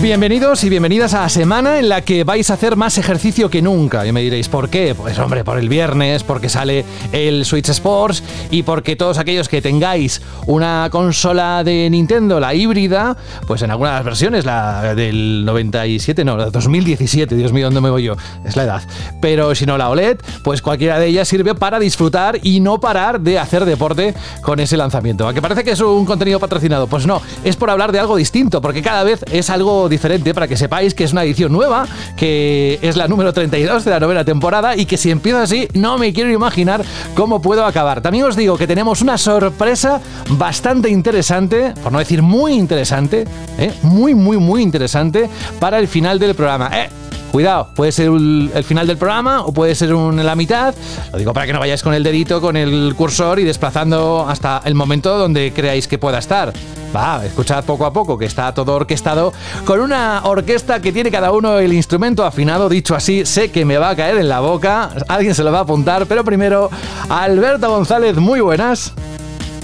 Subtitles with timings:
[0.00, 3.60] Bienvenidos y bienvenidas a la semana en la que vais a hacer más ejercicio que
[3.60, 4.06] nunca.
[4.06, 4.94] Y me diréis, ¿por qué?
[4.94, 9.60] Pues hombre, por el viernes, porque sale el Switch Sports y porque todos aquellos que
[9.60, 13.14] tengáis una consola de Nintendo, la híbrida,
[13.46, 18.04] pues en algunas versiones, la del 97, no, la 2017, Dios mío, ¿dónde me voy
[18.04, 18.16] yo?
[18.44, 18.82] Es la edad.
[19.20, 23.20] Pero si no la OLED, pues cualquiera de ellas sirve para disfrutar y no parar
[23.20, 25.28] de hacer deporte con ese lanzamiento.
[25.28, 26.86] ¿A que parece que es un contenido patrocinado?
[26.86, 30.48] Pues no, es por hablar de algo distinto, porque cada vez es algo diferente para
[30.48, 34.24] que sepáis que es una edición nueva, que es la número 32 de la novena
[34.24, 36.84] temporada y que si empieza así no me quiero imaginar
[37.14, 38.00] cómo puedo acabar.
[38.00, 43.24] También os digo que tenemos una sorpresa bastante interesante, por no decir muy interesante,
[43.58, 43.72] ¿eh?
[43.82, 45.28] muy, muy, muy interesante
[45.60, 46.70] para el final del programa.
[46.72, 46.88] Eh,
[47.34, 50.72] Cuidado, puede ser el final del programa o puede ser la mitad.
[51.10, 54.62] Lo digo para que no vayáis con el dedito, con el cursor y desplazando hasta
[54.64, 56.52] el momento donde creáis que pueda estar.
[56.94, 59.32] Va, escuchad poco a poco que está todo orquestado
[59.64, 62.68] con una orquesta que tiene cada uno el instrumento afinado.
[62.68, 64.90] Dicho así, sé que me va a caer en la boca.
[65.08, 66.70] Alguien se lo va a apuntar, pero primero,
[67.08, 68.94] Alberto González, muy buenas.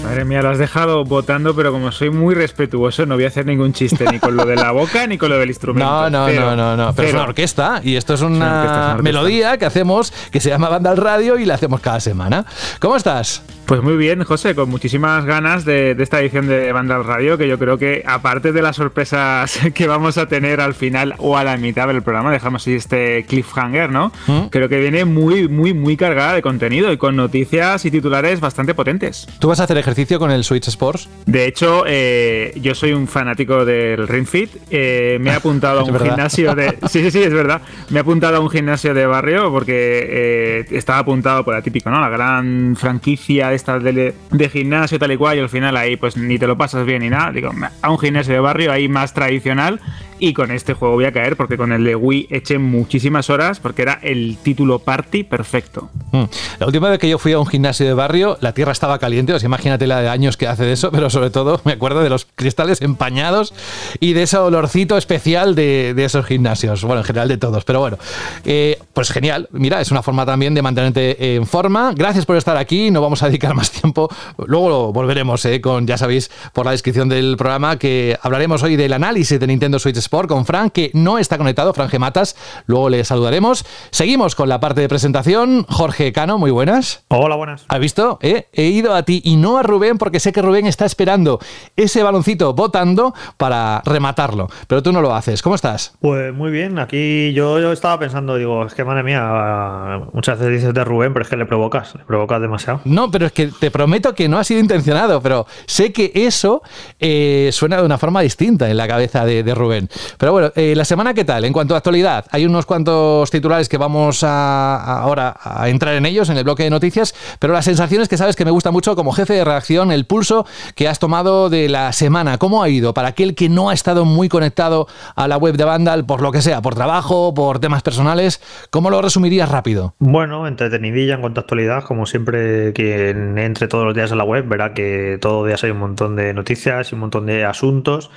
[0.03, 3.45] Madre mía, lo has dejado votando, pero como soy muy respetuoso, no voy a hacer
[3.45, 5.89] ningún chiste ni con lo de la boca ni con lo del instrumento.
[5.89, 6.93] No, no, no, no, no.
[6.95, 10.91] Pero es una orquesta y esto es una, melodía que hacemos que se llama Banda
[10.91, 12.45] al Radio y la hacemos cada semana.
[12.79, 13.43] ¿Cómo estás?
[13.71, 17.47] Pues muy bien, José, con muchísimas ganas de, esta edición de Banda al Radio, que
[17.47, 21.45] yo creo que aparte de las sorpresas que vamos a tener al final o a
[21.45, 24.11] la mitad del programa, dejamos así este cliffhanger, ¿no?
[24.27, 24.47] ¿Mm?
[24.49, 28.73] Creo que viene muy, muy, muy cargada de contenido y con noticias y titulares bastante
[28.73, 29.25] potentes.
[29.39, 31.07] ¿Tú vas a hacer ejercicio con el Switch Sports?
[31.25, 34.49] De hecho, eh, yo soy un fanático del Ring Fit.
[34.69, 36.77] Eh, me he apuntado a un gimnasio de.
[36.89, 37.61] Sí, sí, sí, es verdad.
[37.89, 41.89] Me he apuntado a un gimnasio de barrio porque eh, estaba apuntado por la típico,
[41.89, 42.01] ¿no?
[42.01, 46.37] La gran franquicia de de, gimnasio tal y cual y al final ahí pues ni
[46.37, 47.31] te lo pasas bien ni nada.
[47.31, 47.51] Digo,
[47.81, 49.79] a un gimnasio de barrio ahí más tradicional
[50.21, 53.59] y con este juego voy a caer porque con el de Wii eché muchísimas horas
[53.59, 55.89] porque era el título party perfecto.
[56.11, 56.25] Hmm.
[56.59, 59.37] La última vez que yo fui a un gimnasio de barrio, la tierra estaba caliente,
[59.39, 62.09] sea, imagínate la de años que hace de eso, pero sobre todo me acuerdo de
[62.09, 63.53] los cristales empañados
[63.99, 66.83] y de ese olorcito especial de, esos gimnasios.
[66.83, 67.97] Bueno, en general de todos, pero bueno,
[68.45, 69.49] eh, pues genial.
[69.51, 71.93] Mira, es una forma también de mantenerte en forma.
[71.95, 74.07] Gracias por estar aquí, no vamos a dedicar más tiempo.
[74.45, 78.93] Luego volveremos eh, con, ya sabéis, por la descripción del programa que hablaremos hoy del
[78.93, 82.35] análisis de Nintendo Switch Sport con Frank, que no está conectado, Fran Gematas.
[82.65, 83.63] Luego le saludaremos.
[83.91, 85.65] Seguimos con la parte de presentación.
[85.69, 87.05] Jorge Cano, muy buenas.
[87.07, 87.63] Hola, buenas.
[87.69, 88.19] ¿Has visto?
[88.21, 91.39] Eh, he ido a ti y no a Rubén porque sé que Rubén está esperando
[91.77, 94.49] ese baloncito votando para rematarlo.
[94.67, 95.41] Pero tú no lo haces.
[95.41, 95.93] ¿Cómo estás?
[96.01, 96.77] Pues muy bien.
[96.77, 101.13] Aquí yo, yo estaba pensando, digo, es que madre mía, muchas veces dices de Rubén,
[101.13, 102.81] pero es que le provocas, le provocas demasiado.
[102.83, 106.63] No, pero es que te prometo que no ha sido intencionado, pero sé que eso
[106.99, 109.89] eh, suena de una forma distinta en la cabeza de, Rubén.
[110.17, 111.45] Pero bueno, eh, la semana, ¿qué tal?
[111.45, 116.05] En cuanto a actualidad, hay unos cuantos titulares que vamos a, ahora a entrar en
[116.05, 118.71] ellos en el bloque de noticias, pero la sensación es que sabes que me gusta
[118.71, 120.45] mucho como jefe de reacción el pulso
[120.75, 122.37] que has tomado de la semana.
[122.37, 125.63] ¿Cómo ha ido para aquel que no ha estado muy conectado a la web de
[125.63, 128.41] Vandal por lo que sea, por trabajo, por temas personales?
[128.69, 129.95] ¿Cómo lo resumirías rápido?
[129.99, 134.23] Bueno, entretenidilla en cuanto a actualidad, como siempre quien entre todos los días en la
[134.23, 137.45] web verá que todos los días hay un montón de noticias y un montón de
[137.45, 138.11] asuntos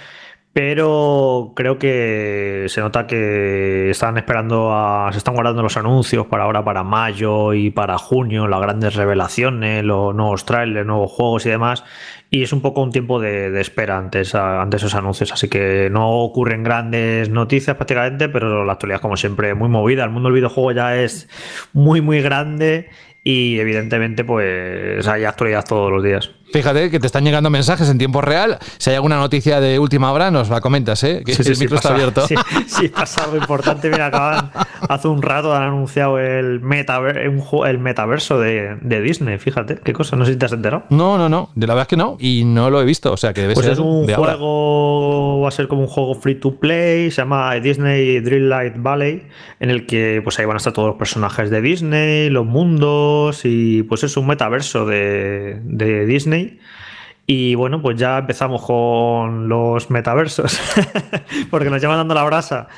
[0.55, 6.45] pero creo que se nota que están esperando a, se están guardando los anuncios para
[6.45, 11.51] ahora para mayo y para junio las grandes revelaciones los nuevos trailers nuevos juegos y
[11.51, 11.85] demás.
[12.31, 15.33] Y es un poco un tiempo de, espera antes, ante esos anuncios.
[15.33, 20.05] Así que no ocurren grandes noticias prácticamente pero la actualidad como siempre muy movida.
[20.05, 21.29] El mundo del videojuego ya es
[21.73, 22.91] muy muy grande
[23.25, 26.31] y evidentemente pues hay actualidad todos los días.
[26.55, 28.59] Fíjate que te están llegando mensajes en tiempo real.
[28.79, 31.25] Si hay alguna noticia de última hora, nos la comentas, ¿eh?
[31.27, 32.25] Que el micro está abierto.
[32.67, 33.91] Sí, pasa algo importante.
[33.91, 34.51] Mira, acaban,
[34.89, 39.39] hace un rato han anunciado el, metaver, el metaverso de, Disney.
[39.39, 40.85] Fíjate, qué cosa, no sé si te has enterado.
[40.91, 41.51] No, no, no.
[41.57, 42.17] De la verdad es que no.
[42.21, 43.13] Y no lo he visto.
[43.13, 43.73] O sea, que debe pues ser.
[43.73, 47.11] es un juego, va a ser como un juego free to play.
[47.11, 49.27] Se llama Disney Dreamlight Valley.
[49.59, 53.41] En el que pues ahí van a estar todos los personajes de Disney, los mundos.
[53.45, 56.44] Y pues es un metaverso de, de Disney
[57.27, 60.61] y bueno, pues ya empezamos con los metaversos,
[61.51, 62.69] porque nos llevan dando la brasa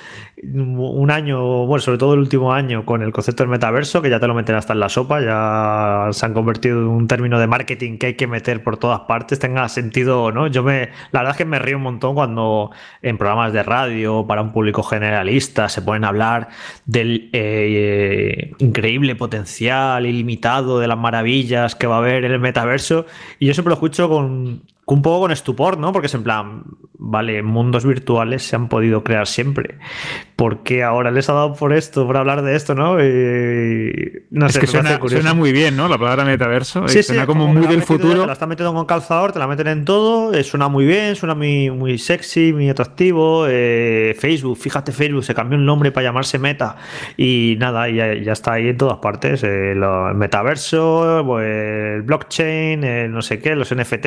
[0.43, 4.21] un año, bueno, sobre todo el último año, con el concepto del metaverso, que ya
[4.21, 7.47] te lo meten hasta en la sopa, ya se han convertido en un término de
[7.47, 10.47] marketing que hay que meter por todas partes, tenga sentido o no.
[10.47, 14.27] Yo me, la verdad es que me río un montón cuando en programas de radio,
[14.27, 16.49] para un público generalista, se pueden hablar
[16.85, 23.06] del eh, increíble potencial ilimitado, de las maravillas que va a haber en el metaverso.
[23.38, 25.93] Y yo siempre lo escucho con un poco con estupor, ¿no?
[25.93, 26.62] Porque es en plan,
[26.97, 29.79] vale, mundos virtuales se han podido crear siempre.
[30.37, 32.93] ¿Por qué ahora les ha dado por esto, por hablar de esto, no?
[32.93, 35.88] no sé, que suena, muy bien, ¿no?
[35.88, 36.87] La palabra metaverso.
[36.87, 38.21] Sí, suena como, muy del futuro.
[38.21, 41.17] Te la están metiendo con calzador, te la meten en todo, eh, suena muy bien,
[41.17, 43.47] suena muy, muy sexy, muy atractivo.
[43.49, 46.77] Eh, Facebook, fíjate, Facebook se cambió el nombre para llamarse Meta
[47.17, 49.43] y nada, ya, ya está ahí en todas partes.
[49.43, 54.06] Eh, el metaverso, el blockchain, no sé qué, los NFT,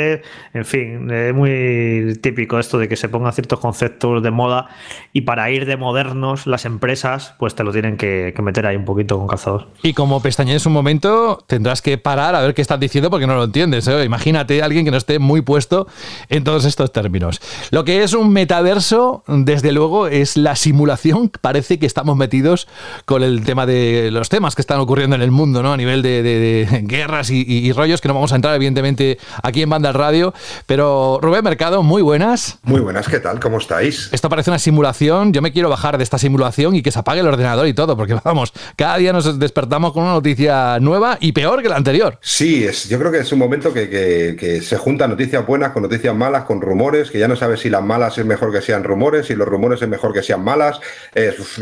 [0.54, 4.70] en fin, es muy típico esto de que se pongan ciertos conceptos de moda
[5.12, 8.86] y para ir de modernos las empresas pues te lo tienen que, meter ahí un
[8.86, 9.68] poquito con calzador.
[9.84, 13.36] Y como pestañees un momento tendrás que parar a ver qué estás diciendo porque no
[13.36, 13.88] lo entiendes.
[13.88, 14.06] ¿eh?
[14.06, 15.88] Imagínate a alguien que no esté muy puesto
[16.30, 17.42] en todos estos términos.
[17.72, 21.32] Lo que es un metaverso, desde luego, es la simulación.
[21.42, 22.68] Parece que estamos metidos
[23.06, 25.74] con el tema de los temas que están ocurriendo en el mundo, ¿no?
[25.74, 29.92] A nivel de, guerras y, rollos que no vamos a entrar, evidentemente, aquí en Banda
[29.92, 30.34] Radio.
[30.66, 32.60] Pero Rubén Mercado, muy buenas.
[32.64, 33.40] Muy buenas, ¿qué tal?
[33.40, 34.10] ¿Cómo estáis?
[34.12, 35.34] Esto parece una simulación.
[35.34, 37.96] Yo me quiero bajar de esta simulación y que se apague el ordenador y todo,
[37.96, 42.18] porque vamos, cada día nos despertamos con una noticia nueva y peor que la anterior.
[42.22, 46.16] Sí, es, yo creo que es un momento que, se juntan noticias buenas con noticias
[46.16, 49.30] malas, con rumores, que ya no sabes si las malas es mejor que sean rumores,
[49.30, 50.80] y los rumores es mejor que sean malas.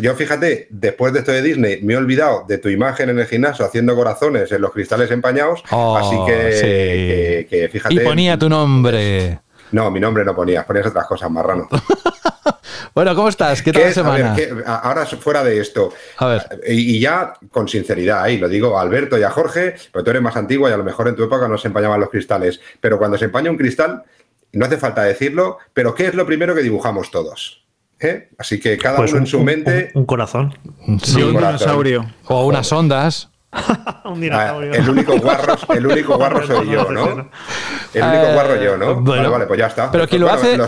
[0.02, 3.28] yo fíjate, después de esto de Disney, me he olvidado de tu imagen en el
[3.28, 7.96] gimnasio haciendo corazones en los cristales empañados, oh, así que fíjate.
[7.96, 8.87] Y ponía tu nombre
[9.72, 11.68] no, mi nombre no ponías, ponías otras cosas, marrano.
[12.96, 13.62] bueno, ¿cómo estás?
[13.62, 14.36] ¿Qué tal la semana?
[14.66, 16.62] ahora fuera de esto, a ver.
[16.68, 20.22] Y, ya con sinceridad, ahí lo digo a Alberto y a Jorge, pero tú eres
[20.22, 22.98] más antiguo y a lo mejor en tu época no se empañaban los cristales, pero
[22.98, 24.04] cuando se empaña un cristal,
[24.54, 27.66] no hace falta decirlo, pero ¿qué es lo primero que dibujamos todos?
[28.00, 28.30] ¿Eh?
[28.38, 29.92] Así que cada pues uno en su mente...
[29.96, 30.58] Un, corazón.
[31.04, 32.06] Sí, un, dinosaurio.
[32.28, 33.32] O unas ondas.
[34.06, 34.72] un dinosaurio.
[34.74, 37.30] Ah, el único guarro, el único guarro soy yo, ¿no?
[37.94, 39.02] El único guarro yo, ¿no?
[39.02, 39.90] vale, vale, pues ya está.
[39.92, 40.66] Pero quien lo hace, lo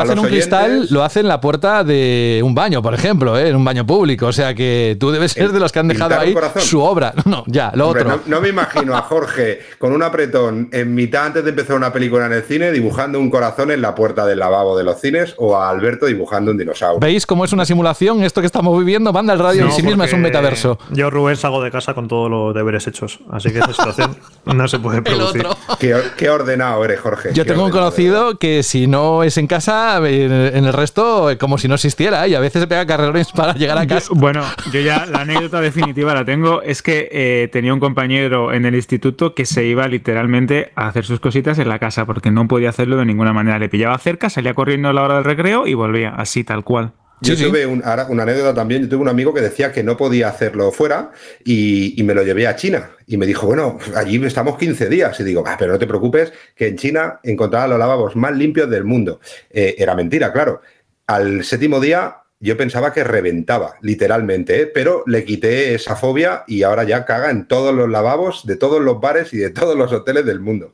[0.00, 3.48] hace en un cristal, lo hace en la puerta de un baño, por ejemplo, ¿eh?
[3.48, 4.26] en un baño público.
[4.26, 7.14] O sea que tú debes ser de los que han dejado ahí su obra.
[7.30, 8.22] No, ya, lo otro.
[8.26, 12.26] No, me imagino a Jorge con un apretón en mitad antes de empezar una película
[12.26, 15.56] en el cine dibujando un corazón en la puerta del lavabo de los cines o
[15.56, 16.98] a Alberto dibujando un dinosaurio.
[16.98, 18.24] ¿Veis cómo es una simulación?
[18.24, 20.78] Esto que estamos viviendo, banda al radio en sí misma es un metaverso.
[20.90, 23.20] Yo, Rubén, salgo de casa con todos los deberes hechos.
[23.30, 25.46] Así que esa situación no se puede producir.
[25.78, 27.30] Qué, ordenado eres, Jorge.
[27.32, 31.68] Yo tengo un conocido que si no es en casa, en el resto como si
[31.68, 34.08] no existiera y a veces se pega carrerones para llegar a casa.
[34.12, 34.42] bueno,
[34.72, 36.62] yo ya la anécdota definitiva la tengo.
[36.62, 41.04] Es que eh, tenía un compañero en el instituto que se iba literalmente a hacer
[41.04, 43.60] sus cositas en la casa porque no podía hacerlo de ninguna manera.
[43.60, 46.92] Le pillaba cerca, salía corriendo a la hora del recreo y volvía, así tal cual.
[47.22, 50.72] Yo tuve una anécdota también, yo tuve un amigo que decía que no podía hacerlo
[50.72, 51.12] fuera
[51.44, 52.90] y, me lo llevé a China.
[53.06, 55.20] Y me dijo, bueno, allí estamos 15 días.
[55.20, 58.70] Y digo, ah, pero no te preocupes, que en China encontraba los lavabos más limpios
[58.70, 59.20] del mundo.
[59.50, 60.62] Eh, era mentira, claro.
[61.06, 64.66] Al séptimo día yo pensaba que reventaba, literalmente, ¿eh?
[64.66, 68.80] pero le quité esa fobia y ahora ya caga en todos los lavabos de todos
[68.80, 70.72] los bares y de todos los hoteles del mundo.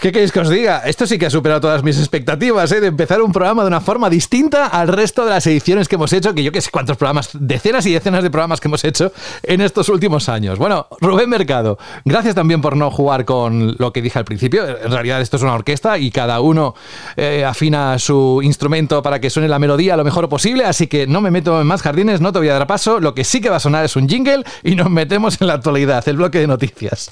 [0.00, 0.82] ¿Qué queréis que os diga?
[0.84, 2.80] Esto sí que ha superado todas mis expectativas, ¿eh?
[2.80, 6.12] de empezar un programa de una forma distinta al resto de las ediciones que hemos
[6.12, 9.12] hecho, que yo que sé cuántos programas, decenas y decenas de programas que hemos hecho
[9.42, 10.58] en estos últimos años.
[10.58, 14.66] Bueno, Rubén Mercado, gracias también por no jugar con lo que dije al principio.
[14.66, 16.74] En realidad esto es una orquesta y cada uno
[17.16, 21.20] eh, afina su instrumento para que suene la melodía lo mejor posible, así que no
[21.20, 23.00] me meto en más jardines, no te voy a dar paso.
[23.00, 25.54] Lo que sí que va a sonar es un jingle y nos metemos en la
[25.54, 27.08] actualidad, el bloque de noticias.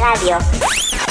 [0.00, 1.01] Al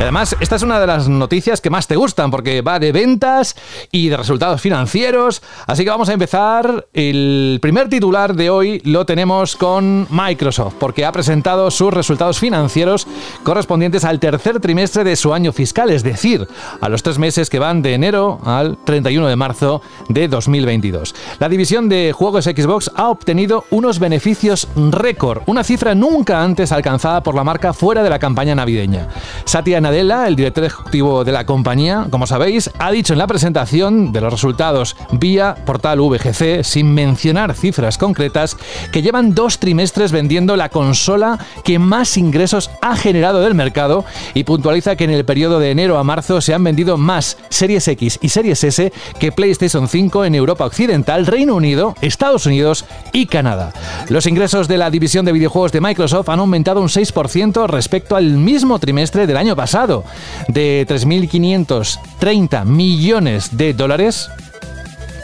[0.00, 3.54] Además, esta es una de las noticias que más te gustan porque va de ventas
[3.92, 5.42] y de resultados financieros.
[5.66, 6.86] Así que vamos a empezar.
[6.94, 13.06] El primer titular de hoy lo tenemos con Microsoft porque ha presentado sus resultados financieros
[13.42, 16.48] correspondientes al tercer trimestre de su año fiscal, es decir,
[16.80, 21.14] a los tres meses que van de enero al 31 de marzo de 2022.
[21.38, 27.22] La división de juegos Xbox ha obtenido unos beneficios récord, una cifra nunca antes alcanzada
[27.22, 29.08] por la marca fuera de la campaña navideña.
[29.44, 34.12] Satya Nadella, el director ejecutivo de la compañía, como sabéis, ha dicho en la presentación
[34.12, 38.56] de los resultados vía portal VGC, sin mencionar cifras concretas,
[38.92, 44.44] que llevan dos trimestres vendiendo la consola que más ingresos ha generado del mercado y
[44.44, 48.20] puntualiza que en el periodo de enero a marzo se han vendido más Series X
[48.22, 53.72] y Series S que PlayStation 5 en Europa Occidental, Reino Unido, Estados Unidos y Canadá.
[54.08, 58.34] Los ingresos de la división de videojuegos de Microsoft han aumentado un 6% respecto al
[58.34, 59.79] mismo trimestre del año pasado,
[60.48, 64.30] de 3.530 millones de dólares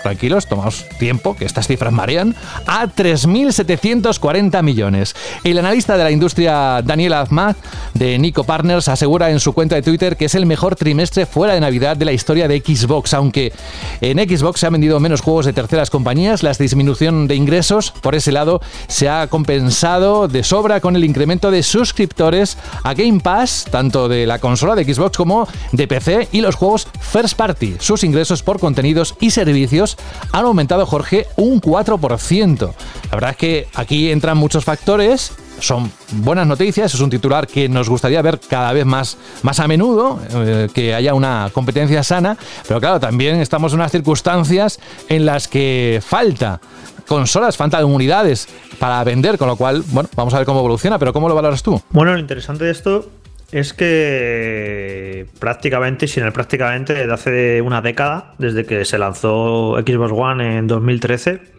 [0.06, 5.16] tranquilos, tomaos tiempo, que estas cifras marean, a 3.740 millones.
[5.42, 7.56] El analista de la industria Daniel Azmaz
[7.92, 11.54] de Nico Partners asegura en su cuenta de Twitter que es el mejor trimestre fuera
[11.54, 13.52] de Navidad de la historia de Xbox, aunque
[14.00, 18.14] en Xbox se han vendido menos juegos de terceras compañías, la disminución de ingresos por
[18.14, 23.66] ese lado se ha compensado de sobra con el incremento de suscriptores a Game Pass,
[23.72, 27.74] tanto de la consola de Xbox como de PC y los juegos First Party.
[27.80, 29.95] Sus ingresos por contenidos y servicios
[30.32, 32.58] han aumentado, Jorge, un 4%.
[32.60, 37.68] La verdad es que aquí entran muchos factores son buenas noticias, es un titular que
[37.68, 42.36] nos gustaría ver cada vez más, más a menudo, eh, que haya una competencia sana,
[42.66, 46.60] pero claro, también estamos en unas circunstancias en las que falta
[47.06, 48.48] consolas, falta unidades
[48.78, 51.62] para vender, con lo cual, bueno, vamos a ver cómo evoluciona, pero ¿cómo lo valoras
[51.62, 51.80] tú?
[51.90, 53.08] Bueno, lo interesante de esto
[53.52, 60.12] es que prácticamente, sin el prácticamente, desde hace una década, desde que se lanzó Xbox
[60.12, 61.55] One en 2013,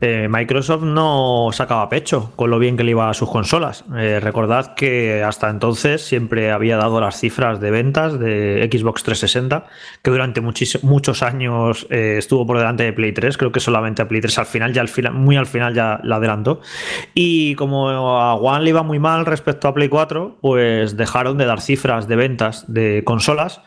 [0.00, 3.84] eh, Microsoft no sacaba pecho con lo bien que le iba a sus consolas.
[3.96, 9.66] Eh, recordad que hasta entonces siempre había dado las cifras de ventas de Xbox 360,
[10.02, 14.08] que durante muchos años eh, estuvo por delante de Play 3, creo que solamente a
[14.08, 16.60] Play 3 al final, ya al final, muy al final ya la adelantó.
[17.14, 21.44] Y como a One le iba muy mal respecto a Play 4, pues dejaron de
[21.44, 23.60] dar cifras de ventas de consolas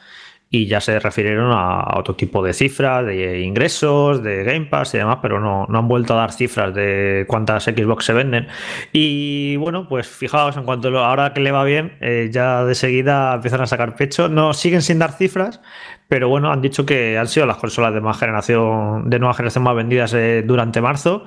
[0.55, 4.99] y ya se refirieron a otro tipo de cifras, de ingresos, de Game Pass y
[4.99, 8.47] demás, pero no, no han vuelto a dar cifras de cuántas Xbox se venden.
[8.91, 13.33] Y bueno, pues fijaos, en cuanto ahora que le va bien, eh, ya de seguida
[13.33, 14.29] empiezan a sacar pecho.
[14.29, 15.59] No siguen sin dar cifras,
[16.07, 19.75] pero bueno, han dicho que han sido las consolas de generación, de nueva generación más
[19.75, 21.25] vendidas eh, durante marzo.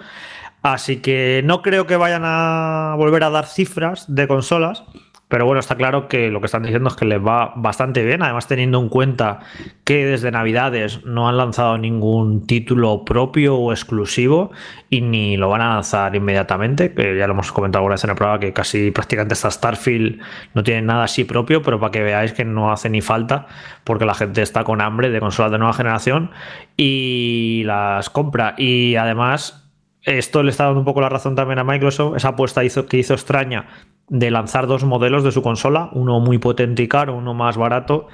[0.62, 4.84] Así que no creo que vayan a volver a dar cifras de consolas
[5.28, 8.22] pero bueno, está claro que lo que están diciendo es que les va bastante bien,
[8.22, 9.40] además teniendo en cuenta
[9.82, 14.52] que desde Navidades no han lanzado ningún título propio o exclusivo
[14.88, 18.10] y ni lo van a lanzar inmediatamente, que ya lo hemos comentado alguna vez en
[18.10, 20.20] el programa que casi prácticamente hasta Starfield
[20.54, 23.46] no tiene nada así propio, pero para que veáis que no hace ni falta
[23.82, 26.30] porque la gente está con hambre de consolas de nueva generación
[26.76, 28.54] y las compra.
[28.56, 29.65] Y además
[30.06, 32.96] esto le está dando un poco la razón también a Microsoft, esa apuesta hizo, que
[32.96, 33.66] hizo extraña
[34.08, 38.06] de lanzar dos modelos de su consola, uno muy potente y caro, uno más barato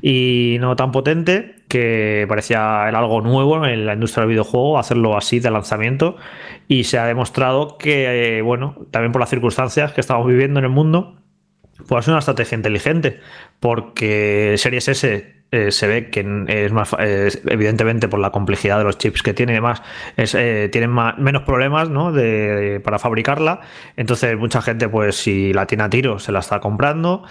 [0.00, 5.40] y no tan potente, que parecía algo nuevo en la industria del videojuego, hacerlo así
[5.40, 6.16] de lanzamiento,
[6.68, 10.66] y se ha demostrado que, eh, bueno, también por las circunstancias que estamos viviendo en
[10.66, 11.16] el mundo,
[11.88, 13.18] pues es una estrategia inteligente,
[13.58, 18.98] porque Series S eh, se ve que es más, evidentemente por la complejidad de los
[18.98, 19.82] chips que tiene y demás,
[20.16, 22.10] es, eh, tienen menos problemas ¿no?
[22.10, 23.60] de, para fabricarla.
[23.96, 27.24] Entonces, mucha gente, pues si la tiene a tiro, se la está comprando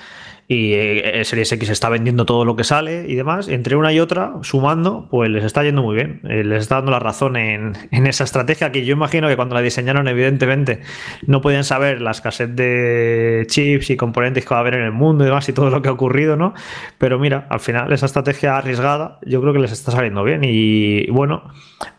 [0.51, 4.01] y eh, Series X está vendiendo todo lo que sale y demás, entre una y
[4.01, 6.19] otra, sumando, pues les está yendo muy bien.
[6.25, 9.61] Eh, les está dando la razón en, esa estrategia que yo imagino que cuando la
[9.61, 10.81] diseñaron, evidentemente,
[11.25, 14.91] no podían saber la escasez de chips y componentes que va a haber en el
[14.91, 16.53] mundo y demás y todo lo que ha ocurrido, ¿no?
[16.97, 21.09] Pero mira, al final esa estrategia arriesgada yo creo que les está saliendo bien y
[21.11, 21.43] bueno,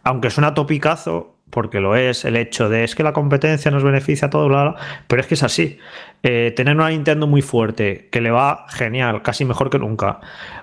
[0.04, 4.28] aunque suena topicazo, porque lo es, el hecho de es que la competencia nos beneficia
[4.28, 4.74] a todos, bla,
[5.06, 5.78] pero es que es así.
[6.22, 10.20] Eh, tener una Nintendo muy fuerte, que le va genial, casi mejor que nunca.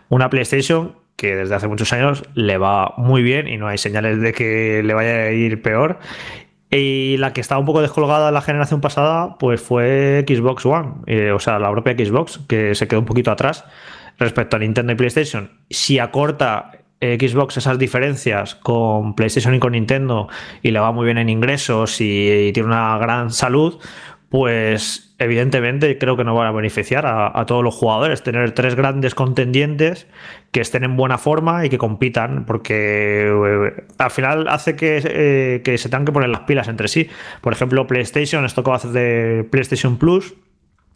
[0.10, 4.20] Una PlayStation que desde hace muchos años le va muy bien y no hay señales
[4.20, 6.00] de que le vaya a ir peor.
[6.72, 11.32] Y la que estaba un poco descolgada la generación pasada, pues fue Xbox One, eh,
[11.32, 13.64] o sea, la propia Xbox, que se quedó un poquito atrás
[14.18, 15.52] respecto a Nintendo y PlayStation.
[15.70, 20.28] Si acorta Xbox esas diferencias con PlayStation y con Nintendo
[20.62, 23.80] y le va muy bien en ingresos y, tiene una gran salud,
[24.30, 28.22] pues evidentemente creo que no va a beneficiar a, todos los jugadores.
[28.22, 30.08] Tener tres grandes contendientes
[30.52, 35.62] que estén en buena forma y que compitan, porque eh, al final hace que, eh,
[35.64, 37.10] que, se tengan que poner las pilas entre sí.
[37.42, 40.36] Por ejemplo, PlayStation, esto que hacer de PlayStation Plus,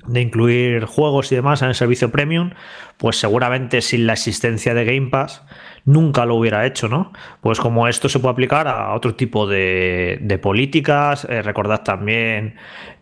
[0.07, 2.51] de incluir juegos y demás en el servicio premium,
[2.97, 5.43] pues seguramente sin la existencia de Game Pass
[5.85, 7.11] nunca lo hubiera hecho, ¿no?
[7.41, 12.55] Pues como esto se puede aplicar a otro tipo de, políticas, eh, recordad también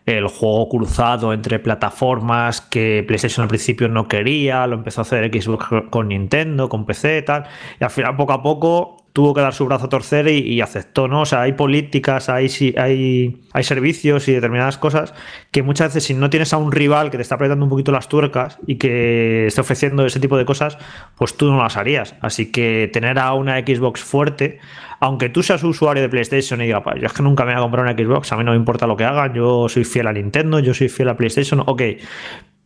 [0.04, 5.30] el juego cruzado entre plataformas que PlayStation al principio no quería, lo empezó a hacer
[5.32, 7.44] Xbox con Nintendo, con PC y tal,
[7.80, 11.06] y al final poco a poco tuvo que dar su brazo a torcer y, aceptó,
[11.06, 11.22] ¿no?
[11.22, 15.12] O sea, hay políticas, hay, hay, hay servicios y determinadas cosas
[15.50, 17.92] que muchas veces si no tienes a un rival que te está apretando un poquito
[17.92, 20.78] las tuercas y que esté ofreciendo ese tipo de cosas,
[21.16, 22.14] pues tú no las harías.
[22.20, 24.60] Así que tener a una Xbox fuerte,
[25.00, 27.62] aunque tú seas usuario de PlayStation y digas, yo es que nunca me voy a
[27.62, 30.12] comprar una Xbox, a mí no me importa lo que hagan, yo soy fiel a
[30.12, 31.82] Nintendo, yo soy fiel a PlayStation, ok,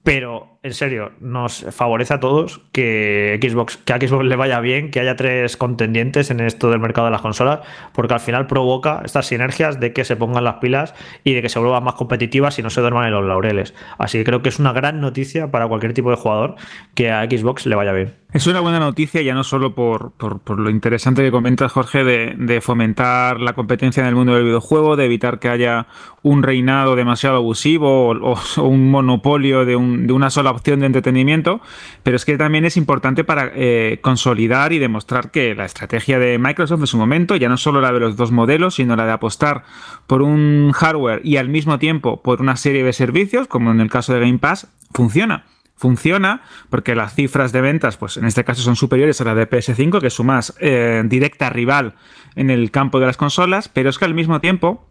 [0.07, 4.91] pero, en serio, nos favorece a todos que Xbox, que a Xbox le vaya bien,
[4.91, 7.61] que haya tres contendientes en esto del mercado de las consolas,
[7.93, 11.49] porque al final provoca estas sinergias de que se pongan las pilas y de que
[11.49, 13.75] se vuelvan más competitivas y no se duerman en los laureles.
[13.97, 16.57] Así que creo que es una gran noticia para cualquier tipo de jugador
[16.95, 18.15] que a Xbox le vaya bien.
[18.33, 20.13] Es una buena noticia ya no solo por,
[20.59, 25.07] lo interesante que comentas, Jorge, de, fomentar la competencia en el mundo del videojuego, de
[25.07, 25.87] evitar que haya
[26.23, 31.61] un reinado demasiado abusivo o, un monopolio de, una sola opción de entretenimiento,
[32.03, 36.39] pero es que también es importante para eh, consolidar y demostrar que la estrategia de
[36.39, 39.13] Microsoft en su momento, ya no solo la de los dos modelos, sino la de
[39.13, 39.65] apostar
[40.07, 43.91] por un hardware y al mismo tiempo por una serie de servicios, como en el
[43.91, 45.45] caso de Game Pass, funciona.
[45.79, 49.49] Funciona porque las cifras de ventas, pues en este caso son superiores a la de
[49.49, 51.95] PS5, que es su más eh, directa rival
[52.35, 54.89] en el campo de las consolas, pero es que al mismo tiempo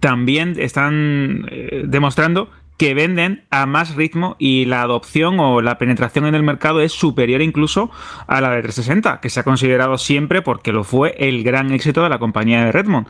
[0.00, 2.50] también están eh, demostrando
[2.82, 6.90] que venden a más ritmo y la adopción o la penetración en el mercado es
[6.90, 7.92] superior incluso
[8.26, 12.02] a la de 360, que se ha considerado siempre porque lo fue el gran éxito
[12.02, 13.06] de la compañía de Redmond.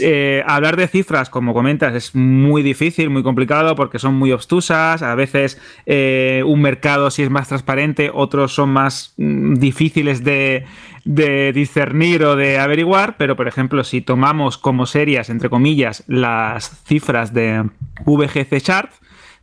[0.00, 5.02] Eh, hablar de cifras, como comentas, es muy difícil, muy complicado porque son muy obtusas,
[5.02, 10.64] a veces eh, un mercado sí es más transparente, otros son más mm, difíciles de,
[11.04, 16.84] de discernir o de averiguar, pero por ejemplo, si tomamos como serias, entre comillas, las
[16.86, 17.68] cifras de
[18.04, 18.92] VGC Chart,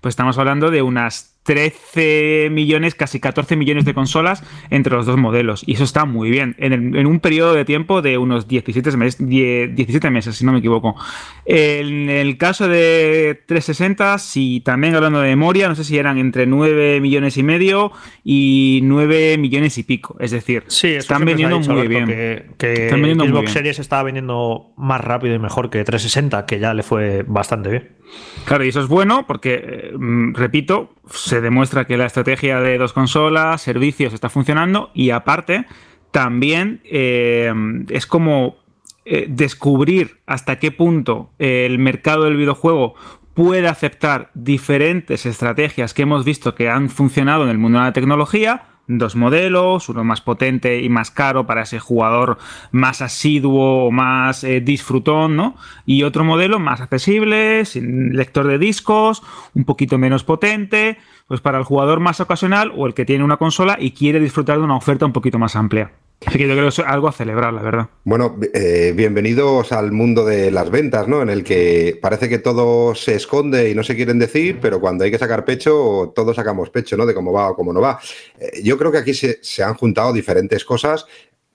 [0.05, 5.17] pues estamos hablando de unas 13 millones, casi 14 millones de consolas entre los dos
[5.17, 5.63] modelos.
[5.67, 6.55] Y eso está muy bien.
[6.57, 10.95] En, un periodo de tiempo de unos 17 meses, 17 meses, si no me equivoco.
[11.45, 16.47] En el caso de 360, si también hablando de memoria, no sé si eran entre
[16.47, 17.91] 9 millones y medio
[18.23, 20.15] y 9 millones y pico.
[20.19, 22.07] Es decir, están vendiendo muy bien.
[22.07, 26.81] Que, que Xbox Series estaba vendiendo más rápido y mejor que 360, que ya le
[26.81, 27.95] fue bastante bien.
[28.45, 29.91] Claro, y eso es bueno porque, eh,
[30.33, 35.65] repito, se demuestra que la estrategia de dos consolas, servicios, está funcionando y aparte
[36.11, 37.53] también eh,
[37.89, 38.57] es como
[39.05, 42.95] eh, descubrir hasta qué punto el mercado del videojuego
[43.33, 47.93] puede aceptar diferentes estrategias que hemos visto que han funcionado en el mundo de la
[47.93, 52.37] tecnología dos modelos, uno más potente y más caro para ese jugador
[52.71, 55.55] más asiduo o más eh, disfrutón, ¿no?
[55.85, 61.57] Y otro modelo más accesible, sin lector de discos, un poquito menos potente, pues para
[61.57, 64.77] el jugador más ocasional o el que tiene una consola y quiere disfrutar de una
[64.77, 65.91] oferta un poquito más amplia.
[66.25, 67.89] Así que yo creo que es algo a celebrar, la verdad.
[68.05, 71.21] Bueno, eh, bienvenidos al mundo de las ventas, ¿no?
[71.21, 75.03] En el que parece que todo se esconde y no se quieren decir, pero cuando
[75.03, 77.05] hay que sacar pecho, todos sacamos pecho, ¿no?
[77.05, 77.99] De cómo va o cómo no va.
[78.39, 81.05] Eh, yo creo que aquí se, se han juntado diferentes cosas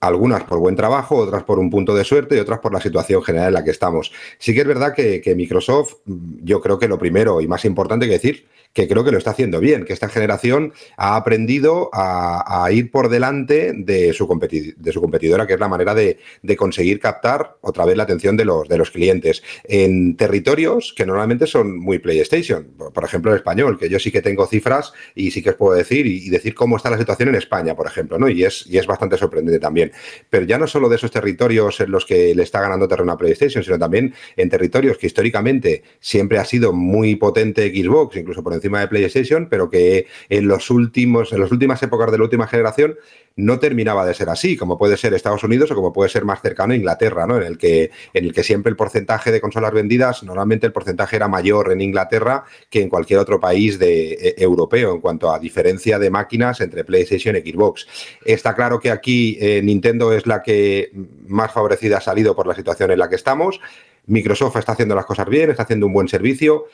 [0.01, 3.23] algunas por buen trabajo, otras por un punto de suerte y otras por la situación
[3.23, 4.11] general en la que estamos.
[4.39, 8.13] Sí que es verdad que, Microsoft, yo creo que lo primero y más importante que
[8.13, 12.89] decir que creo que lo está haciendo bien, que esta generación ha aprendido a, ir
[12.89, 16.17] por delante de su, competidora, que es la manera de,
[16.57, 21.99] conseguir captar otra vez la atención de los, clientes en territorios que normalmente son muy
[21.99, 22.65] PlayStation.
[22.93, 25.75] Por ejemplo, el español, que yo sí que tengo cifras y sí que os puedo
[25.75, 28.29] decir y, decir cómo está la situación en España, por ejemplo, ¿no?
[28.29, 29.90] Y es bastante sorprendente también.
[30.29, 33.17] Pero ya no solo de esos territorios en los que le está ganando terreno a
[33.17, 38.53] PlayStation, sino también en territorios que históricamente siempre ha sido muy potente Xbox, incluso por
[38.53, 42.47] encima de PlayStation, pero que en los últimos, en las últimas épocas de la última
[42.47, 42.97] generación
[43.35, 46.41] no terminaba de ser así, como puede ser Estados Unidos o como puede ser más
[46.41, 47.37] cercano a Inglaterra, ¿no?
[47.37, 51.15] En el que, en el que siempre el porcentaje de consolas vendidas, normalmente el porcentaje
[51.15, 55.39] era mayor en Inglaterra que en cualquier otro país de, e, europeo en cuanto a
[55.39, 57.87] diferencia de máquinas entre PlayStation y Xbox.
[58.25, 60.91] Está claro que aquí eh, Nintendo es la que
[61.27, 63.59] más favorecida ha salido por la situación en la que estamos.
[64.07, 66.65] Microsoft está haciendo las cosas bien, está haciendo un buen servicio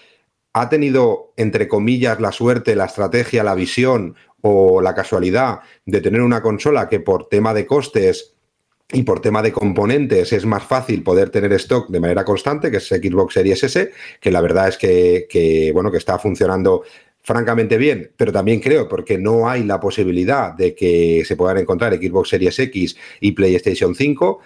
[0.60, 6.22] ha tenido, entre comillas, la suerte, la estrategia, la visión o la casualidad de tener
[6.22, 8.34] una consola que por tema de costes
[8.92, 12.78] y por tema de componentes es más fácil poder tener stock de manera constante, que
[12.78, 16.84] es Xbox Series S, que la verdad es que, bueno, que está funcionando
[17.22, 21.94] francamente bien, pero también creo porque no hay la posibilidad de que se puedan encontrar
[21.94, 24.40] Xbox Series X y PlayStation 5.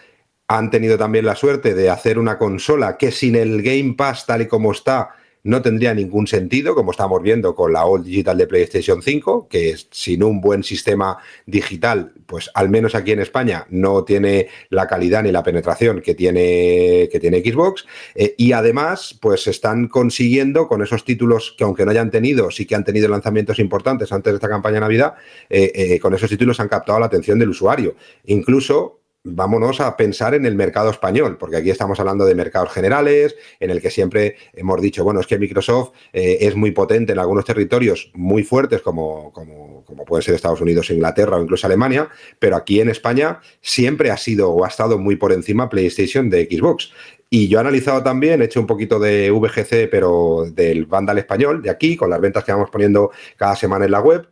[0.48, 4.42] Han tenido también la suerte de hacer una consola que sin el Game Pass tal
[4.42, 8.48] y como está, no tendría ningún sentido, como estamos viendo con la All Digital de
[8.48, 14.04] PlayStation 5, que sin un buen sistema digital, pues al menos aquí en España no
[14.04, 17.86] tiene la calidad ni la penetración que tiene, que tiene Xbox.
[18.16, 22.66] Eh, y además, pues están consiguiendo con esos títulos que aunque no hayan tenido, sí
[22.66, 25.16] que han tenido lanzamientos importantes antes de esta campaña Navidad,
[25.50, 27.96] eh, eh, con esos títulos han captado la atención del usuario.
[28.26, 33.36] Incluso vámonos a pensar en el mercado español, porque aquí estamos hablando de mercados generales,
[33.60, 37.20] en el que siempre hemos dicho, bueno, es que Microsoft eh, es muy potente en
[37.20, 42.10] algunos territorios muy fuertes, como, como, como pueden ser Estados Unidos, Inglaterra o incluso Alemania,
[42.40, 46.46] pero aquí en España siempre ha sido o ha estado muy por encima PlayStation de
[46.46, 46.92] Xbox.
[47.30, 51.62] Y yo he analizado también, he hecho un poquito de VGC, pero del Vandal español,
[51.62, 54.28] de aquí, con las ventas que vamos poniendo cada semana en la web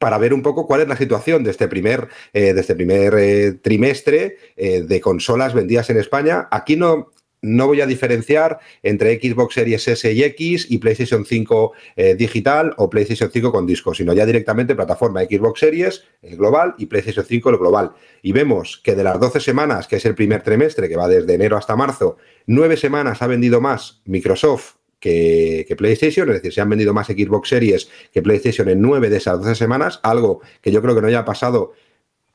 [0.00, 3.14] para ver un poco cuál es la situación de este primer, eh, de este primer
[3.18, 6.48] eh, trimestre eh, de consolas vendidas en España.
[6.50, 7.10] Aquí no,
[7.42, 11.72] no voy a diferenciar entre Xbox Series S y X y PlayStation 5
[12.16, 16.86] digital o PlayStation 5 con disco, sino ya directamente plataforma Xbox Series, el global, y
[16.86, 17.92] PlayStation 5, el global.
[18.22, 21.34] Y vemos que de las 12 semanas, que es el primer trimestre, que va desde
[21.34, 26.68] enero hasta marzo, nueve semanas ha vendido más Microsoft que, PlayStation, es decir, se han
[26.68, 30.82] vendido más Xbox Series que PlayStation en nueve de esas 12 semanas, algo que yo
[30.82, 31.72] creo que no haya pasado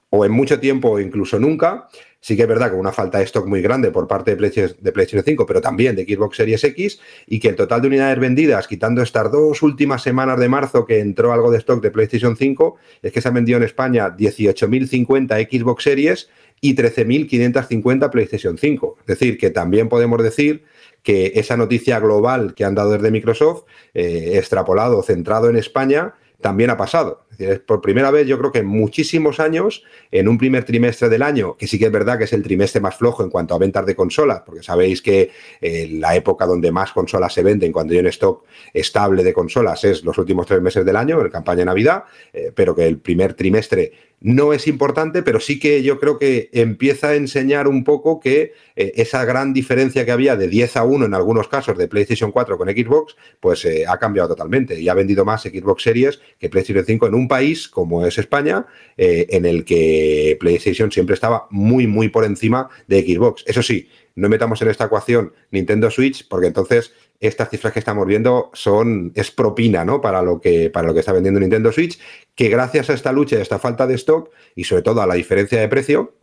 [0.09, 1.87] o en mucho tiempo o incluso nunca.
[2.19, 4.75] Sí que es verdad que una falta de stock muy grande por parte de PlayStation,
[4.81, 8.19] de PlayStation 5, pero también de Xbox Series X, y que el total de unidades
[8.19, 12.35] vendidas, quitando estas dos últimas semanas de marzo que entró algo de stock de PlayStation
[12.35, 16.29] 5, es que se han vendido en España 18.050 Xbox Series
[16.61, 18.97] y 13.550 PlayStation 5.
[19.01, 20.63] Es decir, que también podemos decir
[21.05, 23.63] que esa noticia global que han dado desde Microsoft,
[23.93, 27.25] eh, extrapolado, centrado en España, también ha pasado.
[27.37, 31.21] Es por primera vez, yo creo que en muchísimos años, en un primer trimestre del
[31.21, 33.57] año, que sí que es verdad que es el trimestre más flojo en cuanto a
[33.57, 37.93] ventas de consolas, porque sabéis que eh, la época donde más consolas se venden, cuando
[37.93, 41.65] hay un stock estable de consolas, es los últimos tres meses del año, en campaña
[41.65, 46.17] Navidad, eh, pero que el primer trimestre no es importante, pero sí que yo creo
[46.17, 50.77] que empieza a enseñar un poco que eh, esa gran diferencia que había de 10
[50.77, 54.89] a 1 en algunos casos de PlayStation 4 con Xbox, pues ha cambiado totalmente y
[54.89, 58.65] ha vendido más Xbox Series que PlayStation 5 en un país como es España,
[58.97, 63.43] eh, en el que PlayStation siempre estaba muy, muy por encima de Xbox.
[63.47, 68.05] Eso sí, no metamos en esta ecuación Nintendo Switch, porque entonces estas cifras que estamos
[68.05, 70.01] viendo son es propina ¿no?
[70.01, 71.99] para, lo que, para lo que está vendiendo Nintendo Switch,
[72.35, 75.07] que gracias a esta lucha y a esta falta de stock y sobre todo a
[75.07, 76.13] la diferencia de precio,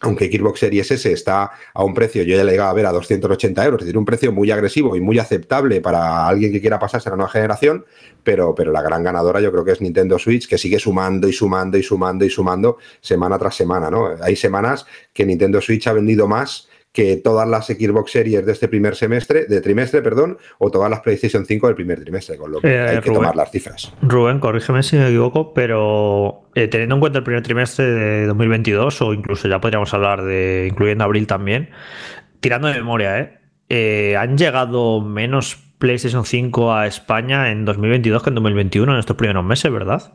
[0.00, 2.92] aunque Xbox Series S está a un precio, yo ya le llegaba a ver a
[2.92, 6.78] 280 euros, es decir, un precio muy agresivo y muy aceptable para alguien que quiera
[6.78, 7.84] pasarse a la nueva generación,
[8.24, 11.34] pero, pero la gran ganadora yo creo que es Nintendo Switch, que sigue sumando y
[11.34, 14.08] sumando y sumando y sumando semana tras semana, ¿no?
[14.22, 18.66] Hay semanas que Nintendo Switch ha vendido más que todas las Xbox Series de este
[18.66, 22.60] primer semestre, de trimestre, perdón, o todas las PlayStation 5 del primer trimestre, con lo
[22.60, 23.92] que eh, hay que tomar las cifras.
[24.02, 29.02] Rubén, corrígeme si me equivoco, pero eh, teniendo en cuenta el primer trimestre de 2022,
[29.02, 31.70] o incluso ya podríamos hablar de, incluyendo abril también,
[32.40, 33.38] tirando de memoria, ¿eh?
[33.68, 39.16] eh han llegado menos PlayStation 5 a España en 2022 que en 2021, en estos
[39.16, 40.14] primeros meses, ¿verdad?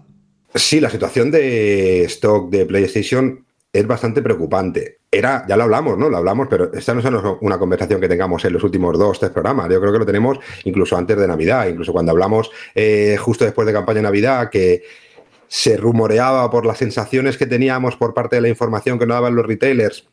[0.54, 3.44] Sí, la situación de stock de PlayStation
[3.76, 5.00] es bastante preocupante.
[5.12, 6.10] Era, ya lo hablamos, ¿no?
[6.10, 9.32] Lo hablamos, pero esta no es una conversación que tengamos en los últimos dos, tres
[9.32, 9.70] programas.
[9.70, 13.68] Yo creo que lo tenemos incluso antes de Navidad, incluso cuando hablamos eh, justo después
[13.68, 14.84] de campaña Navidad, que
[15.50, 19.36] se rumoreaba por las sensaciones que teníamos por parte de la información que nos daban
[19.36, 20.08] los retailers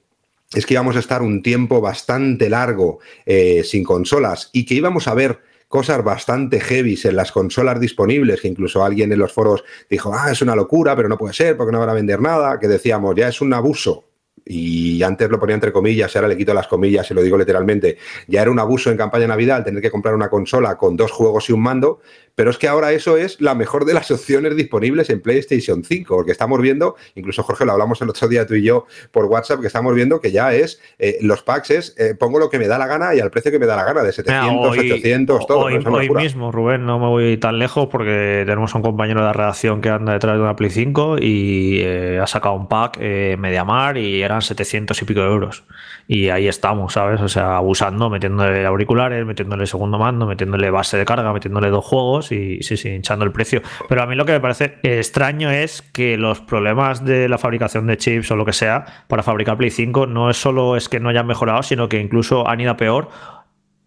[0.53, 5.09] es que íbamos a estar un tiempo bastante largo eh, sin consolas y que íbamos
[5.09, 5.41] a ver
[5.73, 10.31] cosas bastante heavy en las consolas disponibles, que incluso alguien en los foros dijo, ah,
[10.31, 13.15] es una locura, pero no puede ser porque no van a vender nada, que decíamos,
[13.17, 14.12] ya es un abuso
[14.45, 17.99] y antes lo ponía entre comillas, ahora le quito las comillas y lo digo literalmente,
[18.27, 21.49] ya era un abuso en campaña Navidad tener que comprar una consola con dos juegos
[21.49, 22.01] y un mando,
[22.35, 26.15] pero es que ahora eso es la mejor de las opciones disponibles en PlayStation 5,
[26.15, 29.61] porque estamos viendo, incluso Jorge lo hablamos el otro día tú y yo por WhatsApp,
[29.61, 32.69] que estamos viendo que ya es, eh, los packs es, eh, pongo lo que me
[32.69, 35.59] da la gana y al precio que me da la gana, de 700, 800, todo.
[35.61, 39.27] Hoy, hoy mismo, Rubén, no me voy tan lejos porque tenemos a un compañero de
[39.27, 42.99] la redacción que anda detrás de una Play 5 y eh, ha sacado un pack
[42.99, 45.65] Mediamar y eran 700 y pico de euros.
[46.09, 47.21] Y ahí estamos, ¿sabes?
[47.21, 52.33] O sea, abusando, metiéndole auriculares, metiéndole segundo mando, metiéndole base de carga, metiéndole dos juegos
[52.33, 53.63] y sí, sí, hinchando el precio.
[53.89, 57.87] Pero a mí lo que me parece extraño es que los problemas de la fabricación
[57.87, 61.01] de chips o lo que sea para fabricar Play 5 no es solo es que
[61.01, 63.09] no hayan mejorado, sino que incluso han ido a peor.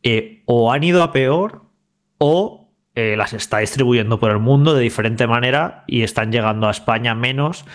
[0.04, 1.64] Eh, o han ido a peor
[2.20, 2.66] o
[2.98, 7.14] eh, las está distribuyendo por el mundo de diferente manera y están llegando a España
[7.14, 7.66] menos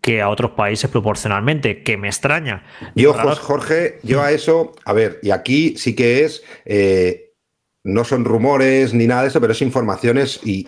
[0.00, 2.64] que a otros países proporcionalmente, que me extraña.
[2.94, 7.29] Yo, Jorge, yo a eso, a ver, y aquí sí que es eh,
[7.82, 10.66] no son rumores ni nada de eso, pero es informaciones y,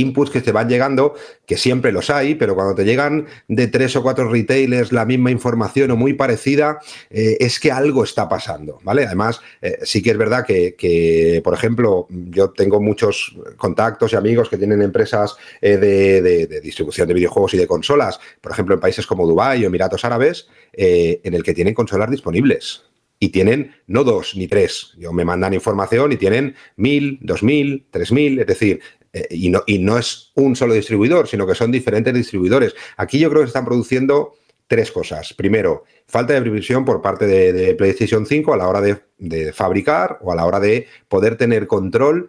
[0.00, 1.14] inputs que te van llegando,
[1.46, 5.30] que siempre los hay, pero cuando te llegan de tres o cuatro retailers la misma
[5.30, 6.78] información o muy parecida,
[7.10, 9.06] eh, es que algo está pasando, ¿vale?
[9.06, 14.50] Además, eh, sí que es verdad que, por ejemplo, yo tengo muchos contactos y amigos
[14.50, 19.06] que tienen empresas eh, de, distribución de videojuegos y de consolas, por ejemplo, en países
[19.06, 22.82] como Dubái o Emiratos Árabes, en el que tienen consolas disponibles
[23.22, 24.94] y tienen no dos ni tres.
[24.98, 28.80] Yo me mandan información y tienen mil, dos mil, tres mil, es decir,
[29.12, 32.74] eh, y, no, y no es un solo distribuidor, sino que son diferentes distribuidores.
[32.96, 34.34] Aquí yo creo que están produciendo
[34.66, 35.34] tres cosas.
[35.34, 40.32] Primero, falta de previsión por parte de, PlayStation 5 a la hora de, fabricar o
[40.32, 42.28] a la hora de poder tener control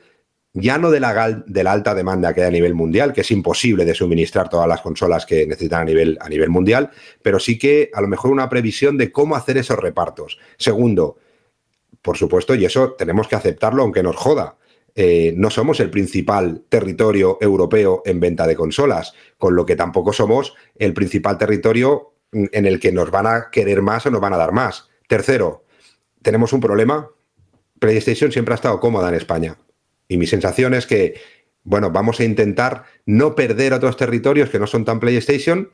[0.54, 3.32] ya no de la, de la, alta demanda que hay a nivel mundial, que es
[3.32, 7.58] imposible de suministrar todas las consolas que necesitan a nivel, a nivel mundial, pero sí
[7.58, 10.38] que a lo mejor una previsión de cómo hacer esos repartos.
[10.58, 11.18] Segundo,
[12.04, 14.58] por supuesto, y eso tenemos que aceptarlo aunque nos joda.
[14.96, 20.14] Eh, no somos el principal territorio europeo en venta de consolas, con lo que tampoco
[20.14, 24.34] somos el principal territorio en el que nos van a querer más o nos van
[24.34, 24.90] a dar más.
[25.08, 25.66] Tercero,
[26.22, 27.10] tenemos un problema.
[27.80, 29.58] PlayStation siempre ha estado cómoda en España.
[30.14, 31.16] Y mi sensación es que,
[31.64, 35.72] bueno, vamos a intentar no perder otros territorios que no son tan PlayStation,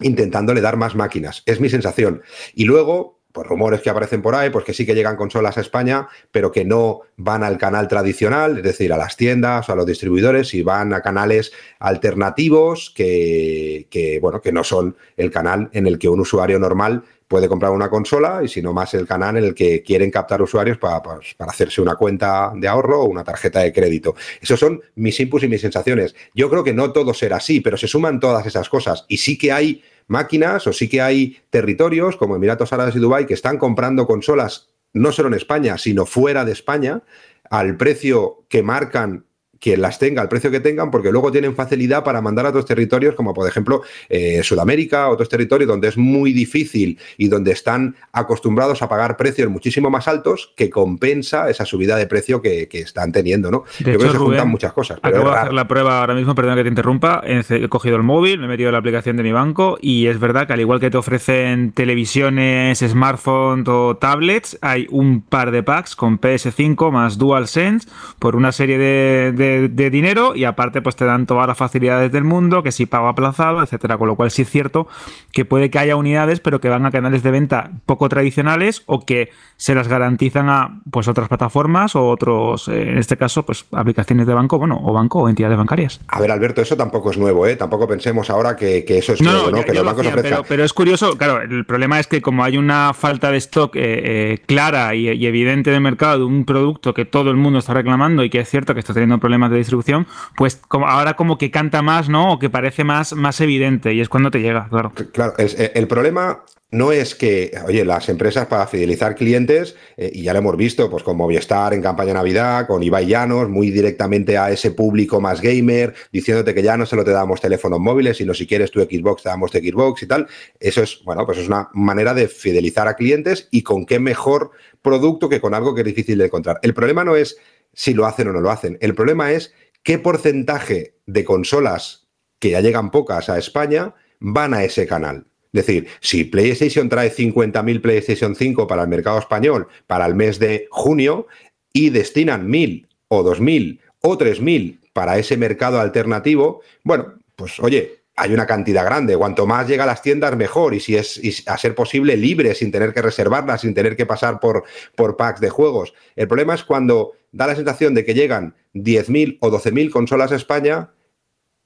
[0.00, 1.42] intentándole dar más máquinas.
[1.44, 2.22] Es mi sensación.
[2.54, 5.60] Y luego, pues rumores que aparecen por ahí, pues que sí que llegan consolas a
[5.60, 9.84] España, pero que no van al canal tradicional, es decir, a las tiendas a los
[9.84, 15.86] distribuidores, y van a canales alternativos que, que, bueno, que no son el canal en
[15.86, 19.36] el que un usuario normal puede comprar una consola y si no más el canal
[19.36, 23.24] en el que quieren captar usuarios para, para, hacerse una cuenta de ahorro o una
[23.24, 24.14] tarjeta de crédito.
[24.40, 26.14] Esos son mis inputs y mis sensaciones.
[26.34, 29.38] Yo creo que no todo será así, pero se suman todas esas cosas y sí
[29.38, 33.58] que hay máquinas o sí que hay territorios como Emiratos Árabes y Dubái que están
[33.58, 37.02] comprando consolas no solo en España, sino fuera de España
[37.50, 39.26] al precio que marcan
[39.60, 42.66] quien las tenga, al precio que tengan, porque luego tienen facilidad para mandar a otros
[42.66, 47.96] territorios, como por ejemplo eh, Sudamérica, otros territorios donde es muy difícil y donde están
[48.12, 53.12] acostumbrados a pagar precios muchísimo más altos, que compensa esa subida de precio que, están
[53.12, 53.64] teniendo, ¿no?
[53.78, 54.98] Yo creo que se juntan muchas cosas.
[55.00, 58.02] Pero acabo de hacer la prueba ahora mismo, perdón que te interrumpa, he cogido el
[58.02, 60.60] móvil, me he metido en la aplicación de mi banco y es verdad que al
[60.60, 66.90] igual que te ofrecen televisiones, smartphones o tablets, hay un par de packs con PS5
[66.90, 67.88] más DualSense
[68.18, 72.24] por una serie de de, dinero y aparte pues te dan todas las facilidades del
[72.24, 73.98] mundo, que si pago aplazado, etcétera.
[73.98, 74.88] Con lo cual sí es cierto
[75.32, 79.04] que puede que haya unidades, pero que van a canales de venta poco tradicionales o
[79.04, 83.66] que se las garantizan a pues otras plataformas o otros, eh, en este caso, pues
[83.72, 86.00] aplicaciones de banco, bueno, o banco o entidades bancarias.
[86.08, 87.56] A ver, Alberto, eso tampoco es nuevo, ¿eh?
[87.56, 89.64] Tampoco pensemos ahora que, eso es nuevo, ¿no?
[89.64, 90.06] que los bancos
[90.48, 93.80] pero, es curioso, claro, el problema es que como hay una falta de stock eh,
[93.82, 97.74] eh, clara y, y evidente de mercado de un producto que todo el mundo está
[97.74, 101.38] reclamando y que es cierto que está teniendo problemas de distribución, pues como ahora como
[101.38, 102.32] que canta más, ¿no?
[102.32, 104.92] O que parece más, más evidente y es cuando te llega, claro.
[105.12, 106.44] Claro, eh, el problema
[106.74, 110.90] no es que, oye, las empresas para fidelizar clientes, eh, y ya lo hemos visto,
[110.90, 115.40] pues con Movistar en campaña Navidad, con Ibai Llanos, muy directamente a ese público más
[115.40, 119.22] gamer, diciéndote que ya no solo te damos teléfonos móviles, sino si quieres tu Xbox,
[119.22, 120.26] te damos tu Xbox y tal.
[120.58, 124.50] Eso es, bueno, pues es una manera de fidelizar a clientes y con qué mejor
[124.82, 126.58] producto que con algo que es difícil de encontrar.
[126.62, 127.38] El problema no es
[127.74, 128.78] si lo hacen o no lo hacen.
[128.80, 132.08] El problema es qué porcentaje de consolas,
[132.38, 135.26] que ya llegan pocas a España, van a ese canal.
[135.52, 140.40] Es decir, si PlayStation trae 50.000 PlayStation 5 para el mercado español para el mes
[140.40, 141.28] de junio
[141.72, 148.32] y destinan 1.000 o 2.000 o 3.000 para ese mercado alternativo, bueno, pues oye, hay
[148.32, 149.16] una cantidad grande.
[149.16, 150.74] Cuanto más llega a las tiendas, mejor.
[150.74, 154.40] Y si es a ser posible, libre, sin tener que reservarlas, sin tener que pasar
[154.40, 155.94] por, por packs de juegos.
[156.16, 160.36] El problema es cuando da la sensación de que llegan 10.000 o 12.000 consolas a
[160.36, 160.92] España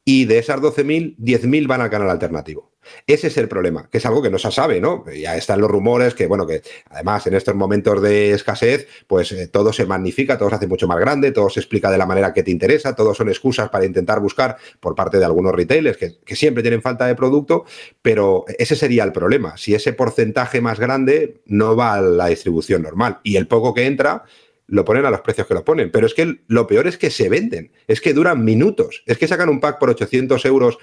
[0.04, 2.72] y de esas 12.000, 10.000 van al canal alternativo.
[3.06, 5.04] Ese es el problema, que es algo que no se sabe, ¿no?
[5.10, 9.48] Ya están los rumores que, bueno, que además en estos momentos de escasez, pues eh,
[9.48, 12.32] todo se magnifica, todo se hace mucho más grande, todo se explica de la manera
[12.32, 16.18] que te interesa, todo son excusas para intentar buscar por parte de algunos retailers que,
[16.24, 17.66] que siempre tienen falta de producto,
[18.00, 19.58] pero ese sería el problema.
[19.58, 23.84] Si ese porcentaje más grande no va a la distribución normal y el poco que
[23.84, 24.24] entra,
[24.68, 25.90] lo ponen a los precios que lo ponen.
[25.90, 29.26] Pero es que lo peor es que se venden, es que duran minutos, es que
[29.26, 30.78] sacan un pack por 800 euros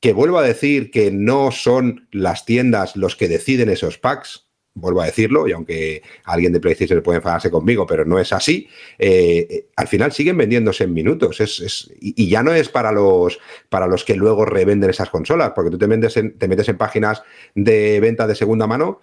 [0.00, 5.00] que vuelvo a decir que no son las tiendas los que deciden esos packs, vuelvo
[5.00, 9.46] a decirlo, y aunque alguien de PlayStation puede enfadarse conmigo, pero no es así, eh,
[9.48, 11.40] eh, al final siguen vendiéndose en minutos.
[11.40, 13.38] Es, y, ya no es para los,
[13.70, 17.22] para los que luego revenden esas consolas, porque tú te, te metes en páginas
[17.54, 19.00] de venta de segunda mano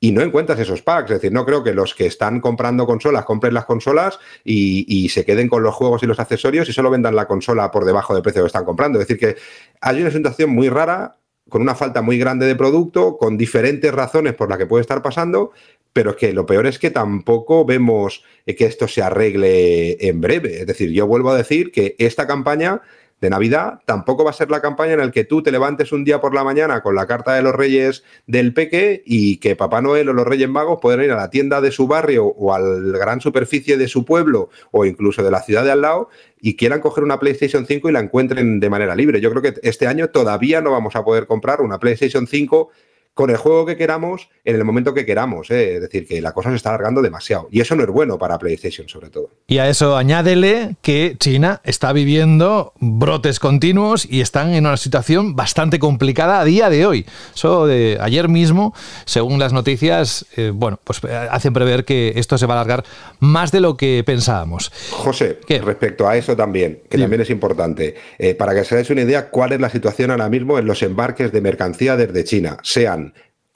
[0.00, 1.10] y no encuentras esos packs.
[1.10, 5.24] Es decir, no creo que los que están comprando consolas compren las consolas y, se
[5.24, 8.22] queden con los juegos y los accesorios y solo vendan la consola por debajo del
[8.22, 8.98] precio que están comprando.
[9.00, 9.40] Es decir, que
[9.80, 11.16] hay una situación muy rara,
[11.48, 15.02] con una falta muy grande de producto, con diferentes razones por las que puede estar
[15.02, 15.50] pasando,
[15.92, 20.60] pero es que lo peor es que tampoco vemos que esto se arregle en breve.
[20.60, 22.82] Es decir, yo vuelvo a decir que esta campaña
[23.20, 26.04] de Navidad, tampoco va a ser la campaña en la que tú te levantes un
[26.04, 29.82] día por la mañana con la carta de los Reyes del Peque y que Papá
[29.82, 32.58] Noel o los Reyes Magos puedan ir a la tienda de su barrio o a
[32.58, 36.08] la gran superficie de su pueblo o incluso de la ciudad de al lado
[36.40, 39.20] y quieran coger una PlayStation 5 y la encuentren de manera libre.
[39.20, 42.70] Yo creo que este año todavía no vamos a poder comprar una PlayStation 5
[43.14, 45.50] con el juego que queramos en el momento que queramos.
[45.50, 45.74] ¿eh?
[45.74, 47.48] Es decir, que la cosa se está alargando demasiado.
[47.50, 49.30] Y eso no es bueno para PlayStation, sobre todo.
[49.46, 55.36] Y a eso añádele que China está viviendo brotes continuos y están en una situación
[55.36, 57.06] bastante complicada a día de hoy.
[57.34, 62.38] Eso de ayer mismo, según las noticias, eh, bueno, pues eh, hacen prever que esto
[62.38, 62.84] se va a alargar
[63.18, 64.72] más de lo que pensábamos.
[64.92, 67.96] José, respecto a eso también, que también es importante,
[68.38, 71.32] para que se hagáis una idea cuál es la situación ahora mismo en los embarques
[71.32, 73.09] de mercancía desde China, sean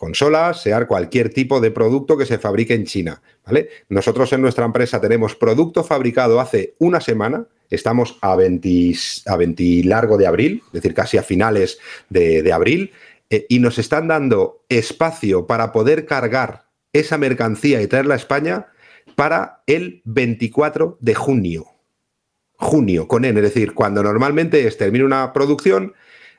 [0.04, 3.22] consolas, sea cualquier tipo de producto que se fabrique en China.
[3.46, 3.70] ¿vale?
[3.88, 8.92] Nosotros en nuestra empresa tenemos producto fabricado hace una semana, estamos a 20,
[9.24, 9.38] a
[9.88, 11.78] largo de abril, es decir, casi a finales
[12.10, 12.92] de, abril,
[13.30, 18.66] eh, y nos están dando espacio para poder cargar esa mercancía y traerla a España
[19.16, 21.64] para el 24 de junio.
[22.56, 25.94] Junio, con N, es decir, cuando normalmente termina una producción,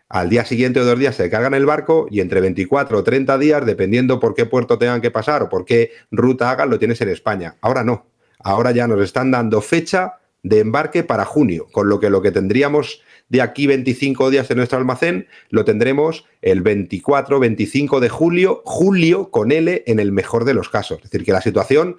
[0.10, 3.38] al día siguiente o dos días se cargan el barco y entre 24 o 30
[3.38, 7.02] días, dependiendo por qué puerto tengan que pasar o por qué ruta hagan, lo tienes
[7.02, 7.56] en España.
[7.62, 8.08] Ahora no.
[8.40, 12.32] Ahora ya nos están dando fecha de embarque para junio, con lo que lo que
[12.32, 18.62] tendríamos de aquí 25 días en nuestro almacén, lo tendremos el 24, 25 de julio,
[18.64, 21.00] julio con L en el mejor de los casos.
[21.00, 21.98] Es decir, que la situación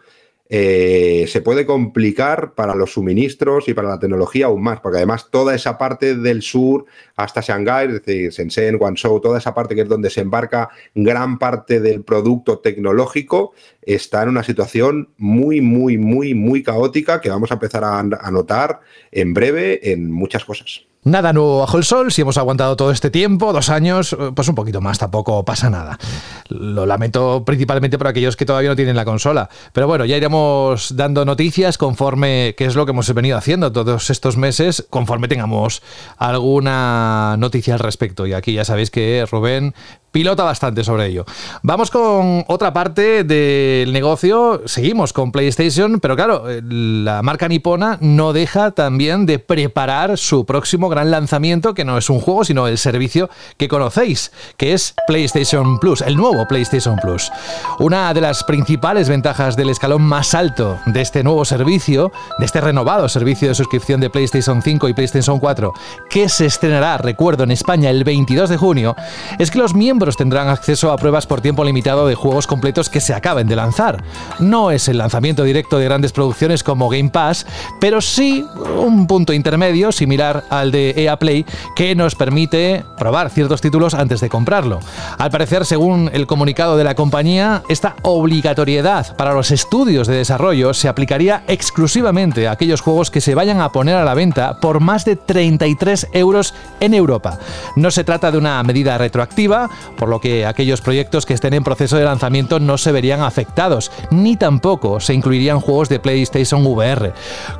[0.48, 5.28] eh, se puede complicar para los suministros y para la tecnología aún más, porque además
[5.30, 9.82] toda esa parte del sur hasta Shanghái, es decir, Shenzhen, Guangzhou, toda esa parte que
[9.82, 15.98] es donde se embarca gran parte del producto tecnológico, está en una situación muy, muy,
[15.98, 18.80] muy, muy caótica que vamos a empezar a notar
[19.10, 20.86] en breve en muchas cosas.
[21.06, 24.48] Nada nuevo bajo el sol, si hemos aguantado todo este tiempo, dos años, eh, pues
[24.48, 26.00] un poquito más, tampoco pasa nada.
[26.48, 29.48] Lo lamento principalmente por aquellos que todavía no tienen la consola.
[29.72, 34.10] Pero bueno, ya iremos dando noticias conforme, que es lo que hemos venido haciendo todos
[34.10, 35.80] estos meses, conforme tengamos
[36.18, 38.26] alguna noticia al respecto.
[38.26, 39.74] Y aquí ya sabéis que Rubén
[40.16, 41.26] pilota bastante sobre ello.
[41.62, 44.62] Vamos con otra parte del negocio.
[44.64, 50.88] Seguimos con PlayStation, pero claro, la marca nipona no deja también de preparar su próximo
[50.88, 55.78] gran lanzamiento, que no es un juego, sino el servicio que conocéis, que es PlayStation
[55.80, 57.30] Plus, el nuevo PlayStation Plus.
[57.78, 62.62] Una de las principales ventajas del escalón más alto de este nuevo servicio, de este
[62.62, 65.74] renovado servicio de suscripción de PlayStation 5 y PlayStation 4,
[66.08, 68.96] que se estrenará, recuerdo, en España el 22 de junio,
[69.38, 73.00] es que los miembros tendrán acceso a pruebas por tiempo limitado de juegos completos que
[73.00, 74.04] se acaben de lanzar.
[74.38, 77.46] No es el lanzamiento directo de grandes producciones como Game Pass,
[77.80, 78.44] pero sí
[78.76, 84.20] un punto intermedio similar al de EA Play que nos permite probar ciertos títulos antes
[84.20, 84.80] de comprarlo.
[85.18, 90.74] Al parecer, según el comunicado de la compañía, esta obligatoriedad para los estudios de desarrollo
[90.74, 94.80] se aplicaría exclusivamente a aquellos juegos que se vayan a poner a la venta por
[94.80, 97.38] más de 33 euros en Europa.
[97.76, 101.64] No se trata de una medida retroactiva, por lo que aquellos proyectos que estén en
[101.64, 107.12] proceso de lanzamiento no se verían afectados, ni tampoco se incluirían juegos de PlayStation VR.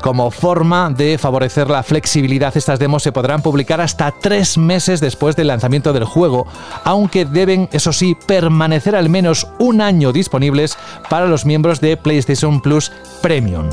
[0.03, 5.37] Como forma de favorecer la flexibilidad, estas demos se podrán publicar hasta tres meses después
[5.37, 6.47] del lanzamiento del juego,
[6.85, 10.77] aunque deben, eso sí, permanecer al menos un año disponibles
[11.09, 13.71] para los miembros de PlayStation Plus Premium.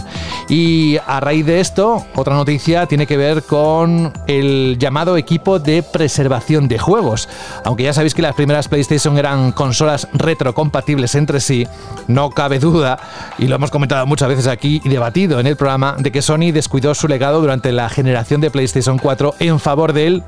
[0.50, 5.84] Y a raíz de esto, otra noticia tiene que ver con el llamado equipo de
[5.84, 7.30] preservación de juegos.
[7.64, 11.68] Aunque ya sabéis que las primeras PlayStation eran consolas retrocompatibles entre sí,
[12.08, 13.00] no cabe duda,
[13.40, 16.52] y lo hemos comentado muchas veces aquí y debatido en el programa, de que Sony
[16.54, 20.24] descuidó su legado durante la generación de PlayStation 4 en favor del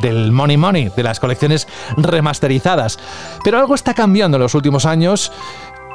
[0.00, 2.98] del Money Money, de las colecciones remasterizadas.
[3.44, 5.30] Pero algo está cambiando en los últimos años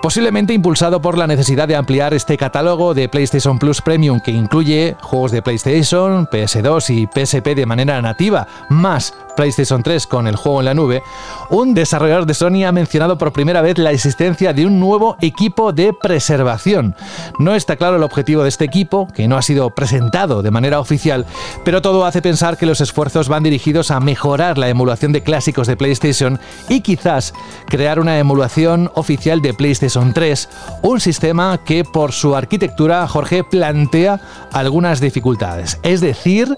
[0.01, 4.95] posiblemente impulsado por la necesidad de ampliar este catálogo de PlayStation Plus Premium que incluye
[5.01, 10.59] juegos de PlayStation, PS2 y PSP de manera nativa, más PlayStation 3 con el juego
[10.59, 11.03] en la nube,
[11.49, 15.71] un desarrollador de Sony ha mencionado por primera vez la existencia de un nuevo equipo
[15.71, 16.95] de preservación.
[17.39, 20.79] No está claro el objetivo de este equipo, que no ha sido presentado de manera
[20.79, 21.25] oficial,
[21.63, 25.67] pero todo hace pensar que los esfuerzos van dirigidos a mejorar la emulación de clásicos
[25.67, 27.33] de PlayStation y quizás
[27.67, 30.49] crear una emulación oficial de PlayStation 3,
[30.81, 34.19] un sistema que por su arquitectura, Jorge, plantea
[34.51, 35.79] algunas dificultades.
[35.83, 36.57] Es decir,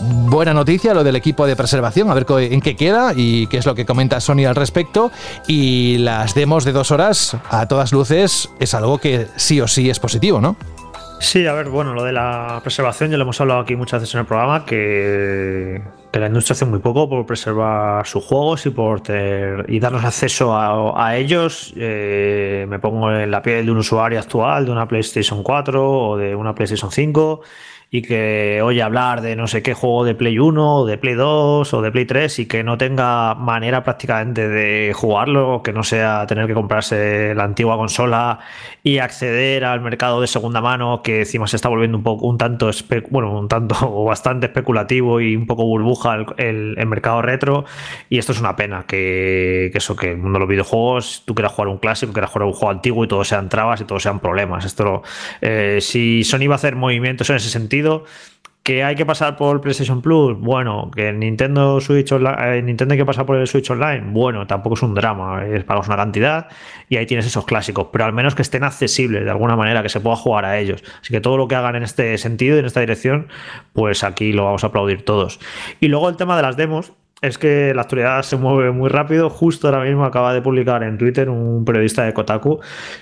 [0.00, 3.86] buena noticia lo del equipo de preservación, en qué queda y qué es lo que
[3.86, 5.10] comenta Sony al respecto.
[5.46, 9.90] Y las demos de dos horas, a todas luces, es algo que sí o sí
[9.90, 10.56] es positivo, ¿no?
[11.20, 14.14] Sí, a ver, bueno, lo de la preservación ya lo hemos hablado aquí muchas veces
[14.14, 15.82] en el programa, que,
[16.14, 19.02] la industria hace muy poco por preservar sus juegos y por
[19.68, 21.74] y darnos acceso a, ellos.
[21.76, 26.16] Eh, me pongo en la piel de un usuario actual, de una PlayStation 4 o
[26.16, 27.42] de una PlayStation 5
[27.92, 31.14] y que oye hablar de no sé qué juego de Play 1 o de Play
[31.14, 35.82] 2 o de Play 3 y que no tenga manera prácticamente de jugarlo, que no
[35.82, 38.38] sea tener que comprarse la antigua consola
[38.84, 42.38] y acceder al mercado de segunda mano que encima se está volviendo un poco un
[42.38, 42.70] tanto
[43.10, 47.64] bueno, un tanto o bastante especulativo y un poco burbuja el, mercado retro
[48.08, 51.52] y esto es una pena que, eso que el mundo de los videojuegos tú quieras
[51.52, 54.18] jugar un clásico, quieras jugar un juego antiguo y todo sean trabas y todo sean
[54.18, 54.64] problemas.
[54.64, 55.02] Esto
[55.40, 57.79] eh, si Sony va a hacer movimientos en ese sentido
[58.62, 60.38] ¿Que hay que pasar por PlayStation Plus?
[60.38, 64.02] Bueno, que Nintendo Switch eh, Nintendo hay que pasar por el Switch Online.
[64.10, 66.46] Bueno, tampoco es un drama, es una cantidad
[66.88, 69.88] y ahí tienes esos clásicos, pero al menos que estén accesibles de alguna manera, que
[69.88, 70.84] se pueda jugar a ellos.
[71.00, 73.28] Así que todo lo que hagan en este sentido y en esta dirección,
[73.72, 75.40] pues aquí lo vamos a aplaudir todos.
[75.80, 79.30] Y luego el tema de las demos, es que la actualidad se mueve muy rápido.
[79.30, 82.60] Justo ahora mismo acaba de publicar en Twitter un periodista de Kotaku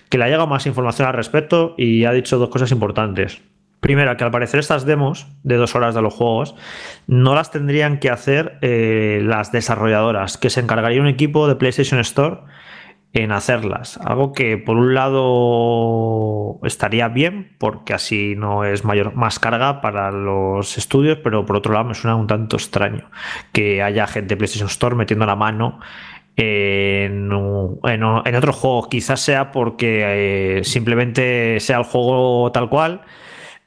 [0.09, 3.41] que le ha llegado más información al respecto y ha dicho dos cosas importantes.
[3.81, 6.57] Primero, que al parecer estas demos de dos horas de los juegos
[7.07, 12.01] no las tendrían que hacer eh, las desarrolladoras, que se encargaría un equipo de PlayStation
[12.01, 12.39] Store
[13.13, 13.99] en hacerlas.
[14.05, 20.11] Algo que por un lado estaría bien, porque así no es mayor, más carga para
[20.11, 23.11] los estudios, pero por otro lado me suena un tanto extraño
[23.53, 25.81] que haya gente de PlayStation Store metiendo la mano
[26.37, 27.31] en,
[27.85, 28.89] en, otro juego.
[28.89, 33.03] Quizás sea porque eh, simplemente sea el juego tal cual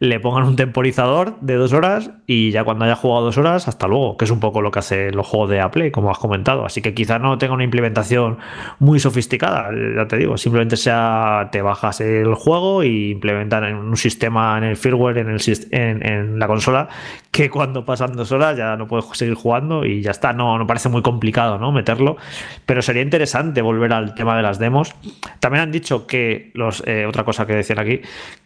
[0.02, 3.88] le pongan un temporizador de dos horas y ya cuando haya jugado dos horas, hasta
[3.88, 6.66] luego, que es un poco lo que hace los juegos de Apple, como has comentado.
[6.66, 8.39] Así que quizá no tenga una implementación
[8.80, 14.58] muy sofisticada, ya te digo, simplemente sea te bajas el juego y implementan un sistema
[14.58, 16.89] en el firmware, en, el, en, en la consola,
[17.30, 20.34] que cuando pasan dos horas ya no puedes seguir jugando y ya está.
[20.34, 21.72] No, no parece muy complicado ¿no?
[21.72, 22.18] meterlo,
[22.66, 24.95] pero sería interesante volver al tema de las demos.
[25.39, 28.02] También han dicho que los, eh, otra cosa que decían aquí,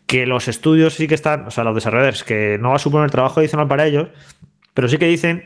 [0.06, 3.12] que los estudios sí que están, o sea, los desarrolladores, que no va a suponer
[3.12, 4.10] trabajo adicional para ellos,
[4.74, 5.44] pero sí que dicen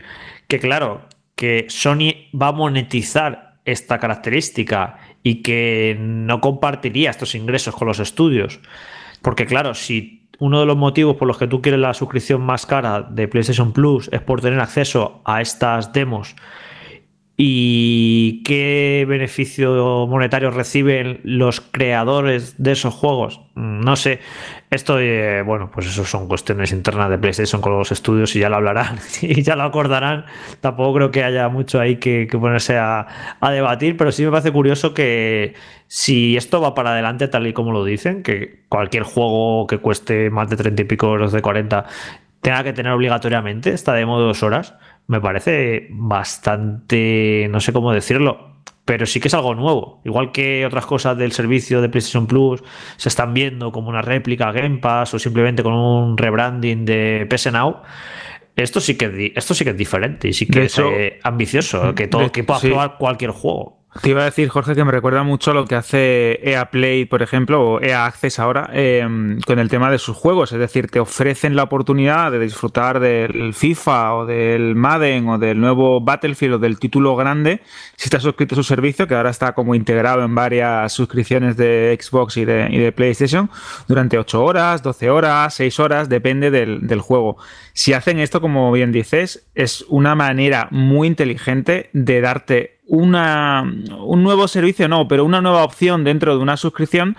[0.47, 1.01] que, claro,
[1.35, 7.99] que Sony va a monetizar esta característica y que no compartiría estos ingresos con los
[7.99, 8.59] estudios.
[9.21, 12.65] Porque, claro, si uno de los motivos por los que tú quieres la suscripción más
[12.65, 16.35] cara de PlayStation Plus es por tener acceso a estas demos
[17.41, 23.39] y qué beneficio monetario reciben los creadores de esos juegos.
[23.55, 24.19] Mm, no sé,
[24.69, 28.49] esto, eh, bueno, pues eso son cuestiones internas de PlayStation con los estudios y ya
[28.49, 30.25] lo hablarán y ya lo acordarán.
[30.59, 33.07] Tampoco creo que haya mucho ahí que, ponerse a,
[33.39, 35.53] debatir, pero sí me parece curioso que
[35.87, 40.29] si esto va para adelante tal y como lo dicen, que cualquier juego que cueste
[40.29, 41.85] más de 30 y pico euros de 40
[42.41, 44.75] tenga que tener obligatoriamente esta demo de dos horas
[45.09, 50.01] me parece bastante, no sé cómo decirlo, pero sí que es algo nuevo.
[50.05, 52.63] Igual que otras cosas del servicio de PlayStation Plus
[52.95, 57.51] se están viendo como una réplica Game Pass o simplemente con un rebranding de PS
[57.51, 57.77] Now.
[58.55, 62.07] Esto sí que, esto sí que es diferente y sí que es eh, ambicioso, que
[62.07, 63.78] todo que pueda jugar cualquier juego.
[64.01, 67.05] Te iba a decir, Jorge, que me recuerda mucho a lo que hace EA Play,
[67.05, 70.51] por ejemplo, o EA Access ahora, em, con el tema de sus juegos.
[70.51, 75.59] Es decir, te ofrecen la oportunidad de disfrutar del FIFA o del Madden o del
[75.59, 77.61] nuevo Battlefield o del título grande
[77.95, 81.97] si estás suscrito a su servicio, que ahora está como integrado en varias suscripciones de
[81.99, 83.49] Xbox y de, PlayStation,
[83.87, 87.37] durante 8 horas, 12 horas, 6 horas, depende del, del juego.
[87.73, 93.63] Si hacen esto, como bien dices, es una manera muy inteligente de darte una,
[93.99, 97.15] un nuevo servicio, no, pero una nueva opción dentro de una suscripción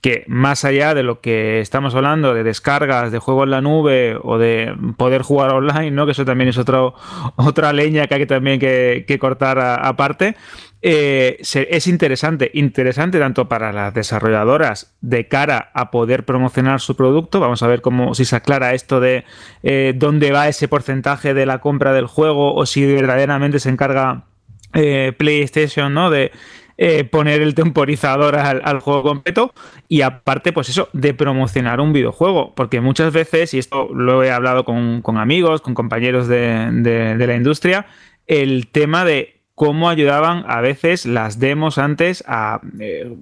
[0.00, 4.16] que más allá de lo que estamos hablando de descargas de juegos en la nube
[4.22, 6.06] o de poder jugar online, ¿no?
[6.06, 10.36] que eso también es otra leña que hay que también que, cortar aparte,
[10.80, 17.38] eh, es interesante, interesante tanto para las desarrolladoras de cara a poder promocionar su producto.
[17.38, 19.24] Vamos a ver cómo si se aclara esto de
[19.62, 24.24] eh, dónde va ese porcentaje de la compra del juego o si verdaderamente se encarga
[24.74, 26.10] eh, PlayStation, ¿no?
[26.10, 26.32] De
[27.10, 29.52] poner el temporizador al, juego completo
[29.86, 34.30] y aparte, pues eso, de promocionar un videojuego, porque muchas veces, y esto lo he
[34.30, 37.84] hablado con, amigos, con compañeros de, de la industria,
[38.26, 43.14] el tema de cómo ayudaban a veces las demos antes a eh,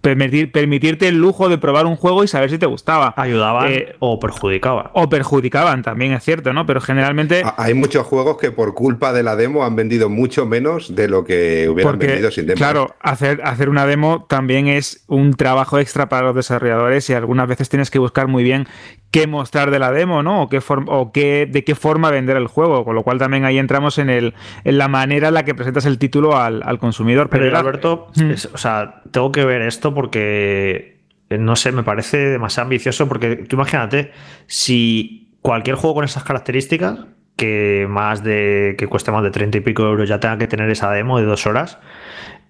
[0.00, 3.14] permitir, permitirte el lujo de probar un juego y saber si te gustaba.
[3.16, 4.86] Ayudaban eh, o perjudicaban.
[4.92, 6.66] O perjudicaban, también es cierto, ¿no?
[6.66, 7.42] Pero generalmente...
[7.56, 11.24] Hay muchos juegos que por culpa de la demo han vendido mucho menos de lo
[11.24, 12.56] que hubieran vendido sin demo.
[12.56, 17.46] Claro, hacer, hacer una demo también es un trabajo extra para los desarrolladores y algunas
[17.48, 18.66] veces tienes que buscar muy bien
[19.12, 20.42] qué mostrar de la demo, ¿no?
[20.42, 23.58] O, qué o qué, de qué forma vender el juego, con lo cual también ahí
[23.58, 24.34] entramos en, el,
[24.64, 27.28] en la manera en la que presentas el título al, consumidor.
[27.28, 28.32] Pero, Alberto, mm.
[28.54, 33.36] o sea, tengo que ver esto porque, eh, no sé, me parece demasiado ambicioso porque
[33.36, 34.12] tú imagínate,
[34.46, 37.00] si cualquier juego con esas características,
[37.36, 40.70] que más de que cueste más de 30 y pico euros ya tenga que tener
[40.70, 41.78] esa demo de dos horas,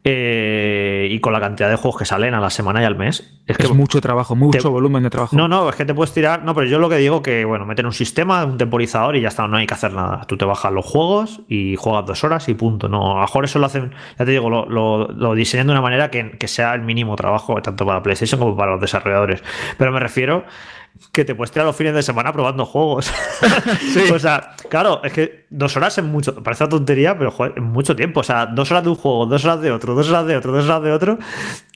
[0.04, 3.38] eh, y con la cantidad de juegos que salen a la semana y al mes.
[3.46, 5.36] Es que es mucho trabajo, mucho volumen de trabajo.
[5.36, 6.44] No, no, es que te puedes tirar.
[6.44, 9.28] No, pero yo lo que digo que, bueno, meten un sistema, un temporizador y ya
[9.28, 10.24] está, no hay que hacer nada.
[10.26, 12.88] Tú te bajas los juegos y juegas dos horas y punto.
[12.88, 15.82] No, a lo mejor eso lo hacen, ya te digo, lo, lo, diseñan de una
[15.82, 19.42] manera que, que sea el mínimo trabajo, tanto para PlayStation como para los desarrolladores.
[19.78, 20.44] Pero me refiero
[21.12, 23.10] que te puedes tirar los fines de semana probando juegos.
[24.14, 27.62] o sea, claro, es que dos horas es mucho, parece una tontería, pero joder, es
[27.62, 28.20] mucho tiempo.
[28.20, 30.52] O sea, dos horas de un juego, dos horas de otro, dos horas de otro,
[30.52, 31.18] dos horas de otro,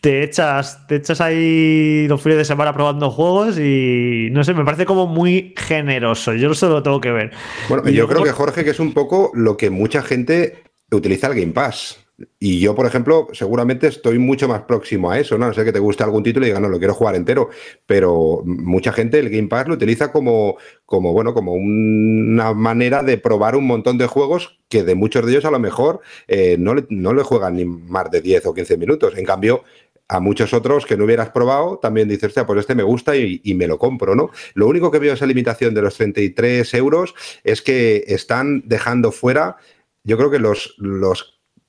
[0.01, 4.65] te echas, te echas ahí los fines de semana probando juegos y no sé, me
[4.65, 6.35] parece como muy generoso.
[6.35, 7.33] Yo eso lo tengo que ver.
[7.69, 11.35] Bueno, yo creo que Jorge, que es un poco lo que mucha gente utiliza el
[11.35, 12.06] Game Pass.
[12.39, 15.49] Y yo, por ejemplo, seguramente estoy mucho más próximo a eso, ¿no?
[15.49, 17.51] No sé que te guste algún título y diga, no, lo quiero jugar entero.
[17.85, 20.57] Pero mucha gente el Game Pass lo utiliza como,
[20.87, 25.33] como, bueno, como una manera de probar un montón de juegos que de muchos de
[25.33, 28.55] ellos a lo mejor eh, no, le, no le juegan ni más de 10 o
[28.55, 29.19] 15 minutos.
[29.19, 29.65] En cambio,
[30.09, 33.43] a muchos otros que no hubieras probado, también dices, sea, pues este me gusta y,
[33.55, 34.31] me lo compro, ¿no?
[34.55, 37.15] Lo único que veo esa limitación de los 33 euros
[37.45, 39.57] es que están dejando fuera,
[40.05, 40.77] yo creo que los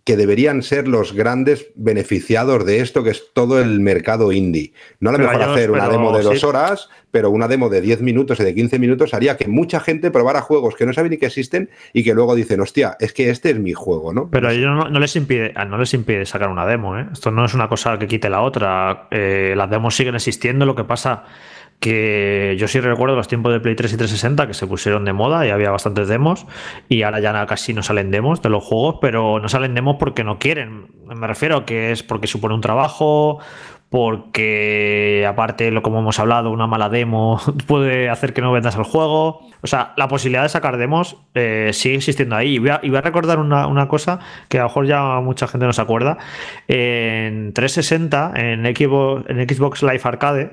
[0.07, 4.71] que deberían ser los grandes beneficiados de esto, que es todo el mercado indie.
[5.01, 7.99] No a lo mejor hacer una demo de dos horas, pero una demo de 10
[8.03, 11.17] minutos y de 15 minutos haría que mucha gente probara juegos que no saben ni
[11.17, 14.29] que existen y que luego dicen, hostia, es que este es mi juego, ¿no?
[14.31, 17.05] Pero ellos no, les impide, no les impide sacar una demo, ¿eh?
[17.11, 19.09] Esto no es una cosa que quite la otra.
[19.11, 21.25] Eh, las demos siguen existiendo, lo que pasa
[21.80, 25.13] que yo sí recuerdo los tiempos de Play 3 y 360 que se pusieron de
[25.13, 26.47] moda y había bastantes demos
[26.89, 30.23] y ahora ya casi no salen demos de los juegos, pero no salen demos porque
[30.23, 30.88] no quieren.
[31.05, 33.39] Me refiero a que es porque supone un trabajo,
[33.89, 38.84] porque aparte, lo como hemos hablado, una mala demo puede hacer que no vendas el
[38.84, 39.41] juego.
[39.61, 42.55] O sea, la posibilidad de sacar demos eh, sigue existiendo ahí.
[42.55, 44.19] Y voy a, recordar una, una, cosa
[44.49, 46.17] que a lo mejor ya mucha gente no se acuerda.
[46.67, 50.51] En 360, en Xbox, en Xbox Live Arcade,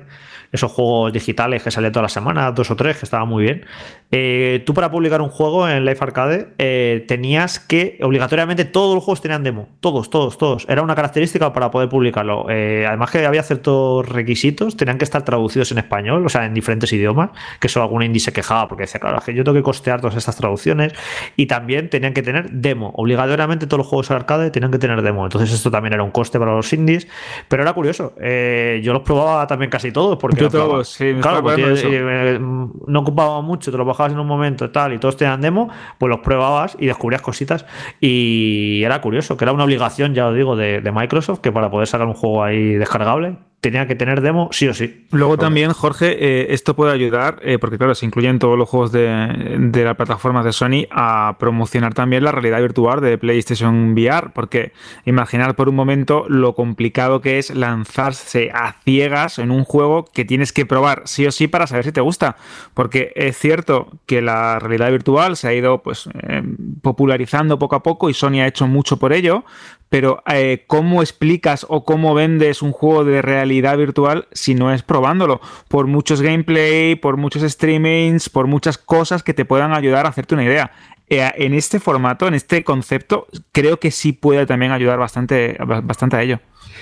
[0.55, 3.65] esos juegos digitales que salían toda la semana, dos o tres, que estaban muy bien.
[4.11, 9.03] Eh, tú para publicar un juego en Life Arcade eh, tenías que, obligatoriamente, todos los
[9.03, 9.67] juegos tenían demo.
[9.79, 10.65] Todos, todos, todos.
[10.69, 12.45] Era una característica para poder publicarlo.
[12.49, 16.53] Eh, además que había ciertos requisitos, tenían que estar traducidos en español, o sea, en
[16.53, 19.63] diferentes idiomas, que eso algún indie se quejaba porque decía, claro, que yo tengo que
[19.63, 20.93] costear todas estas traducciones.
[21.35, 22.91] Y también tenían que tener demo.
[22.95, 25.25] Obligatoriamente todos los juegos de arcade tenían que tener demo.
[25.25, 27.07] Entonces esto también era un coste para los indies.
[27.47, 28.13] Pero era curioso.
[28.17, 33.85] yo los probaba también casi todos porque claro, pues eh, no ocupaba mucho, te lo
[34.11, 37.65] en un momento tal y todos tenían demo, pues los probabas y descubrías cositas.
[37.99, 41.87] Y era curioso, que era una obligación, ya os digo, de Microsoft que para poder
[41.87, 45.07] sacar un juego ahí descargable tenía que tener demo sí o sí.
[45.09, 48.91] Luego también, Jorge, eh, esto puede ayudar, eh, porque claro, se incluyen todos los juegos
[48.91, 54.29] de, de la plataforma de Sony a promocionar también la realidad virtual de PlayStation VR,
[54.35, 54.71] porque
[55.05, 60.25] imaginar por un momento lo complicado que es lanzarse a ciegas en un juego que
[60.25, 62.37] tienes que probar sí o sí para saber si te gusta,
[62.75, 66.43] porque es cierto que la realidad virtual se ha ido pues eh,
[66.83, 69.43] popularizando poco a poco y Sony ha hecho mucho por ello,
[69.89, 74.83] pero eh, ¿cómo explicas o cómo vendes un juego de realidad virtual si no es
[74.83, 75.41] probándolo?
[75.67, 80.35] Por muchos gameplay, por muchos streamings, por muchas cosas que te puedan ayudar a hacerte
[80.35, 80.71] una idea.
[81.07, 86.15] Eh, en este formato, en este concepto, creo que sí puede también ayudar bastante, bastante
[86.15, 86.39] a ello.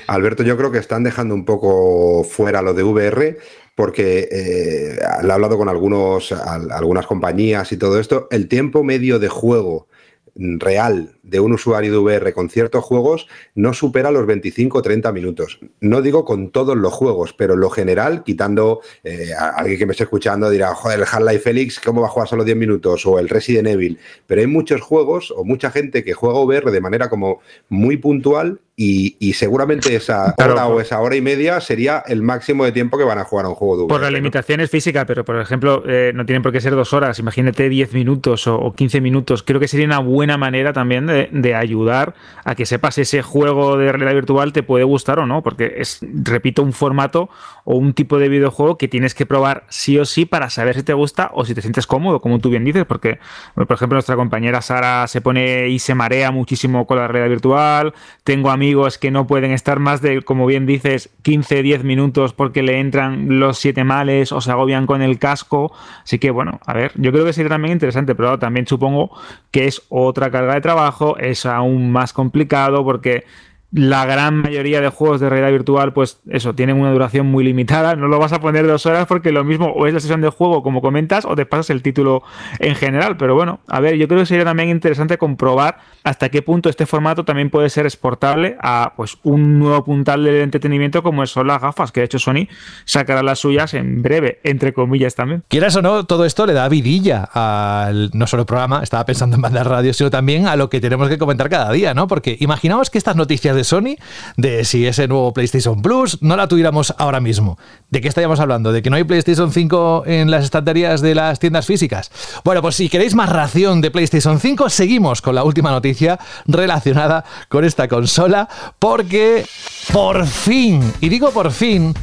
[0.08, 3.38] Alberto, yo creo que están dejando un poco fuera lo de VR
[3.76, 9.30] porque eh, he hablado con algunos, algunas compañías y todo esto, el tiempo medio de
[9.30, 9.88] juego
[10.36, 15.12] real de un usuario de VR con ciertos juegos no supera los 25 o 30
[15.14, 15.60] minutos.
[15.80, 19.86] No digo con todos los juegos, pero en lo general, quitando eh, a alguien que
[19.86, 23.06] me esté escuchando dirá, joder, el Half-Life Felix, ¿cómo va a jugar solo 10 minutos?
[23.06, 23.98] O el Resident Evil.
[24.28, 28.60] Pero hay muchos juegos o mucha gente que juega VR de manera como muy puntual
[28.76, 33.04] y, seguramente esa hora o esa hora y media sería el máximo de tiempo que
[33.04, 33.94] van a jugar a un juego de VR.
[33.94, 36.92] Por la limitación es física, pero por ejemplo, eh, no tienen por qué ser dos
[36.92, 37.20] horas.
[37.20, 39.44] Imagínate 10 minutos o, o 15 minutos.
[39.44, 43.92] Creo que sería una buena manera también de, ayudar a que sepas ese juego de
[43.92, 47.30] realidad virtual te puede gustar o no, porque es, repito, un formato
[47.64, 50.84] o un tipo de videojuego que tienes que probar sí o sí para saber si
[50.84, 53.20] te gusta o si te sientes cómodo, como tú bien dices, porque,
[53.54, 57.94] por ejemplo, nuestra compañera Sara se pone y se marea muchísimo con la realidad virtual.
[58.24, 62.32] Tengo amigos amigos que no pueden estar más de, como bien dices, 15, 10 minutos
[62.32, 65.74] porque le entran los siete males o se agobian con el casco.
[66.02, 69.12] Así que bueno, a ver, yo creo que sería también interesante, pero también supongo
[69.52, 73.26] que es otra carga de trabajo, es aún más complicado porque
[73.74, 77.96] la gran mayoría de juegos de realidad virtual, pues eso, tienen una duración muy limitada.
[77.96, 80.30] No lo vas a poner dos horas porque lo mismo o es la sesión de
[80.30, 82.22] juego, como comentas, o te pasas el título
[82.60, 83.18] en general.
[83.18, 86.86] Pero bueno, a ver, yo creo que sería también interesante comprobar hasta qué punto este
[86.86, 91.62] formato también puede ser exportable a pues un nuevo puntal de entretenimiento como son las
[91.62, 92.48] gafas, que de hecho Sony
[92.86, 95.44] sacará las suyas en breve, entre comillas también.
[95.48, 99.42] Quieras o no, todo esto le da vidilla al no solo programa, estaba pensando en
[99.42, 102.08] mandar radio, sino también a lo que tenemos que comentar cada día, ¿no?
[102.08, 103.96] Porque imaginaos que estas noticias de Sony,
[104.38, 107.58] de si ese nuevo PlayStation Plus, no la tuviéramos ahora mismo.
[107.90, 108.72] ¿De qué estaríamos hablando?
[108.72, 112.12] ¿De que no hay PlayStation 5 en las estanterías de las tiendas físicas?
[112.44, 117.26] Bueno, pues si queréis más ración de PlayStation 5, seguimos con la última noticia relacionada
[117.50, 118.50] con esta consola,
[118.80, 119.46] porque
[119.92, 121.94] por fin, y digo por fin,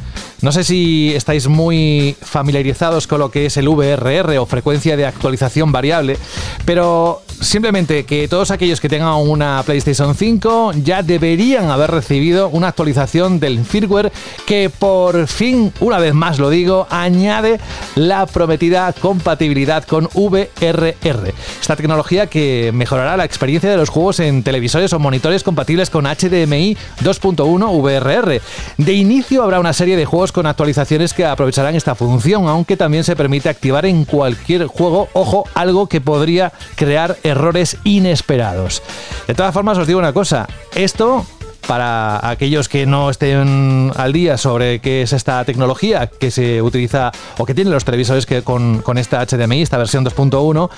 [0.41, 5.05] no sé si estáis muy familiarizados con lo que es el VRR o frecuencia de
[5.05, 6.17] actualización variable,
[6.65, 12.69] pero simplemente que todos aquellos que tengan una PlayStation 5 ya deberían haber recibido una
[12.69, 14.11] actualización del firmware
[14.45, 17.59] que por fin, una vez más lo digo, añade
[17.95, 21.33] la prometida compatibilidad con VRR.
[21.59, 26.05] Esta tecnología que mejorará la experiencia de los juegos en televisores o monitores compatibles con
[26.05, 28.41] HDMI 2.1 VRR.
[28.77, 33.03] De inicio habrá una serie de juegos con actualizaciones que aprovecharán esta función, aunque también
[33.03, 38.81] se permite activar en cualquier juego, ojo, algo que podría crear errores inesperados.
[39.27, 41.25] De todas formas, os digo una cosa, esto
[41.67, 47.11] para aquellos que no estén al día sobre qué es esta tecnología que se utiliza
[47.37, 50.69] o que tienen los televisores que con, con esta HDMI, esta versión 2.1,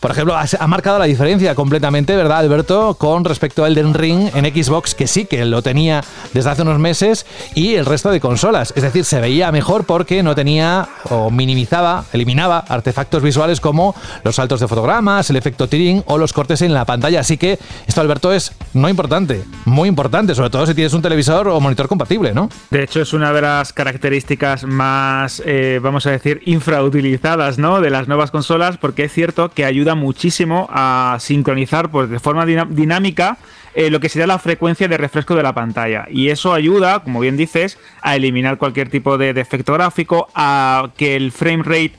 [0.00, 2.94] por ejemplo, ha, marcado la diferencia completamente, ¿verdad, Alberto?
[2.94, 6.78] Con respecto al Den Ring en Xbox, que sí que lo tenía desde hace unos
[6.78, 8.72] meses, y el resto de consolas.
[8.76, 14.36] Es decir, se veía mejor porque no tenía o minimizaba, eliminaba artefactos visuales como los
[14.36, 17.20] saltos de fotogramas, el efecto tearing o los cortes en la pantalla.
[17.20, 21.48] Así que esto, Alberto, es no importante, muy importante sobre todo si tienes un televisor
[21.48, 22.48] o monitor compatible, ¿no?
[22.70, 27.80] De hecho, es una de las características más, eh, vamos a decir, infrautilizadas, ¿no?
[27.80, 32.46] De las nuevas consolas, porque es cierto que ayuda muchísimo a sincronizar pues, de forma
[32.46, 33.38] dinámica
[33.74, 36.06] eh, lo que sería la frecuencia de refresco de la pantalla.
[36.10, 41.16] Y eso ayuda, como bien dices, a eliminar cualquier tipo de defecto gráfico, a que
[41.16, 41.92] el frame rate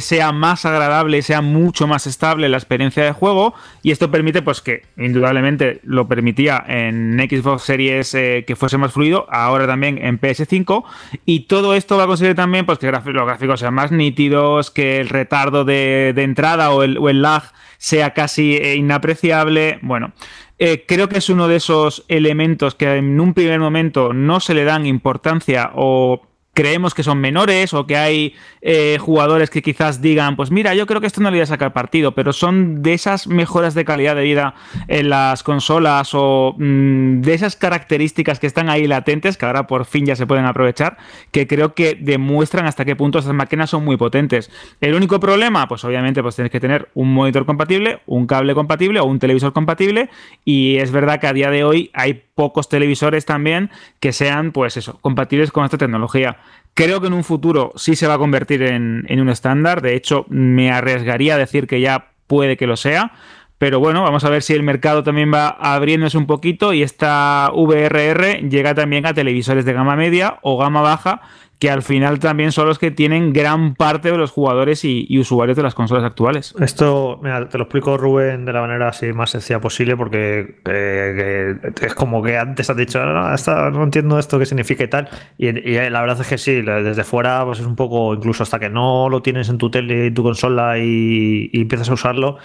[0.00, 4.60] sea más agradable, sea mucho más estable la experiencia de juego y esto permite pues
[4.60, 10.20] que indudablemente lo permitía en Xbox Series eh, que fuese más fluido, ahora también en
[10.20, 10.84] PS5
[11.24, 15.00] y todo esto va a conseguir también pues que los gráficos sean más nítidos, que
[15.00, 17.44] el retardo de, entrada o el, lag
[17.78, 20.12] sea casi eh, inapreciable, bueno.
[20.60, 24.54] Eh, creo que es uno de esos elementos que en un primer momento no se
[24.54, 26.27] le dan importancia o
[26.58, 30.88] creemos que son menores o que hay eh, jugadores que quizás digan, pues mira, yo
[30.88, 33.84] creo que esto no le voy a sacar partido, pero son de esas mejoras de
[33.84, 34.56] calidad de vida
[34.88, 39.84] en las consolas o mm, de esas características que están ahí latentes, que ahora por
[39.84, 40.96] fin ya se pueden aprovechar,
[41.30, 44.50] que creo que demuestran hasta qué punto estas máquinas son muy potentes.
[44.80, 48.98] El único problema, pues obviamente, pues tienes que tener un monitor compatible, un cable compatible
[48.98, 50.10] o un televisor compatible,
[50.44, 53.68] y es verdad que a día de hoy hay pocos televisores también
[53.98, 56.36] que sean, pues eso, compatibles con esta tecnología.
[56.72, 59.82] Creo que en un futuro sí se va a convertir en, un estándar.
[59.82, 63.10] De hecho, me arriesgaría a decir que ya puede que lo sea.
[63.58, 67.50] Pero bueno, vamos a ver si el mercado también va abriéndose un poquito y esta
[67.52, 71.22] VRR llega también a televisores de gama media o gama baja
[71.58, 75.56] que al final también son los que tienen gran parte de los jugadores y, usuarios
[75.56, 76.54] de las consolas actuales.
[76.60, 81.94] Esto, te lo explico Rubén de la manera así más sencilla posible porque eh, es
[81.94, 85.08] como que antes has dicho, no, entiendo esto qué significa y tal.
[85.36, 88.70] Y, la verdad es que sí, desde fuera pues es un poco, incluso hasta que
[88.70, 92.38] no lo tienes en tu tele y tu consola y empiezas a usarlo,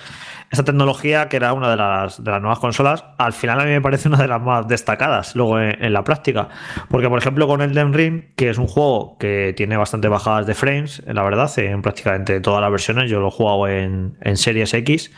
[0.53, 4.07] esta tecnología, que era una de las, nuevas consolas, al final a mí me parece
[4.07, 6.47] una de las más destacadas luego en, la práctica.
[6.89, 10.53] Porque, por ejemplo, con Elden Ring, que es un juego que tiene bastante bajadas de
[10.53, 14.75] frames, la verdad, en prácticamente todas las versiones, yo lo he jugado en, en Series
[14.75, 15.11] X.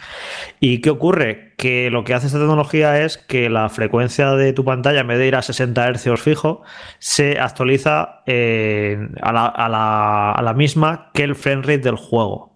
[0.62, 1.54] ¿Y qué ocurre?
[1.58, 5.18] Que lo que hace esta tecnología es que la frecuencia de tu pantalla, en vez
[5.18, 6.64] de ir a 60 Hz fijo,
[7.00, 11.98] se actualiza eh, a, la, a, la, a la misma que el frame rate del
[11.98, 12.55] juego.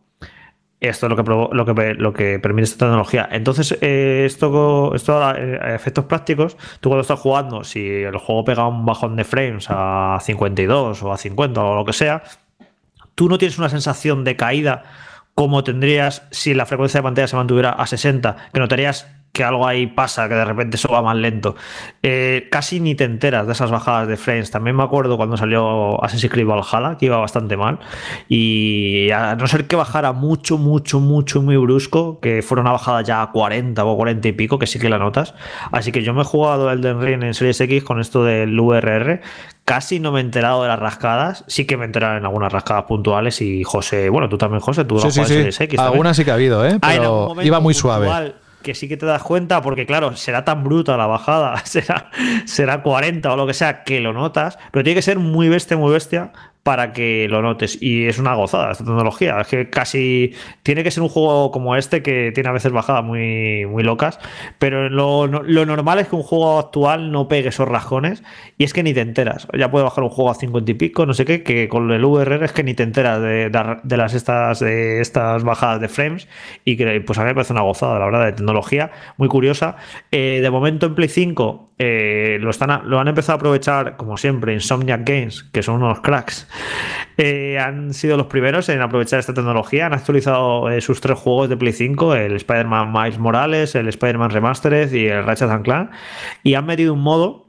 [0.81, 1.15] Esto es lo
[1.65, 3.27] que, lo que, permite esta tecnología.
[3.31, 5.33] Entonces, eh, esto, esto a
[5.75, 10.19] efectos prácticos, tú cuando estás jugando, si el juego pega un bajón de frames a
[10.21, 12.23] 52 o a 50 o lo que sea,
[13.15, 14.83] tú no tienes una sensación de caída
[15.35, 19.07] como tendrías si la frecuencia de pantalla se mantuviera a 60, que notarías
[19.39, 21.55] que algo ahí pasa, que de repente eso va más lento.
[22.03, 24.51] Eh, casi ni te enteras de esas bajadas de frames.
[24.51, 27.79] También me acuerdo cuando salió Assassin's Creed Valhalla, que iba bastante mal.
[28.27, 33.01] Y a no ser que bajara mucho, mucho, mucho, muy brusco, que fuera una bajada
[33.01, 35.33] ya a 40 o 40 y pico, que sí que la notas.
[35.71, 39.21] Así que yo me he jugado Elden Ring en Series X con esto del VRR.
[39.63, 41.45] Casi no me he enterado de las rascadas.
[41.47, 43.39] Sí que me he enterado en algunas rascadas puntuales.
[43.39, 45.33] Y José, bueno, tú también, José, tú sí, sí, sí.
[45.33, 45.79] Series X.
[45.79, 46.77] Algunas sí que ha habido, ¿eh?
[46.81, 50.63] Ah, Pero iba muy suave que sí que te das cuenta, porque claro, será tan
[50.63, 52.09] bruta la bajada, será,
[52.45, 55.77] será 40 o lo que sea, que lo notas, pero tiene que ser muy bestia,
[55.77, 56.31] muy bestia
[56.63, 57.81] para que lo notes.
[57.81, 59.39] Y es una gozada esta tecnología.
[59.41, 60.33] Es que casi
[60.63, 64.19] tiene que ser un juego como este que tiene a veces bajadas muy, muy locas.
[64.59, 68.23] Pero lo, normal es que un juego actual no pegue esos rajones.
[68.57, 69.47] Y es que ni te enteras.
[69.57, 72.05] Ya puede bajar un juego a 50 y pico, no sé qué, que con el
[72.05, 76.27] VRR es que ni te enteras de, de, las estas, de estas bajadas de frames.
[76.65, 78.91] Y que pues a mí me parece una gozada, la verdad, de tecnología.
[79.17, 79.77] Muy curiosa.
[80.11, 84.17] Eh, de momento en Play 5 eh, lo, están lo han empezado a aprovechar, como
[84.17, 86.45] siempre, Insomniac Games, que son unos cracks.
[87.17, 89.85] Eh, han sido los primeros en aprovechar esta tecnología.
[89.85, 94.31] Han actualizado eh, sus tres juegos de Play 5, el Spider-Man Miles Morales, el Spider-Man
[94.31, 95.89] Remastered y el Ratchet Clank.
[96.43, 97.48] Y han metido un modo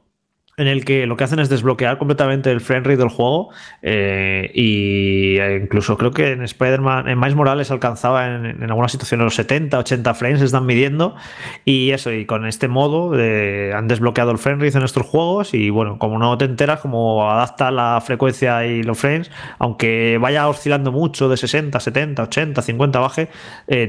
[0.57, 3.49] en el que lo que hacen es desbloquear completamente el frame rate del juego
[3.81, 8.91] eh, y eh, incluso creo que en Spider-Man, en Miles Morales alcanzaba en, en algunas
[8.91, 11.15] situaciones los 70, 80 frames, están midiendo
[11.63, 15.53] y eso, y con este modo eh, han desbloqueado el frame rate en estos juegos
[15.53, 20.47] y bueno, como no te enteras, como adapta la frecuencia y los frames, aunque vaya
[20.49, 23.29] oscilando mucho de 60, 70, 80, 50 baje,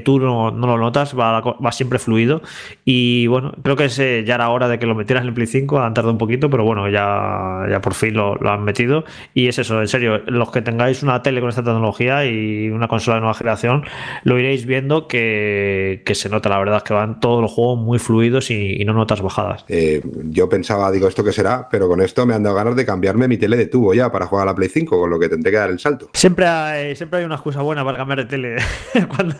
[0.04, 2.42] tú no, lo notas, va, va, siempre fluido
[2.84, 5.80] y bueno, creo que ya era hora de que lo metieras en el Play 5,
[5.80, 9.04] han tardado un poquito, pero bueno, ya, ya por fin lo, han metido.
[9.32, 12.88] Y es eso, en serio, los que tengáis una tele con esta tecnología y una
[12.88, 13.84] consola de nueva generación,
[14.22, 18.50] lo iréis viendo que, se nota, la verdad, que van todos los juegos muy fluidos
[18.50, 19.64] y, no notas bajadas.
[19.68, 21.68] Eh, yo pensaba, digo, ¿esto qué será?
[21.70, 24.26] Pero con esto me han dado ganas de cambiarme mi tele de tubo ya para
[24.26, 26.10] jugar a la Play 5, con lo que tendré que dar el salto.
[26.12, 28.56] Siempre hay, siempre hay una excusa buena para cambiar de tele.
[29.16, 29.34] cuando,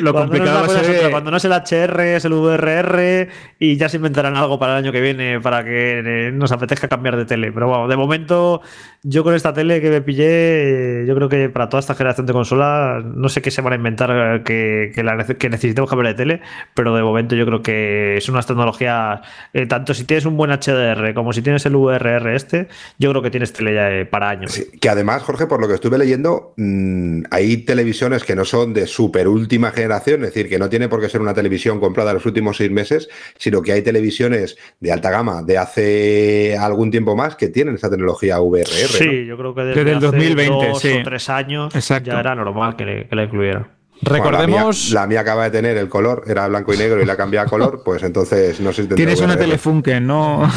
[0.00, 3.96] lo, complicado no es, cuando no es el HR, es el VRR y ya se
[3.96, 7.52] inventarán algo para el año que viene para que nos apetezca cambiar de tele.
[7.52, 8.62] Pero bueno, de momento,
[9.02, 12.32] yo con esta tele que me pillé, yo creo que para toda esta generación de
[12.32, 16.40] consolas, no sé qué se van a inventar que, que, necesitemos cambiar de tele,
[16.74, 19.20] pero de momento yo creo que es unas tecnologías,
[19.52, 23.22] eh, tanto si tienes un buen HDR como si tienes el VRR este, yo creo
[23.22, 24.60] que tienes tele ya eh, para años.
[24.80, 28.86] que además, Jorge, por lo que estuve leyendo, mm, hay televisiones que no son de
[28.86, 32.16] super última generación, es decir, que no tiene por qué ser una televisión comprada en
[32.16, 37.16] los últimos seis meses, sino que hay televisiones de alta gama de hace algún tiempo
[37.16, 38.66] más que tienen esta tecnología VRR.
[38.66, 41.72] Sí, yo creo que desde, el 2020, dos o tres años
[42.02, 43.68] ya era normal que, la incluyera.
[44.02, 44.90] Recordemos.
[44.90, 47.46] la, mía, acaba de tener el color, era blanco y negro y la cambié a
[47.46, 50.50] color, pues entonces no sé si Tienes una Telefunken, ¿no?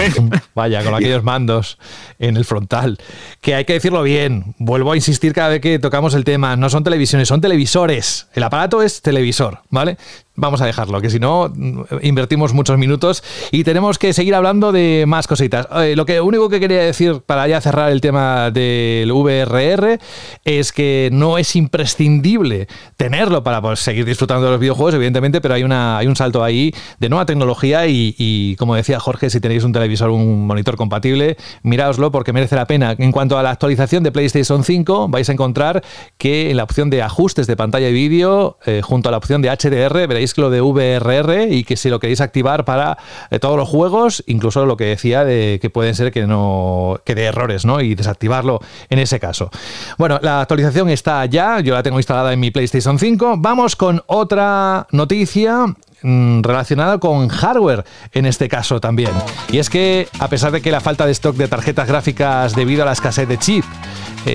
[0.54, 1.78] Vaya, con aquellos mandos
[2.18, 2.98] en el frontal.
[3.40, 6.70] Que hay que decirlo bien, vuelvo a insistir cada vez que tocamos el tema, no
[6.70, 8.28] son televisiones, son televisores.
[8.34, 9.96] El aparato es televisor, ¿vale?
[10.38, 11.52] Vamos a dejarlo, que si no
[12.00, 15.66] invertimos muchos minutos y tenemos que seguir hablando de más cositas.
[15.76, 19.98] Eh, lo que único que quería decir para ya cerrar el tema del VRR
[20.44, 25.54] es que no es imprescindible tenerlo para pues, seguir disfrutando de los videojuegos, evidentemente, pero
[25.54, 29.64] hay, una, hay un salto ahí de nueva tecnología y, como decía Jorge, si tenéis
[29.64, 32.94] un televisor, un monitor compatible, miraoslo porque merece la pena.
[32.96, 35.82] En cuanto a la actualización de PlayStation 5, vais a encontrar
[36.16, 39.42] que en la opción de ajustes de pantalla y vídeo, eh, junto a la opción
[39.42, 42.98] de HDR, veréis que lo de VRR y que si lo queréis activar para
[43.30, 47.14] eh, todos los juegos, incluso lo que decía de que pueden ser que no que
[47.14, 47.80] de errores, ¿no?
[47.80, 48.60] Y desactivarlo
[48.90, 49.50] en ese caso.
[49.98, 53.36] Bueno, la actualización está ya, yo la tengo instalada en mi PlayStation 5.
[53.38, 55.66] Vamos con otra noticia
[56.02, 59.10] Mm, relacionado con hardware en este caso también.
[59.50, 62.82] Y es que a pesar de que la falta de stock de tarjetas gráficas debido
[62.82, 63.64] a la escasez de chip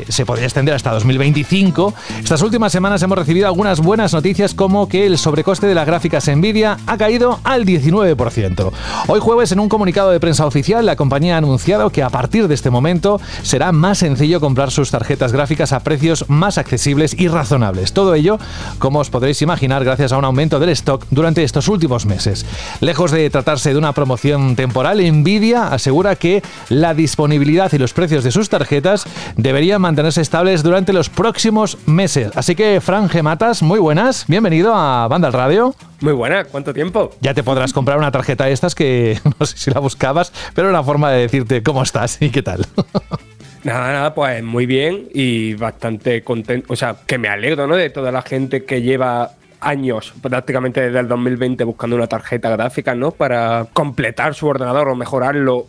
[0.08, 5.06] se podría extender hasta 2025, estas últimas semanas hemos recibido algunas buenas noticias como que
[5.06, 8.72] el sobrecoste de las gráficas Nvidia ha caído al 19%.
[9.08, 12.48] Hoy jueves en un comunicado de prensa oficial la compañía ha anunciado que a partir
[12.48, 17.28] de este momento será más sencillo comprar sus tarjetas gráficas a precios más accesibles y
[17.28, 17.94] razonables.
[17.94, 18.40] Todo ello,
[18.80, 22.46] como os podréis imaginar, gracias a un aumento del stock durante estos últimos meses.
[22.82, 28.24] Lejos de tratarse de una promoción temporal, Nvidia asegura que la disponibilidad y los precios
[28.24, 29.06] de sus tarjetas
[29.38, 32.32] deberían mantenerse estables durante los próximos meses.
[32.36, 35.76] Así que, Fran Gematas, muy buenas, bienvenido a Banda al Radio.
[36.00, 37.12] Muy buena, ¿cuánto tiempo?
[37.20, 40.70] Ya te podrás comprar una tarjeta de estas que no sé si la buscabas, pero
[40.70, 42.66] una forma de decirte cómo estás y qué tal.
[43.64, 46.74] Nada, nada, pues muy bien y bastante contento.
[46.74, 47.78] O sea, que me alegro, ¿no?
[47.78, 49.32] De toda la gente que lleva
[49.62, 53.12] años, prácticamente desde el 2020, buscando una tarjeta gráfica, ¿no?
[53.12, 55.68] Para completar su ordenador o mejorarlo.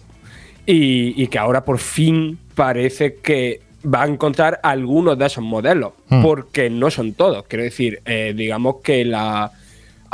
[0.66, 6.22] Y, que ahora por fin parece que va a encontrar algunos de esos modelos, hmm.
[6.22, 7.44] porque no son todos.
[7.44, 9.52] Quiero decir, eh, digamos que la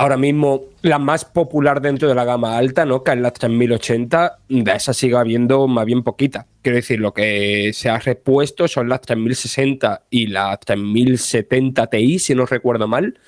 [0.00, 3.04] ahora mismo la más popular dentro de la gama alta, ¿no?
[3.04, 6.46] Que es la 3080, de esa sigue habiendo más bien poquita.
[6.62, 12.34] Quiero decir, lo que se ha repuesto son las 3060 y la 3070 Ti, si
[12.34, 13.18] no recuerdo mal.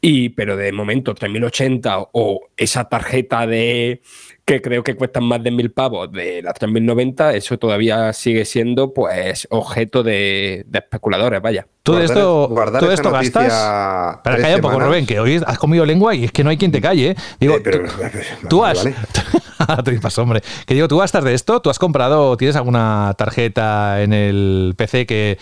[0.00, 4.00] Y, pero de momento, 3080 o esa tarjeta de
[4.44, 8.92] que creo que cuestan más de mil pavos de la 3090, eso todavía sigue siendo
[8.92, 11.66] pues objeto de, especuladores, vaya.
[11.84, 14.18] Todo esto, todo esto gastas.
[14.24, 16.56] Para calla un poco, Rubén, que hoy has comido lengua y es que no hay
[16.56, 17.10] quien te calle.
[17.10, 17.16] ¿eh?
[17.38, 17.58] Digo,
[18.48, 18.86] tú, has.
[20.18, 20.40] hombre.
[20.66, 25.04] Que digo, tú gastas de esto, tú has comprado, ¿tienes alguna tarjeta en el PC
[25.04, 25.36] que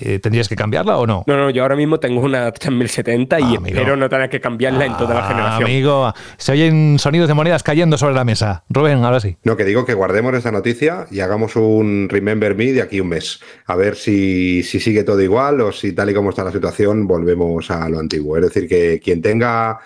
[0.00, 1.22] eh, ¿tendrías que cambiarla o no?
[1.28, 4.86] No, no, yo ahora mismo tengo una 3070 y ah, espero no tener que cambiarla
[4.86, 5.62] en toda la ah, generación.
[5.62, 8.64] Amigo, se oyen sonidos de monedas cayendo sobre la mesa.
[8.70, 9.36] Rubén, ahora sí.
[9.44, 13.10] No, que digo que guardemos esta noticia y hagamos un Remember Me de aquí un
[13.10, 13.38] mes.
[13.66, 17.70] A ver si, si sigue todo igual si tal y como está la situación volvemos
[17.70, 18.36] a lo antiguo.
[18.36, 19.78] Es decir, que quien tenga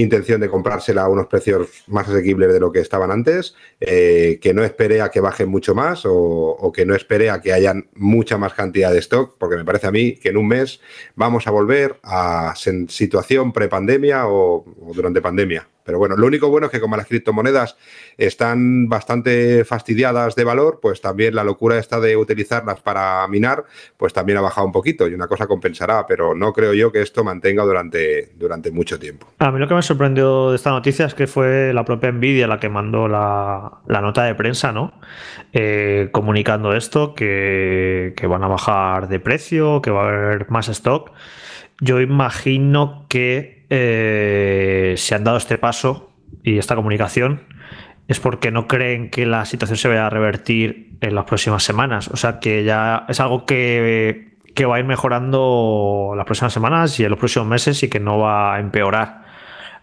[0.00, 4.54] intención de comprársela a unos precios más asequibles de lo que estaban antes, eh, que
[4.54, 8.38] no espere a que bajen mucho más o, que no espere a que hayan mucha
[8.38, 10.80] más cantidad de stock, porque me parece a mí que en un mes
[11.14, 15.66] vamos a volver a situación prepandemia o, o durante pandemia.
[15.90, 17.76] Pero bueno, lo único bueno es que como las criptomonedas
[18.16, 23.64] están bastante fastidiadas de valor, pues también la locura esta de utilizarlas para minar,
[23.96, 27.02] pues también ha bajado un poquito y una cosa compensará, pero no creo yo que
[27.02, 29.26] esto mantenga durante, durante mucho tiempo.
[29.38, 32.46] A mí lo que me sorprendió de esta noticia es que fue la propia Nvidia
[32.46, 34.92] la que mandó la, nota de prensa, ¿no?
[35.52, 41.10] Eh, comunicando esto, que, van a bajar de precio, que va a haber más stock.
[41.80, 46.12] Yo imagino que eh, se han dado este paso
[46.44, 47.40] y esta comunicación
[48.06, 52.06] es porque no creen que la situación se vaya a revertir en las próximas semanas.
[52.06, 54.30] O sea que ya es algo que
[54.68, 58.18] va a ir mejorando las próximas semanas y en los próximos meses y que no
[58.18, 59.19] va a empeorar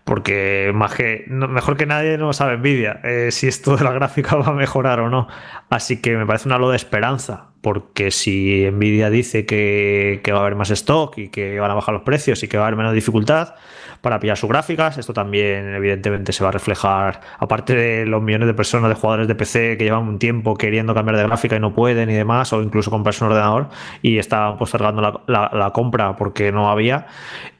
[0.07, 4.35] porque más que, mejor que nadie no sabe envidia eh, si esto de la gráfica
[4.37, 5.27] va a mejorar o no.
[5.69, 10.41] Así que me parece una lo de esperanza, porque si Nvidia dice que, va a
[10.41, 12.77] haber más stock y que van a bajar los precios y que va a haber
[12.77, 13.55] menos dificultad
[13.99, 18.47] para pillar sus gráficas, esto también evidentemente se va a reflejar, aparte de los millones
[18.47, 21.59] de personas, de jugadores de PC que llevan un tiempo queriendo cambiar de gráfica y
[21.59, 23.67] no pueden y demás, o incluso comprarse un ordenador
[24.01, 27.07] y están postergando la, la compra porque no había.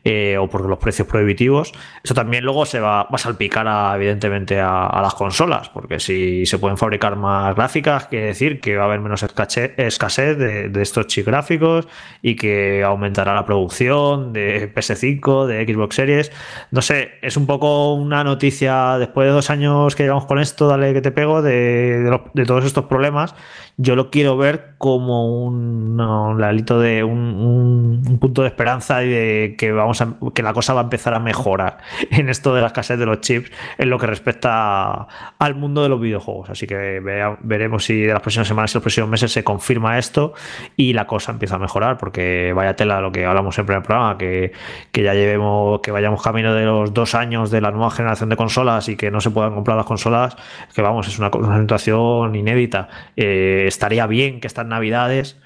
[0.10, 1.74] Eh, o por los precios prohibitivos.
[2.02, 6.78] Eso también luego se va, a salpicar evidentemente a, las consolas, porque si se pueden
[6.78, 11.90] fabricar más gráficas, quiere decir que va a haber menos escasez de, estos chips gráficos
[12.22, 16.32] y que aumentará la producción de PS5, de Xbox Series.
[16.72, 20.70] No sé, es un poco una noticia después de dos años que llevamos con esto,
[20.70, 23.36] dale que te pego, de todos estos problemas
[23.80, 26.00] yo lo quiero ver como un,
[26.42, 30.82] alito de un, punto de esperanza y de que vamos a, que la cosa va
[30.82, 31.78] a empezar a mejorar
[32.12, 35.08] en esto de la escasez de los chips en lo que respecta
[35.38, 36.50] al mundo de los videojuegos.
[36.50, 37.00] Así que
[37.42, 40.34] veremos si de las próximas semanas y los próximos meses se confirma esto
[40.76, 44.18] y la cosa empieza a mejorar, porque vaya tela lo que hablamos en el programa,
[44.18, 44.54] que,
[44.92, 48.38] que ya llevemos, que vayamos camino de los dos años de la nueva generación de
[48.38, 50.36] consolas y que no se puedan comprar las consolas,
[50.74, 52.90] que vamos, es una, situación inédita.
[53.16, 55.38] Eh, estaría bien que estas navidades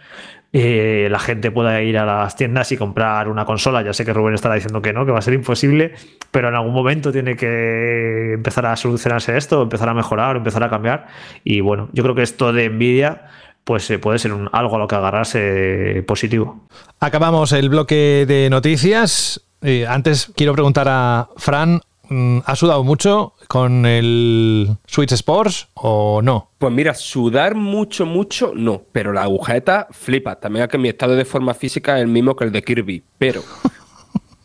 [0.54, 3.82] eh, la gente pueda ir a las tiendas y comprar una consola.
[3.84, 5.94] Ya sé que Rubén estará diciendo que no, que va a ser imposible,
[6.32, 10.70] pero en algún momento tiene que empezar a solucionarse esto, empezar a mejorar, empezar a
[10.70, 11.08] cambiar.
[11.44, 13.28] Y bueno, yo creo que esto de Nvidia
[13.64, 16.68] pues eh, puede ser algo a lo que agarrarse positivo.
[17.00, 19.42] Acabamos el bloque de noticias.
[19.62, 26.22] Eh, antes quiero preguntar a Fran, mm, ¿ha sudado mucho con el Switch Sports o
[26.24, 26.52] no?
[26.58, 28.84] Pues mira, sudar mucho, mucho, no.
[28.94, 30.40] Pero la agujeta flipa.
[30.40, 33.04] También que mi estado de forma física es el mismo que el de Kirby.
[33.18, 33.44] Pero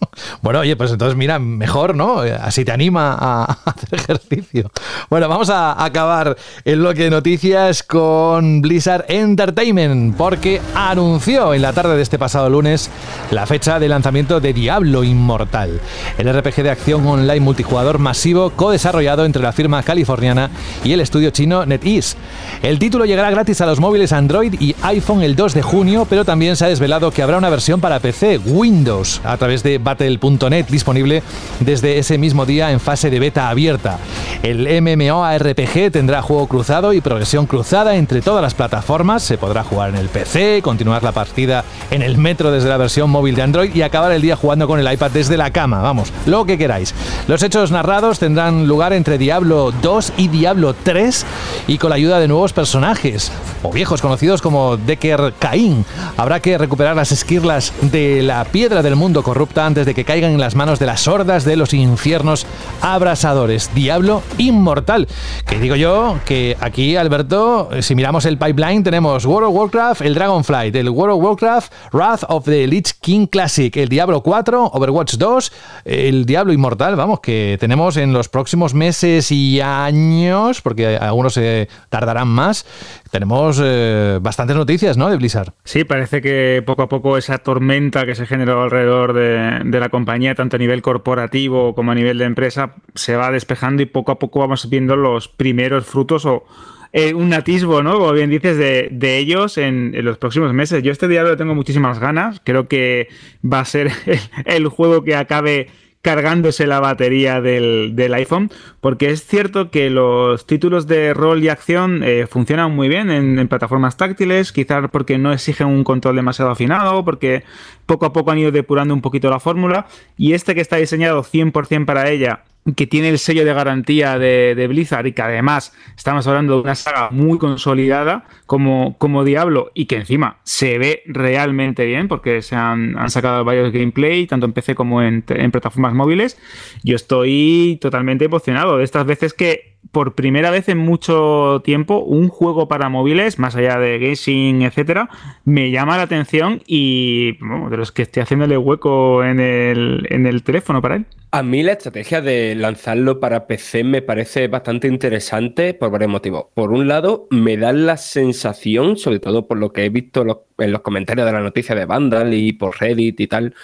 [0.42, 2.20] Bueno, oye, pues entonces mira, mejor, ¿no?
[2.20, 4.70] Así te anima a hacer ejercicio.
[5.10, 11.72] Bueno, vamos a acabar el bloque de noticias con Blizzard Entertainment, porque anunció en la
[11.72, 12.90] tarde de este pasado lunes
[13.30, 15.80] la fecha de lanzamiento de Diablo Inmortal,
[16.18, 20.50] el RPG de acción online multijugador masivo co-desarrollado entre la firma californiana
[20.84, 22.16] y el estudio chino NetEase.
[22.62, 26.24] El título llegará gratis a los móviles Android y iPhone el 2 de junio, pero
[26.24, 30.66] también se ha desvelado que habrá una versión para PC, Windows, a través de Battle.net,
[30.66, 31.22] disponible
[31.60, 33.98] desde ese mismo día en fase de beta abierta.
[34.42, 39.22] El MMORPG tendrá juego cruzado y progresión cruzada entre todas las plataformas.
[39.22, 43.10] Se podrá jugar en el PC, continuar la partida en el metro desde la versión
[43.10, 45.80] móvil de Android y acabar el día jugando con el iPad desde la cama.
[45.82, 46.92] Vamos, lo que queráis.
[47.28, 51.24] Los hechos narrados tendrán lugar entre Diablo 2 y Diablo 3
[51.68, 53.30] y con la ayuda de nuevos personajes
[53.62, 55.84] o viejos conocidos como Decker Cain.
[56.16, 60.32] Habrá que recuperar las esquirlas de la piedra del mundo corrupta antes de que caigan
[60.32, 62.46] en las manos de las hordas de los infiernos
[62.80, 63.70] abrasadores.
[63.74, 65.06] Diablo inmortal.
[65.46, 70.14] Que digo yo que aquí, Alberto, si miramos el pipeline, tenemos World of Warcraft, el
[70.14, 75.16] Dragonflight, el World of Warcraft, Wrath of the Lich King Classic, el Diablo 4, Overwatch
[75.16, 75.52] 2,
[75.84, 81.68] el Diablo inmortal, vamos, que tenemos en los próximos meses y años, porque algunos se
[81.90, 82.64] tardarán más,
[83.10, 85.10] tenemos eh, bastantes noticias, ¿no?
[85.10, 85.52] De Blizzard.
[85.64, 90.34] Sí, parece que poco a poco esa tormenta que se generó alrededor de, la compañía,
[90.34, 94.18] tanto a nivel corporativo como a nivel de empresa, se va despejando y poco a
[94.18, 96.44] poco vamos viendo los primeros frutos o
[96.92, 97.98] eh, un atisbo, ¿no?
[97.98, 100.82] Como bien dices, de, ellos en, los próximos meses.
[100.82, 102.40] Yo este diálogo tengo muchísimas ganas.
[102.42, 103.08] Creo que
[103.44, 103.90] va a ser
[104.46, 105.68] el juego que acabe
[106.06, 108.48] cargándose la batería del, iPhone,
[108.80, 113.40] porque es cierto que los títulos de rol y acción eh, funcionan muy bien en,
[113.40, 117.42] en, plataformas táctiles, quizás porque no exigen un control demasiado afinado, porque
[117.86, 121.24] poco a poco han ido depurando un poquito la fórmula, y este que está diseñado
[121.24, 122.44] 100% para ella
[122.74, 126.74] que tiene el sello de garantía de, Blizzard y que además estamos hablando de una
[126.74, 132.56] saga muy consolidada como, como Diablo y que encima se ve realmente bien porque se
[132.56, 136.38] han, han sacado varios gameplay tanto en PC como en, plataformas móviles.
[136.82, 142.28] Yo estoy totalmente emocionado de estas veces que por primera vez en mucho tiempo un
[142.28, 145.08] juego para móviles, más allá de gaming, etcétera,
[145.44, 147.38] me llama la atención y
[147.70, 151.06] de los que estoy haciéndole hueco en el, en el teléfono para él.
[151.32, 156.46] A mí la estrategia de lanzarlo para PC me parece bastante interesante por varios motivos.
[156.54, 160.72] Por un lado, me da la sensación, sobre todo por lo que he visto en
[160.72, 163.54] los comentarios de la noticia de Vandal y por Reddit y tal,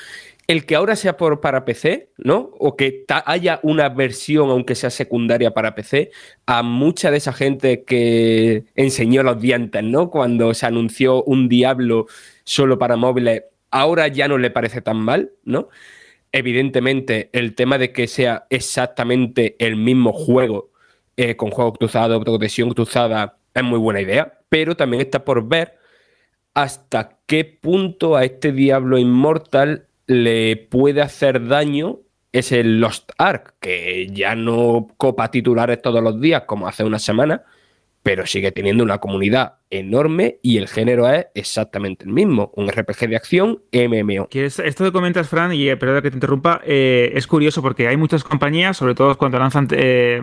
[0.48, 2.50] el que ahora sea por, para PC, ¿no?
[2.58, 6.10] O que haya una versión, aunque sea secundaria para PC,
[6.46, 10.10] a mucha de esa gente que enseñó los dientes, ¿no?
[10.10, 12.06] Cuando se anunció un Diablo
[12.44, 15.68] solo para móviles, ahora ya no le parece tan mal, ¿no?
[16.32, 20.70] Evidentemente, el tema de que sea exactamente el mismo juego,
[21.16, 25.78] eh, con juego cruzado, progresión cruzada, es muy buena idea, pero también está por ver
[26.54, 32.00] hasta qué punto a este Diablo Inmortal le puede hacer daño
[32.32, 36.98] es el Lost Ark, que ya no copa titulares todos los días como hace una
[36.98, 37.42] semana,
[38.02, 43.08] pero sigue teniendo una comunidad enorme y el género es exactamente el mismo, un RPG
[43.08, 44.28] de acción MMO.
[44.32, 47.96] Esto que comentas, Fran, y eh, perdón que te interrumpa, eh, es curioso porque hay
[47.96, 50.20] muchas compañías, sobre todo cuando lanzan eh,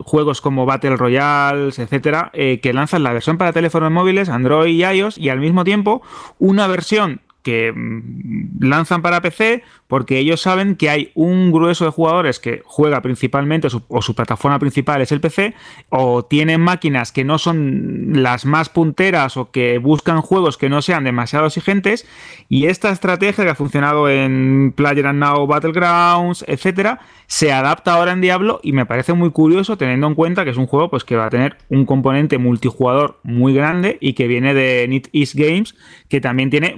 [0.00, 5.16] juegos como Battle Royale, etcétera, que lanzan la versión para teléfonos móviles, Android y iOS,
[5.16, 6.02] y al mismo tiempo
[6.38, 11.90] una versión que mm, lanzan para PC porque ellos saben que hay un grueso de
[11.90, 15.54] jugadores que juega principalmente o su plataforma principal es el PC
[15.90, 20.80] o tienen máquinas que no son las más punteras o que buscan juegos que no
[20.80, 22.06] sean demasiado exigentes
[22.48, 28.20] y esta estrategia que ha funcionado en Player Now Battlegrounds, etcétera, se adapta ahora en
[28.20, 31.16] Diablo y me parece muy curioso teniendo en cuenta que es un juego pues que
[31.16, 35.74] va a tener un componente multijugador muy grande y que viene de NetEase Games
[36.08, 36.74] que también tiene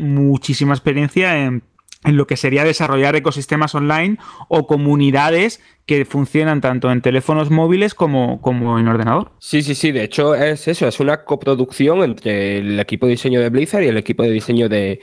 [0.55, 1.63] muchísima experiencia en
[2.05, 8.41] lo que sería desarrollar ecosistemas online o comunidades que funcionan tanto en teléfonos móviles como,
[8.41, 9.33] como en ordenador.
[9.41, 13.41] Sí, sí, sí, de hecho es eso, es una coproducción entre el equipo de diseño
[13.41, 15.01] de Blizzard y el equipo de diseño de,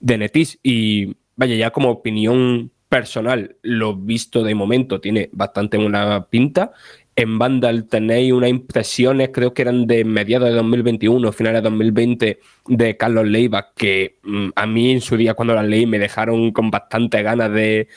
[0.00, 0.58] de Netis.
[0.62, 6.72] Y vaya, ya como opinión personal, lo visto de momento tiene bastante una pinta.
[7.20, 12.40] En Vandal tenéis unas impresiones, creo que eran de mediados de 2021, finales de 2020,
[12.68, 16.50] de Carlos Leiva, que mm, a mí en su día cuando las leí me dejaron
[16.52, 17.88] con bastante ganas de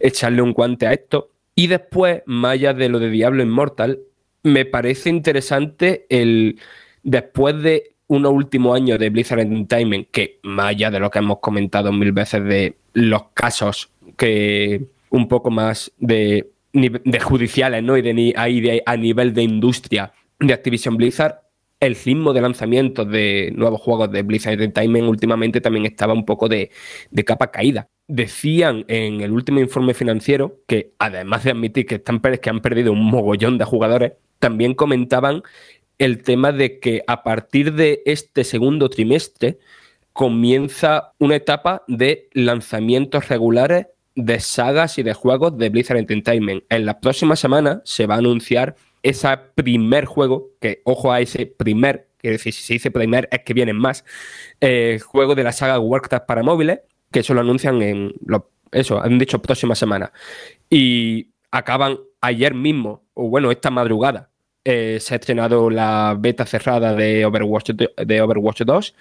[0.00, 1.30] echarle un guante a esto.
[1.54, 4.00] Y después, más allá de lo de Diablo Immortal,
[4.42, 6.58] me parece interesante el,
[7.04, 11.38] después de unos últimos años de Blizzard Entertainment, que más allá de lo que hemos
[11.38, 17.96] comentado mil veces de los casos que un poco más de, de judiciales, ¿no?
[17.96, 21.40] Y de, ahí de, a nivel de industria de Activision Blizzard,
[21.80, 26.48] el ritmo de lanzamiento de nuevos juegos de Blizzard Entertainment últimamente también estaba un poco
[26.48, 26.70] de,
[27.10, 32.20] de capa caída decían en el último informe financiero que, además de admitir que están
[32.20, 35.42] que han perdido un mogollón de jugadores, también comentaban
[35.98, 39.58] el tema de que a partir de este segundo trimestre
[40.12, 46.64] comienza una etapa de lanzamientos regulares de sagas y de juegos de Blizzard Entertainment.
[46.68, 51.46] En la próxima semana se va a anunciar ese primer juego, que ojo a ese
[51.46, 54.04] primer, quiere decir, si se dice primer es que vienen más,
[54.60, 58.14] eh, juego de la saga Warcraft para móviles, que eso lo anuncian en,
[58.70, 60.12] eso, han dicho próxima semana.
[60.70, 64.30] Y acaban ayer mismo, o bueno, esta madrugada,
[64.64, 68.94] eh, se ha estrenado la beta cerrada de Overwatch, de Overwatch 2.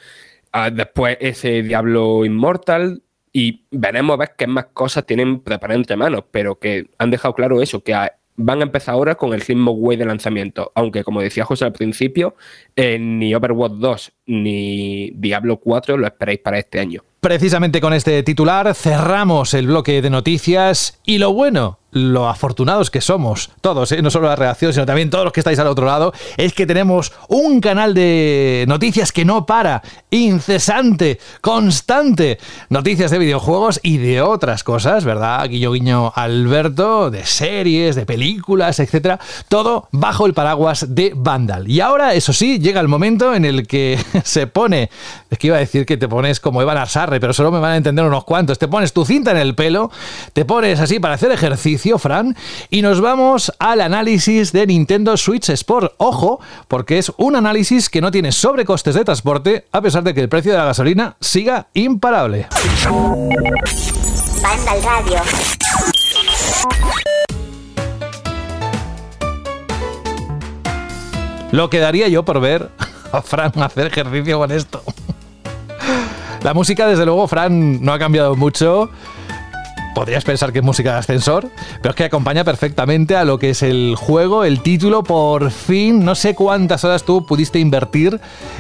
[0.53, 3.03] Ah, después ese Diablo Immortal.
[3.33, 6.23] Y veremos a ver qué más cosas tienen preparadas entre manos.
[6.31, 7.95] Pero que han dejado claro eso, que
[8.35, 10.71] van a empezar ahora con el ritmo way de lanzamiento.
[10.75, 12.35] Aunque, como decía José al principio,
[12.75, 17.03] eh, ni Overwatch 2 ni Diablo 4 lo esperéis para este año.
[17.19, 23.01] Precisamente con este titular cerramos el bloque de noticias y lo bueno lo afortunados que
[23.01, 24.01] somos, todos, ¿eh?
[24.01, 26.65] no solo la redacción, sino también todos los que estáis al otro lado, es que
[26.65, 32.39] tenemos un canal de noticias que no para, incesante, constante.
[32.69, 35.49] Noticias de videojuegos y de otras cosas, ¿verdad?
[35.49, 39.19] Guiño Guiño Alberto, de series, de películas, etcétera.
[39.49, 41.69] Todo bajo el paraguas de Vandal.
[41.69, 44.89] Y ahora, eso sí, llega el momento en el que se pone,
[45.29, 47.71] es que iba a decir que te pones como Evan Arsarre, pero solo me van
[47.71, 48.57] a entender unos cuantos.
[48.57, 49.91] Te pones tu cinta en el pelo,
[50.33, 52.35] te pones así para hacer ejercicio Fran,
[52.69, 55.93] y nos vamos al análisis de Nintendo Switch Sport.
[55.97, 60.21] Ojo, porque es un análisis que no tiene sobrecostes de transporte, a pesar de que
[60.21, 62.47] el precio de la gasolina siga imparable.
[64.83, 65.21] Radio.
[71.51, 72.69] Lo quedaría yo por ver
[73.11, 74.83] a Fran hacer ejercicio con esto.
[76.43, 78.89] La música, desde luego, Fran, no ha cambiado mucho
[79.93, 81.49] podrías pensar que es música de ascensor,
[81.81, 85.03] pero es que acompaña perfectamente a lo que es el juego, el título.
[85.03, 88.19] Por fin, no sé cuántas horas tú pudiste invertir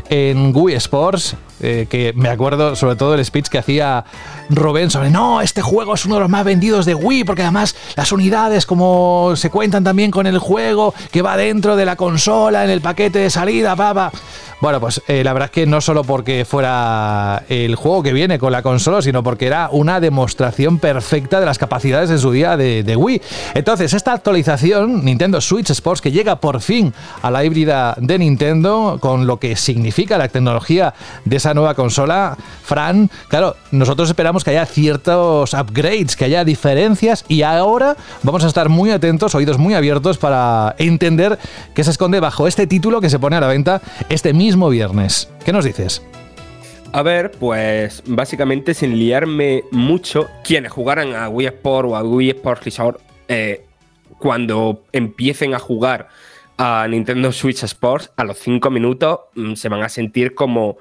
[0.09, 4.03] en Wii Sports, eh, que me acuerdo sobre todo el speech que hacía
[4.49, 7.75] Robén sobre, no, este juego es uno de los más vendidos de Wii, porque además
[7.95, 12.63] las unidades como se cuentan también con el juego que va dentro de la consola,
[12.63, 14.11] en el paquete de salida, papa.
[14.61, 18.37] Bueno, pues eh, la verdad es que no solo porque fuera el juego que viene
[18.37, 22.55] con la consola, sino porque era una demostración perfecta de las capacidades en su día
[22.57, 23.23] de, de, Wii.
[23.55, 26.93] Entonces, esta actualización, Nintendo Switch Sports, que llega por fin
[27.23, 30.93] a la híbrida de Nintendo, con lo que significa la tecnología
[31.25, 37.25] de esa nueva consola, Fran, claro, nosotros esperamos que haya ciertos upgrades, que haya diferencias,
[37.27, 41.37] y ahora vamos a estar muy atentos, oídos muy abiertos para entender
[41.73, 45.29] qué se esconde bajo este título que se pone a la venta este mismo viernes.
[45.45, 46.01] ¿Qué nos dices?
[46.93, 52.31] A ver, pues básicamente sin liarme mucho, quienes jugaran a Wii Sport o a Wii
[52.31, 53.65] Sport Resort, eh,
[54.19, 56.09] cuando empiecen a jugar
[56.57, 60.77] a Nintendo Switch Sports, a los 5 minutos mm, se van a sentir como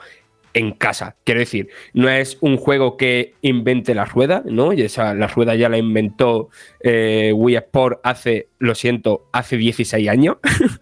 [0.55, 1.17] en casa.
[1.25, 4.73] Quiero decir, no es un juego que invente la rueda, ¿no?
[4.73, 6.49] Y esa, la rueda ya la inventó
[6.81, 10.37] eh, Wii Sport hace, lo siento, hace 16 años.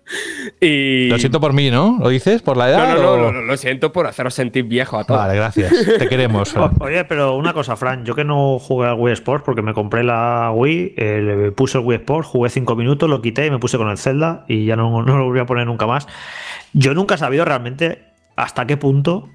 [0.60, 1.08] y...
[1.08, 1.98] Lo siento por mí, ¿no?
[2.00, 2.42] ¿Lo dices?
[2.42, 2.94] ¿Por la edad?
[2.96, 5.20] No, no, no, lo siento por haceros sentir viejo a todos.
[5.20, 5.72] Vale, gracias.
[5.98, 6.54] Te queremos.
[6.80, 10.02] Oye, pero una cosa, Fran, yo que no jugué a Wii Sport porque me compré
[10.02, 13.58] la Wii, eh, le puse el Wii Sport, jugué 5 minutos, lo quité y me
[13.58, 16.06] puse con el Zelda y ya no, no lo volví a poner nunca más.
[16.72, 18.04] Yo nunca he sabido realmente
[18.36, 19.28] hasta qué punto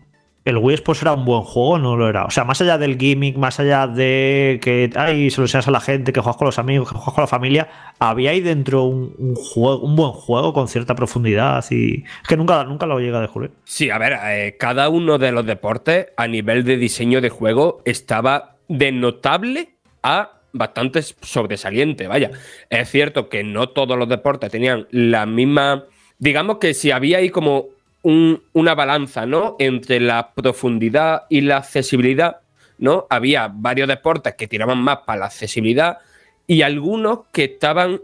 [0.45, 2.25] el Wii Sports era un buen juego, no lo era.
[2.25, 5.71] O sea, más allá del gimmick, más allá de que ay, se lo enseñas a
[5.71, 7.69] la gente, que juegas con los amigos, que juegas con la familia,
[7.99, 12.63] había ahí dentro un, juego, un buen juego con cierta profundidad y es que nunca,
[12.65, 13.51] nunca lo llega a descubrir.
[13.63, 17.81] Sí, a ver, eh, cada uno de los deportes a nivel de diseño de juego
[17.85, 22.07] estaba de notable a bastante sobresaliente.
[22.07, 22.31] Vaya,
[22.69, 25.85] es cierto que no todos los deportes tenían la misma.
[26.19, 27.72] Digamos que si había ahí como
[28.03, 29.55] una balanza, ¿no?
[29.59, 32.41] Entre la profundidad y la accesibilidad,
[32.77, 33.07] ¿no?
[33.09, 35.99] Había varios deportes que tiraban más para la accesibilidad
[36.45, 38.01] y algunos que estaban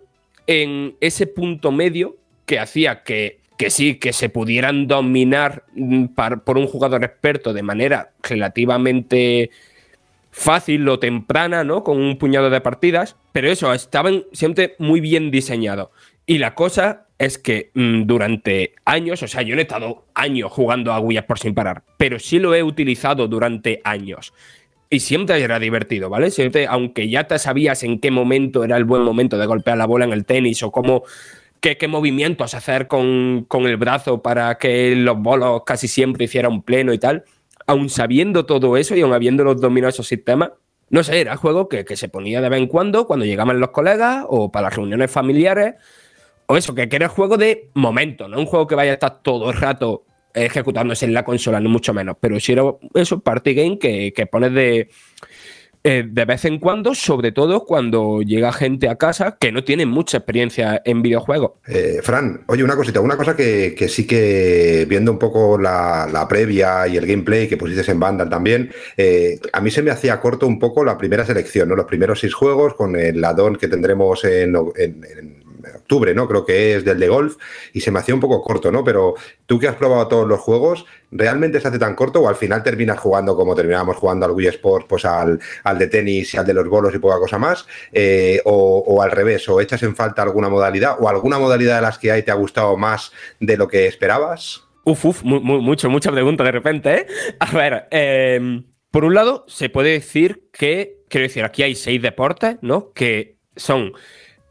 [0.48, 6.06] en ese punto medio que hacía que, que sí, que se pudieran dominar mm,
[6.46, 9.52] por un jugador experto de manera relativamente
[10.32, 11.84] fácil o temprana, ¿no?
[11.84, 15.90] Con un puñado de partidas, pero eso, estaban siempre muy bien diseñados.
[16.26, 20.94] Y la cosa es que mm, durante años, o sea, yo he estado años jugando
[20.94, 24.34] a Wii por sin parar, pero sí lo he utilizado durante años.
[24.90, 26.32] Y siempre era divertido, ¿vale?
[26.32, 29.86] Siempre, aunque ya te sabías en qué momento era el buen momento de golpear la
[29.86, 31.04] bola en el tenis o cómo,
[31.60, 36.54] qué, qué movimientos hacer con, con el brazo para que los bolos casi siempre hicieran
[36.54, 37.26] un pleno y tal,
[37.68, 40.52] aún sabiendo todo eso y aún habiendo los dominado esos sistemas,
[40.90, 43.70] no sé, era juego que, que, se ponía de vez en cuando, cuando llegaban los
[43.70, 45.76] colegas o para las reuniones familiares,
[46.52, 49.22] o eso, que, que era juego de momento, no un juego que vaya a estar
[49.22, 52.64] todo el rato ejecutándose en la consola, ni mucho menos, pero si era
[52.96, 54.90] eso, party game que, que pones de,
[55.84, 59.86] eh, de vez en cuando, sobre todo cuando llega gente a casa que no tiene
[59.86, 61.52] mucha experiencia en videojuegos.
[61.68, 66.88] Eh, Fran, oye, una cosita, una cosa que, sí que viendo un poco la, previa
[66.88, 70.48] y el gameplay que pusiste en Vandal también, eh, a mí se me hacía corto
[70.48, 71.76] un poco la primera selección, ¿no?
[71.76, 75.39] Los primeros seis juegos con el ladón que tendremos en, en
[75.76, 76.28] octubre, ¿no?
[76.28, 77.38] Creo que es del de golf,
[77.74, 78.84] y se me hacía un poco corto, ¿no?
[78.84, 79.16] Pero
[79.46, 82.64] tú que has probado todos los juegos, ¿realmente se hace tan corto o al final
[82.64, 85.40] terminas jugando como terminábamos jugando al Wii Sports, pues al,
[85.78, 87.66] de tenis y al de los bolos y poca cosa más?
[87.92, 91.98] Eh, o, al revés, o echas en falta alguna modalidad o alguna modalidad de las
[91.98, 94.64] que hay te ha gustado más de lo que esperabas?
[94.86, 97.08] Uf, uf, mucho, mucha pregunta de repente, ¿eh?
[97.40, 102.02] A ver, em, por un lado, se puede decir que, quiero decir, aquí hay seis
[102.02, 102.92] deportes, ¿no?
[102.94, 103.94] Que son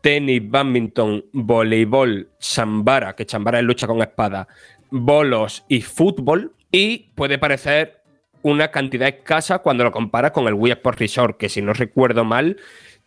[0.00, 4.48] tenis, badminton, voleibol, chambara, que chambara es lucha con espada,
[4.90, 6.52] bolos y fútbol.
[6.70, 8.02] Y puede parecer
[8.42, 12.24] una cantidad escasa cuando lo comparas con el Wii Sports Resort, que si no recuerdo
[12.24, 12.56] mal,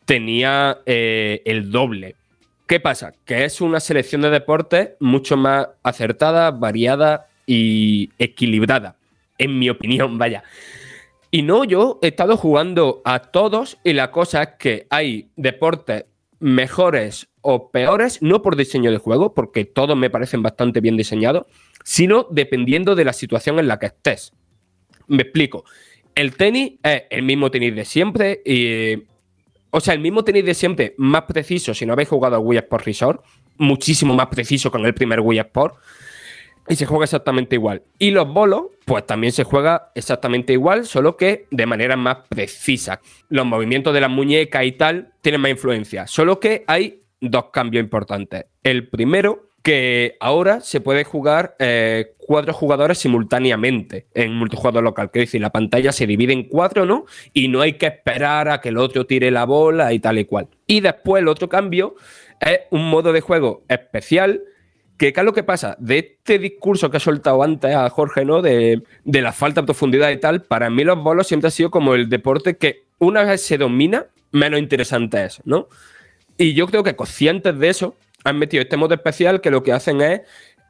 [0.05, 2.15] tenía eh, el doble.
[2.68, 3.13] ¿Qué pasa?
[3.26, 8.95] Que es una selección de deportes mucho más acertada, variada y equilibrada,
[9.38, 10.43] en mi opinión, vaya.
[11.31, 16.05] Y no, yo he estado jugando a todos y la cosa es que hay deportes
[16.41, 21.45] mejores o peores, no por diseño de juego, porque todos me parecen bastante bien diseñados,
[21.84, 24.34] sino dependiendo de la situación en la que estés.
[25.07, 25.63] Me explico.
[26.15, 29.03] El tenis es el mismo tenis de siempre y...
[29.73, 32.59] O sea, el mismo tenis de siempre, más preciso si no habéis jugado al Wii
[32.59, 33.26] Sport Resort,
[33.57, 35.76] muchísimo más preciso con el primer Wii Sport
[36.72, 37.84] y se juega exactamente igual.
[37.99, 43.02] Y los bolos, pues también se juega exactamente igual, solo que de manera más precisa.
[43.27, 47.84] Los movimientos de la muñeca y tal tienen más influencia, solo que hay dos cambios
[47.84, 48.45] importantes.
[48.64, 55.11] El primero, que ahora se puede jugar eh, cuatro jugadores simultáneamente en multijugador local.
[55.11, 57.06] Quiero decir, la pantalla se divide en cuatro, ¿no?
[57.34, 60.26] Y no hay que esperar a que el otro tire la bola y tal y
[60.26, 60.48] cual.
[60.65, 61.95] Y después el otro cambio
[62.39, 64.41] es un modo de juego especial
[64.97, 65.76] ¿Qué, es lo que pasa?
[65.80, 68.41] De este discurso que ha soltado antes a Jorge, ¿no?
[68.41, 71.95] De, la falta de profundidad y tal, para mí los bolos siempre ha sido como
[71.95, 75.68] el deporte que una vez se domina, menos interesante es, ¿no?
[76.38, 79.73] Y yo creo que conscientes de eso, han metido este modo especial que lo que
[79.73, 80.22] hacen es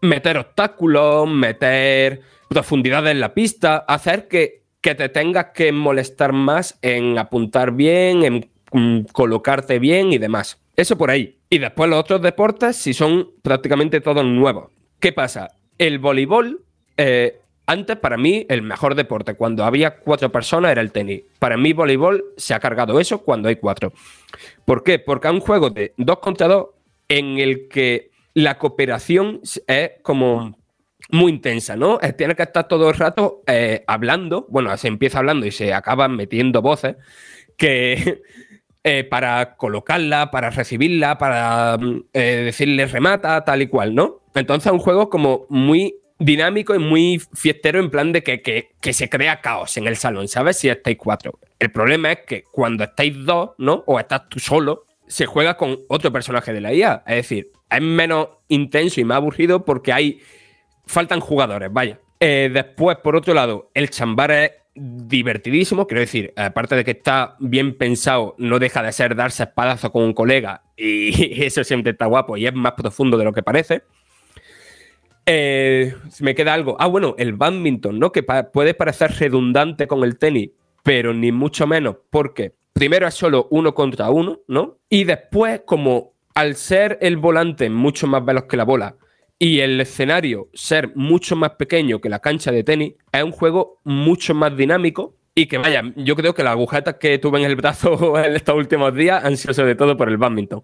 [0.01, 6.77] meter obstáculos, meter profundidad en la pista, hacer que, que te tengas que molestar más
[6.81, 10.57] en apuntar bien, en mm, colocarte bien y demás.
[10.75, 11.40] Eso por ahí.
[11.53, 14.71] Y después los otros deportes, si son prácticamente todos nuevos.
[15.01, 15.49] ¿Qué pasa?
[15.77, 16.63] El voleibol,
[16.95, 21.23] eh, antes para mí el mejor deporte, cuando había cuatro personas, era el tenis.
[21.39, 23.91] Para mí voleibol se ha cargado eso cuando hay cuatro.
[24.63, 24.97] ¿Por qué?
[24.97, 26.67] Porque es un juego de dos contra dos
[27.09, 30.57] en el que la cooperación es como
[31.09, 31.99] muy intensa, ¿no?
[32.01, 35.73] Eh, tiene que estar todo el rato eh, hablando, bueno, se empieza hablando y se
[35.73, 36.95] acaban metiendo voces
[37.57, 38.21] que
[38.83, 44.21] eh, para colocarla, para recibirla, para mm, eh, decirle remata, tal y cual, ¿no?
[44.33, 49.09] Entonces un juego como muy dinámico y muy fiestero en plan de que, que, se
[49.09, 50.57] crea caos en el salón, ¿sabes?
[50.57, 51.39] Si estáis cuatro.
[51.59, 53.83] El problema es que cuando estáis dos, ¿no?
[53.85, 57.03] O estás tú solo, se juega con otro personaje de la IA.
[57.05, 60.21] Es decir, es menos intenso y más aburrido porque hay...
[60.87, 61.99] Faltan jugadores, vaya.
[62.19, 67.35] Eh, después, por otro lado, el chambar es divertidísimo, quiero decir, aparte de que está
[67.39, 72.05] bien pensado, no deja de ser darse espadazo con un colega y eso siempre está
[72.05, 73.83] guapo y es más profundo de lo que parece.
[75.25, 76.75] Eh, me queda algo.
[76.79, 78.11] Ah, bueno, el badminton, ¿no?
[78.11, 80.49] Que puede parecer redundante con el tenis,
[80.83, 84.79] pero ni mucho menos porque primero es solo uno contra uno, ¿no?
[84.89, 88.95] Y después, como al ser el volante mucho más veloz que la bola
[89.41, 93.79] y el escenario ser mucho más pequeño que la cancha de tenis, es un juego
[93.83, 97.55] mucho más dinámico y que vaya, yo creo que las agujetas que tuve en el
[97.55, 100.61] brazo en estos últimos días han sido sobre todo por el badminton.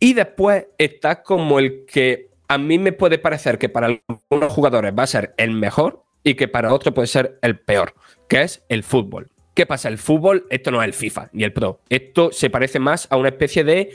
[0.00, 4.92] Y después está como el que a mí me puede parecer que para algunos jugadores
[4.98, 7.94] va a ser el mejor y que para otros puede ser el peor,
[8.28, 9.30] que es el fútbol.
[9.54, 9.88] ¿Qué pasa?
[9.88, 11.80] El fútbol, esto no es el FIFA ni el Pro.
[11.88, 13.90] Esto se parece más a una especie de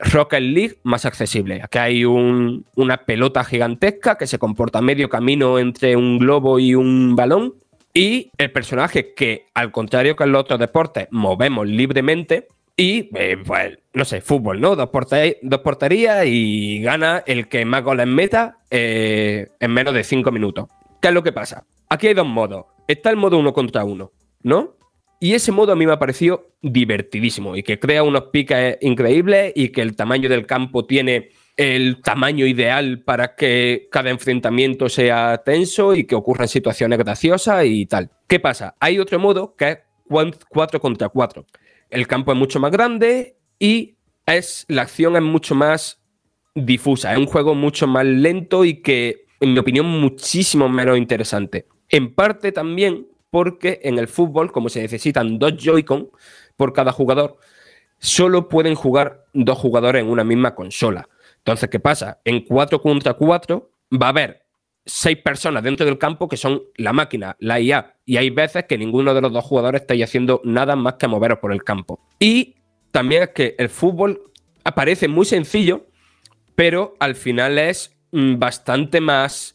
[0.00, 1.60] Rocket League más accesible.
[1.62, 7.16] Aquí hay una pelota gigantesca que se comporta medio camino entre un globo y un
[7.16, 7.54] balón.
[7.92, 12.48] Y el personaje que, al contrario que en los otros deportes, movemos libremente.
[12.76, 14.74] Y, eh, pues, no sé, fútbol, ¿no?
[14.74, 20.66] Dos, porterías y gana el que más goles meta eh, en menos de cinco minutos.
[21.02, 21.64] ¿Qué es lo que pasa?
[21.88, 22.66] Aquí hay dos modos.
[22.86, 24.12] Está el modo uno contra uno,
[24.42, 24.76] ¿no?
[25.22, 29.52] Y ese modo a mí me ha parecido divertidísimo y que crea unos piques increíbles
[29.54, 31.28] y que el tamaño del campo tiene
[31.58, 37.84] el tamaño ideal para que cada enfrentamiento sea tenso y que ocurran situaciones graciosas y
[37.84, 38.10] tal.
[38.26, 38.74] ¿Qué pasa?
[38.80, 39.78] Hay otro modo que es
[40.48, 41.44] 4 contra 4.
[41.90, 46.00] El campo es mucho más grande y es, la acción es mucho más
[46.54, 47.12] difusa.
[47.12, 51.66] Es un juego mucho más lento y que, en mi opinión, muchísimo menos interesante.
[51.90, 56.10] En parte también porque en el fútbol, como se necesitan dos Joy-Con
[56.56, 57.38] por cada jugador,
[57.98, 61.08] solo pueden jugar dos jugadores en una misma consola.
[61.38, 62.20] Entonces, ¿qué pasa?
[62.24, 63.70] En 4 contra 4
[64.00, 64.46] va a haber
[64.84, 68.78] seis personas dentro del campo que son la máquina, la IA, y hay veces que
[68.78, 72.00] ninguno de los dos jugadores está haciendo nada más que moveros por el campo.
[72.18, 72.56] Y
[72.90, 74.32] también es que el fútbol
[74.64, 75.86] aparece muy sencillo,
[76.54, 79.54] pero al final es mm, bastante más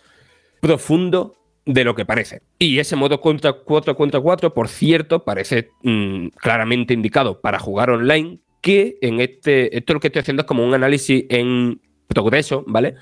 [0.61, 1.35] profundo
[1.65, 2.41] de lo que parece.
[2.59, 7.89] Y ese modo contra 4 contra 4, por cierto, parece mm, claramente indicado para jugar
[7.89, 12.63] online, que en este, esto lo que estoy haciendo es como un análisis en progreso,
[12.67, 12.95] ¿vale?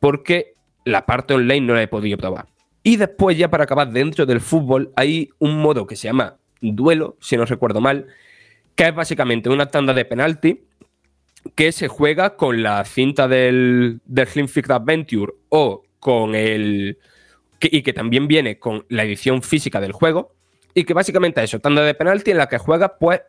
[0.00, 2.46] Porque la parte online no la he podido probar.
[2.82, 7.16] Y después, ya para acabar dentro del fútbol, hay un modo que se llama duelo,
[7.20, 8.06] si no recuerdo mal,
[8.74, 10.62] que es básicamente una tanda de penalti
[11.54, 16.98] que se juega con la cinta del, del Slim Fit Adventure o con el,
[17.62, 20.34] y que también viene con la edición física del juego,
[20.74, 23.20] y que básicamente es eso, tanda de penalti en la que juegas pues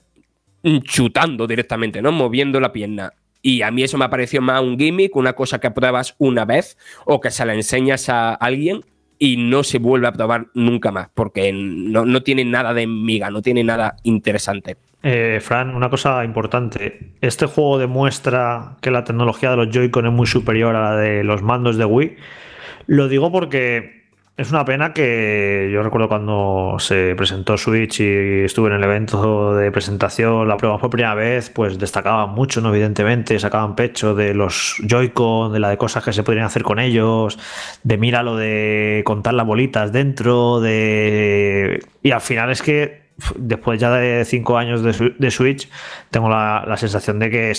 [0.83, 2.11] chutando directamente, ¿no?
[2.11, 3.13] Moviendo la pierna.
[3.41, 6.45] Y a mí eso me ha parecido más un gimmick, una cosa que pruebas una
[6.45, 8.85] vez o que se la enseñas a alguien
[9.17, 13.41] y no se vuelve a probar nunca más, porque no, tiene nada de miga, no
[13.41, 14.77] tiene nada interesante.
[15.03, 17.13] Eh, Fran, una cosa importante.
[17.21, 21.23] Este juego demuestra que la tecnología de los Joy-Con es muy superior a la de
[21.23, 22.15] los mandos de Wii.
[22.87, 24.00] Lo digo porque
[24.37, 29.53] es una pena que yo recuerdo cuando se presentó Switch y estuve en el evento
[29.55, 32.69] de presentación, la prueba por primera vez, pues destacaban mucho, ¿no?
[32.69, 36.79] Evidentemente, sacaban pecho de los Joy-Con, de la de cosas que se podrían hacer con
[36.79, 37.37] ellos,
[37.83, 41.85] de mira lo de contar las bolitas dentro, de.
[42.01, 45.69] Y al final es que después ya de cinco años de, Switch,
[46.09, 47.53] tengo la, sensación de que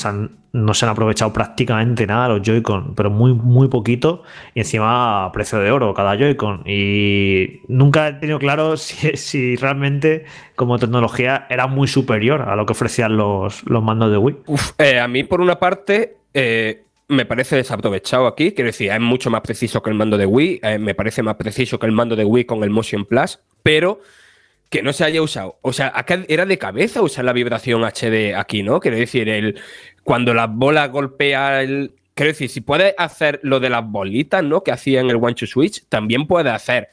[0.52, 4.22] no se han aprovechado prácticamente nada los Joy-Con, pero muy, muy poquito,
[4.54, 6.62] y encima a precio de oro cada Joy-Con.
[6.66, 10.24] Y nunca he tenido claro si, realmente
[10.56, 14.36] como tecnología era muy superior a lo que ofrecían los, los mandos de Wii.
[14.78, 18.52] Eh, a mí, por una parte, eh, me parece desaprovechado aquí.
[18.52, 20.60] Quiero decir, es mucho más preciso que el mando de Wii.
[20.62, 23.38] Eh, me parece más preciso que el mando de Wii con el Motion Plus.
[23.62, 24.00] Pero
[24.72, 25.58] que no se haya usado.
[25.60, 28.80] O sea, acá era de cabeza usar la vibración HD aquí, ¿no?
[28.80, 29.60] Quiero decir, el,
[30.02, 31.92] cuando la bola golpea el.
[32.14, 34.62] Quiero decir, si puede hacer lo de las bolitas, ¿no?
[34.62, 36.88] Que hacía en el One to Switch, también puede hacer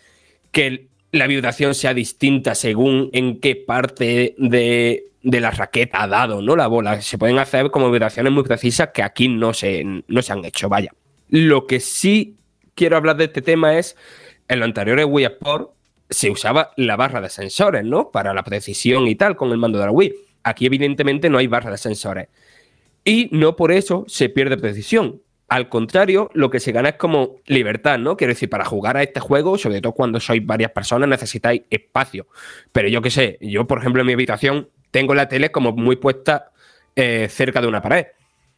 [0.52, 6.42] que la vibración sea distinta según en qué parte de, de, la raqueta ha dado,
[6.42, 6.58] ¿no?
[6.58, 7.02] La bola.
[7.02, 10.68] Se pueden hacer como vibraciones muy precisas que aquí no se, no se han hecho,
[10.68, 10.92] vaya.
[11.30, 12.36] Lo que sí
[12.76, 13.96] quiero hablar de este tema es,
[14.50, 15.79] en lo anterior Wii Sport,
[16.10, 18.12] se usaba la barra de sensores, ¿no?
[18.12, 20.14] Para la precisión y tal con el mando de la Wii.
[20.44, 22.28] Aquí evidentemente no hay barra de sensores.
[23.04, 25.22] Y no por eso se pierde precisión.
[25.48, 28.16] Al contrario, lo que se gana es como libertad, ¿no?
[28.18, 32.28] Quiero decir, para jugar a este juego, sobre todo cuando sois varias personas, necesitáis espacio.
[32.72, 35.96] Pero yo qué sé, yo por ejemplo en mi habitación tengo la tele como muy
[35.96, 36.52] puesta
[36.96, 38.08] eh, cerca de una pared.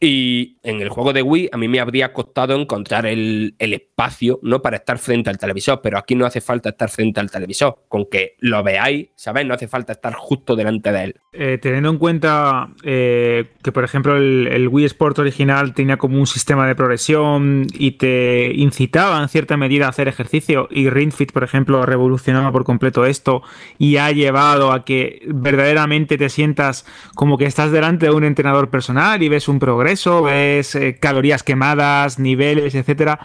[0.00, 3.72] Y en el juego de Wii a mí me habría costado encontrar el, el
[4.02, 4.60] espacio ¿no?
[4.60, 7.78] Para estar frente al televisor, pero aquí no hace falta estar frente al televisor.
[7.88, 9.46] Con que lo veáis, ¿sabéis?
[9.46, 11.14] No hace falta estar justo delante de él.
[11.32, 16.26] Eh, teniendo en cuenta eh, que, por ejemplo, el, Wii Sport original tenía como un
[16.26, 21.32] sistema de progresión y te incitaba en cierta medida a hacer ejercicio, y Ring Fit,
[21.32, 23.42] por ejemplo, revolucionaba por completo esto
[23.78, 28.70] y ha llevado a que verdaderamente te sientas como que estás delante de un entrenador
[28.70, 33.20] personal y ves un progreso, ves eh, calorías quemadas, niveles, etcétera.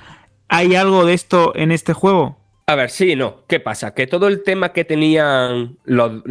[0.49, 2.37] ¿Hay algo de esto en este juego?
[2.67, 3.43] A ver, sí, no.
[3.47, 3.93] ¿Qué pasa?
[3.93, 6.21] Que todo el tema que tenían los,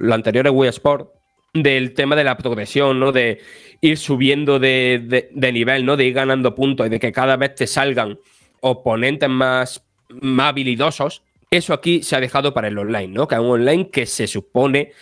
[0.00, 1.10] anteriores Wii Sport,
[1.52, 3.12] del tema de la progresión, ¿no?
[3.12, 3.40] De
[3.80, 5.96] ir subiendo de, nivel, ¿no?
[5.96, 8.18] De ir ganando puntos y de que cada vez te salgan
[8.60, 9.84] oponentes más,
[10.40, 11.22] habilidosos.
[11.50, 13.28] Eso aquí se ha dejado para el online, ¿no?
[13.28, 14.92] Que es un online que se supone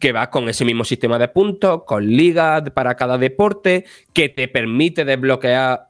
[0.00, 4.48] que va con ese mismo sistema de puntos, con ligas para cada deporte, que te
[4.48, 5.86] permite desbloquear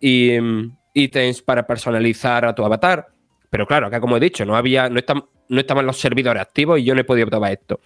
[0.94, 3.08] ítems para personalizar a tu avatar.
[3.50, 5.00] Pero claro, acá como he dicho, no había, no,
[5.48, 7.80] no estaban los servidores activos y yo no he podido probar esto.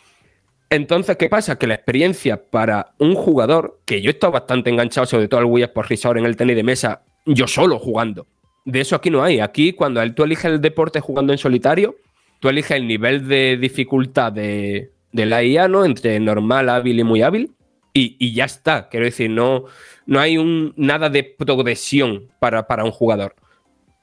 [0.68, 1.58] Entonces, ¿qué pasa?
[1.58, 5.46] Que la experiencia para un jugador, que yo he estado bastante enganchado, sobre todo al
[5.46, 8.26] Wii Sports Resort en el tenis de mesa, yo solo jugando.
[8.64, 9.38] De eso aquí no hay.
[9.38, 11.96] Aquí, cuando tú eliges el deporte jugando en solitario,
[12.40, 15.84] tú eliges el nivel de dificultad de, de la IA, ¿no?
[15.84, 17.52] Entre normal, hábil y muy hábil.
[17.98, 18.88] Y, ya está.
[18.88, 19.64] Quiero decir, no,
[20.04, 23.34] no hay un, nada de progresión para, para un jugador.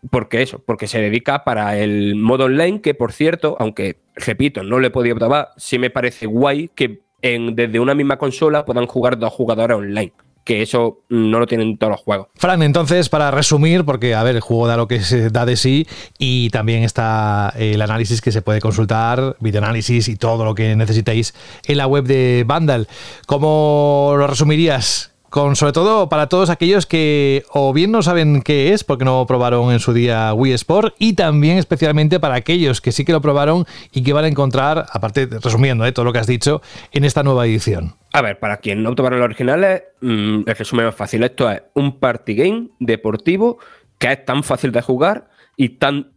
[0.09, 4.79] Porque eso, porque se dedica para el modo online, que por cierto, aunque repito, no
[4.79, 8.87] le he podido probar, sí me parece guay que en, desde una misma consola puedan
[8.87, 10.13] jugar dos jugadores online
[10.43, 12.27] que eso no lo tienen todos los juegos.
[12.35, 15.55] Fran, entonces, para resumir, porque a ver, el juego da lo que se da de
[15.55, 15.87] sí
[16.17, 21.33] y también está el análisis que se puede consultar, videoanálisis y todo lo que necesitéis
[21.65, 22.87] en la web de Vandal.
[23.25, 25.13] ¿Cómo lo resumirías?
[25.33, 29.25] con sobre todo para todos aquellos que o bien no saben qué es porque no
[29.25, 33.19] probaron en su día Wii Sport y también especialmente para aquellos que sí que lo
[33.19, 36.61] probaron y que van a encontrar, aparte resumiendo eh, todo lo que has dicho,
[36.91, 37.95] en esta nueva edición.
[38.13, 41.23] A ver, para quien no probaron los originales, mmm, el resumen más fácil.
[41.23, 43.57] Esto es un party game deportivo
[43.97, 46.11] que es tan fácil de jugar y tan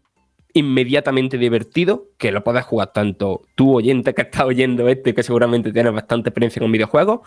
[0.53, 5.23] inmediatamente divertido que lo puedes jugar tanto tú oyente que estás oyendo esto y que
[5.23, 7.21] seguramente tienes bastante experiencia con videojuegos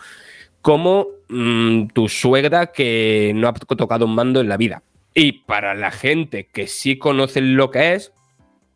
[0.62, 4.82] como mm, tu suegra que no ha tocado un mando en la vida.
[5.14, 8.12] Y para la gente que sí conoce lo que es,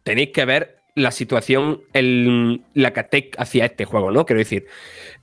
[0.03, 4.25] tenéis que ver la situación en la que hacia este juego, ¿no?
[4.25, 4.67] Quiero decir,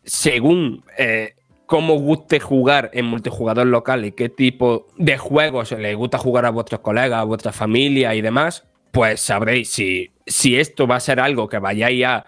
[0.03, 6.17] según eh, cómo guste jugar en multijugador local y qué tipo de juegos le gusta
[6.17, 10.97] jugar a vuestros colegas, a vuestra familia y demás, pues sabréis si, si esto va
[10.97, 12.25] a ser algo que vayáis a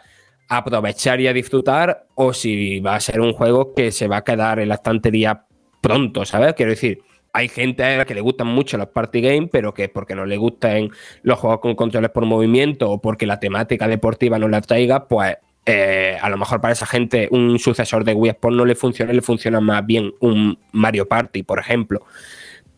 [0.48, 4.24] aprovechar y a disfrutar o si va a ser un juego que se va a
[4.24, 5.46] quedar en la estantería
[5.82, 6.54] pronto, ¿sabes?
[6.54, 7.02] Quiero decir,
[7.34, 10.26] hay gente a la que le gustan mucho los party games, pero que porque no
[10.26, 10.90] le gustan
[11.24, 15.36] los juegos con controles por movimiento o porque la temática deportiva no la traiga, pues
[15.66, 19.14] eh, a lo mejor para esa gente un sucesor de Wii Sport no le funciona,
[19.14, 22.06] le funciona más bien un Mario Party, por ejemplo.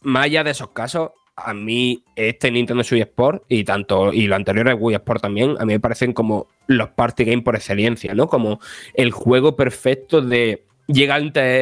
[0.02, 4.36] Más allá de esos casos, a mí este Nintendo Switch Sport y tanto y lo
[4.36, 8.14] anterior es Wii Sport también, a mí me parecen como los party games por excelencia,
[8.14, 8.28] ¿no?
[8.28, 8.60] Como
[8.94, 11.20] el juego perfecto de llega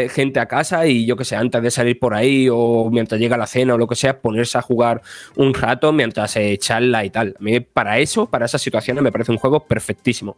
[0.10, 3.38] gente a casa y yo que sé, antes de salir por ahí o mientras llega
[3.38, 5.02] la cena o lo que sea, ponerse a jugar
[5.38, 7.36] un rato mientras se charla y tal.
[7.40, 10.36] A mí para eso, para esas situaciones me parece un juego perfectísimo.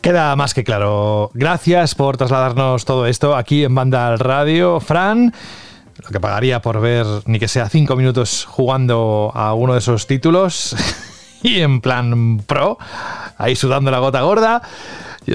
[0.00, 1.30] Queda más que claro.
[1.34, 4.80] Gracias por trasladarnos todo esto aquí en Banda Radio.
[4.80, 5.32] Fran,
[6.02, 10.06] lo que pagaría por ver ni que sea cinco minutos jugando a uno de esos
[10.06, 10.76] títulos
[11.42, 12.78] y en plan pro,
[13.38, 14.62] ahí sudando la gota gorda.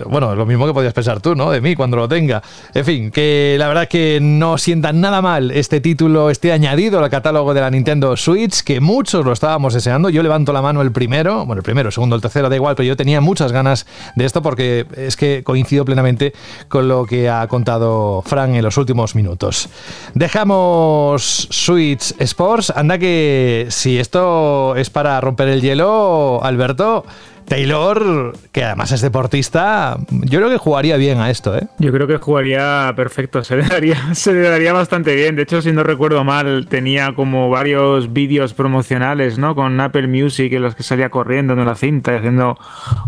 [0.08, 1.52] Bueno, lo mismo que podías pensar tú, ¿no?
[1.52, 2.42] De mí cuando lo tenga.
[2.74, 7.10] En fin, que la verdad que no sientan nada mal este título, este añadido al
[7.10, 10.10] catálogo de la Nintendo Switch, que muchos lo estábamos deseando.
[10.10, 12.76] Yo levanto la mano el primero, bueno, el primero, el segundo, el tercero, da igual,
[12.76, 13.86] pero yo tenía muchas ganas
[14.16, 16.34] de esto porque es que coincido plenamente
[16.68, 19.70] con lo que ha contado Frank en los últimos minutos.
[20.14, 22.72] Dejamos Switch Sports.
[22.76, 27.06] Anda que si esto es para romper el hielo, Alberto,
[27.50, 31.68] Taylor, que además es deportista, yo creo que jugaría bien a esto, ¿eh?
[31.80, 35.36] Yo creo que jugaría perfecto, se le daría, se le daría bastante bien.
[35.36, 39.56] De hecho, si no recuerdo mal, tenía como varios vídeos promocionales, ¿no?
[39.56, 42.58] Con Apple Music en los que salía corriendo en la cinta y haciendo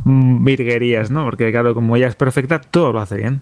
[0.05, 1.23] virguerías, ¿no?
[1.23, 3.41] Porque claro, como ella es perfecta, todo lo hace bien.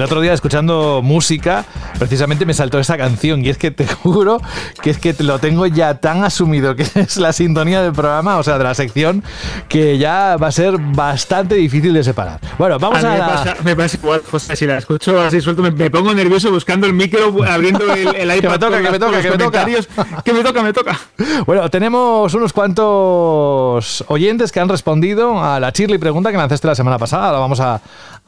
[0.00, 1.66] El otro día escuchando música
[1.98, 4.40] precisamente me saltó esa canción y es que te juro
[4.80, 8.42] que es que lo tengo ya tan asumido que es la sintonía del programa, o
[8.42, 9.22] sea, de la sección,
[9.68, 12.40] que ya va a ser bastante difícil de separar.
[12.56, 13.12] Bueno, vamos a...
[13.12, 13.12] a...
[13.12, 16.50] Me, pasa, me, pasa, igual, José, si la escucho así suelto, me, me pongo nervioso
[16.50, 18.40] buscando el micro, abriendo el, el iPad.
[18.40, 19.66] que me toca, que me toca, que me toca.
[20.24, 20.98] Que me toca, me toca.
[21.44, 26.74] Bueno, tenemos unos cuantos oyentes que han respondido a la Chirly pregunta que lanzaste la
[26.74, 27.32] semana pasada.
[27.32, 27.80] La vamos a,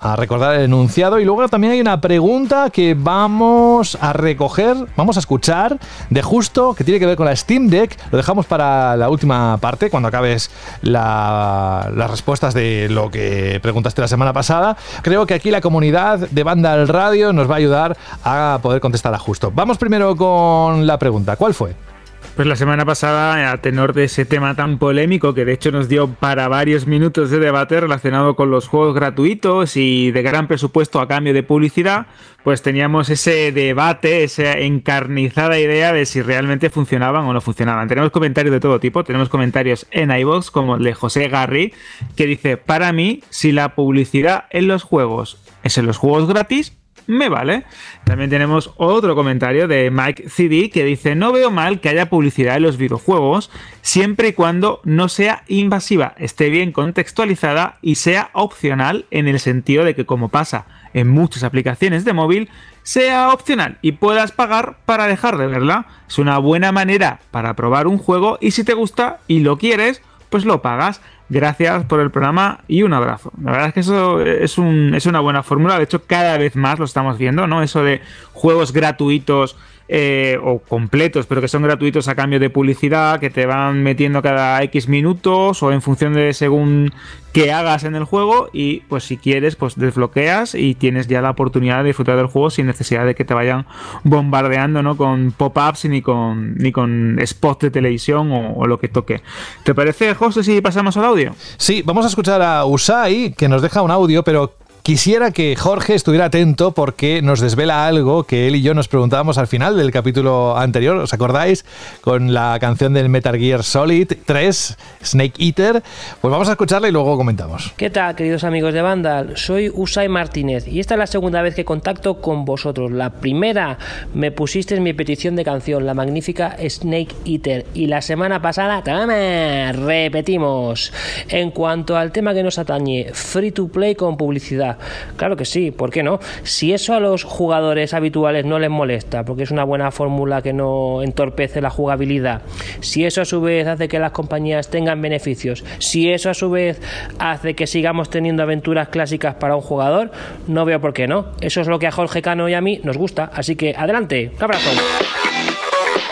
[0.02, 1.20] a recordar el enunciado.
[1.20, 5.78] Y luego también hay una pregunta que vamos a recoger, vamos a escuchar
[6.10, 7.96] de justo, que tiene que ver con la Steam Deck.
[8.10, 10.50] Lo dejamos para la última parte, cuando acabes
[10.82, 14.76] la, las respuestas de lo que preguntaste la semana pasada.
[15.02, 18.80] Creo que aquí la comunidad de Banda al Radio nos va a ayudar a poder
[18.80, 19.52] contestar a justo.
[19.54, 21.36] Vamos primero con la pregunta.
[21.36, 21.91] ¿Cuál fue?
[22.34, 25.90] Pues la semana pasada, a tenor de ese tema tan polémico que de hecho nos
[25.90, 30.98] dio para varios minutos de debate relacionado con los juegos gratuitos y de gran presupuesto
[31.00, 32.06] a cambio de publicidad,
[32.42, 37.86] pues teníamos ese debate, esa encarnizada idea de si realmente funcionaban o no funcionaban.
[37.86, 41.74] Tenemos comentarios de todo tipo, tenemos comentarios en iVoox como el de José Garri,
[42.16, 46.78] que dice, para mí, si la publicidad en los juegos es en los juegos gratis,
[47.06, 47.64] me vale.
[48.04, 52.56] También tenemos otro comentario de Mike CD que dice, no veo mal que haya publicidad
[52.56, 53.50] en los videojuegos
[53.82, 59.84] siempre y cuando no sea invasiva, esté bien contextualizada y sea opcional en el sentido
[59.84, 62.48] de que como pasa en muchas aplicaciones de móvil,
[62.82, 65.86] sea opcional y puedas pagar para dejar de verla.
[66.08, 70.02] Es una buena manera para probar un juego y si te gusta y lo quieres,
[70.30, 71.00] pues lo pagas.
[71.32, 73.32] Gracias por el programa y un abrazo.
[73.42, 75.78] La verdad es que eso es, un, es una buena fórmula.
[75.78, 77.62] De hecho, cada vez más lo estamos viendo, ¿no?
[77.62, 78.02] Eso de
[78.34, 79.56] juegos gratuitos
[79.94, 84.22] eh, o completos, pero que son gratuitos a cambio de publicidad, que te van metiendo
[84.22, 86.94] cada X minutos o en función de según
[87.34, 91.28] qué hagas en el juego y pues si quieres pues desbloqueas y tienes ya la
[91.28, 93.66] oportunidad de disfrutar del juego sin necesidad de que te vayan
[94.02, 94.96] bombardeando ¿no?
[94.96, 99.20] con pop-ups ni con, ni con spots de televisión o, o, lo que toque.
[99.62, 101.34] ¿Te parece, José, si pasamos al audio?
[101.58, 105.94] Sí, vamos a escuchar a Usai que nos deja un audio, pero Quisiera que Jorge
[105.94, 109.92] estuviera atento porque nos desvela algo que él y yo nos preguntábamos al final del
[109.92, 111.64] capítulo anterior, ¿os acordáis?
[112.00, 115.84] Con la canción del Metal Gear Solid 3, Snake Eater.
[116.20, 117.72] Pues vamos a escucharla y luego comentamos.
[117.76, 119.36] ¿Qué tal, queridos amigos de Vandal?
[119.36, 122.90] Soy Usai Martínez y esta es la segunda vez que contacto con vosotros.
[122.90, 123.78] La primera
[124.14, 127.66] me pusisteis mi petición de canción, la magnífica Snake Eater.
[127.72, 129.70] Y la semana pasada, ¡tama!
[129.70, 130.92] Repetimos.
[131.28, 134.71] En cuanto al tema que nos atañe, free to play con publicidad.
[135.16, 136.20] Claro que sí, ¿por qué no?
[136.42, 140.52] Si eso a los jugadores habituales no les molesta, porque es una buena fórmula que
[140.52, 142.42] no entorpece la jugabilidad,
[142.80, 146.50] si eso a su vez hace que las compañías tengan beneficios, si eso a su
[146.50, 146.80] vez
[147.18, 150.10] hace que sigamos teniendo aventuras clásicas para un jugador,
[150.48, 151.26] no veo por qué no.
[151.40, 154.32] Eso es lo que a Jorge Cano y a mí nos gusta, así que adelante,
[154.36, 154.70] un abrazo.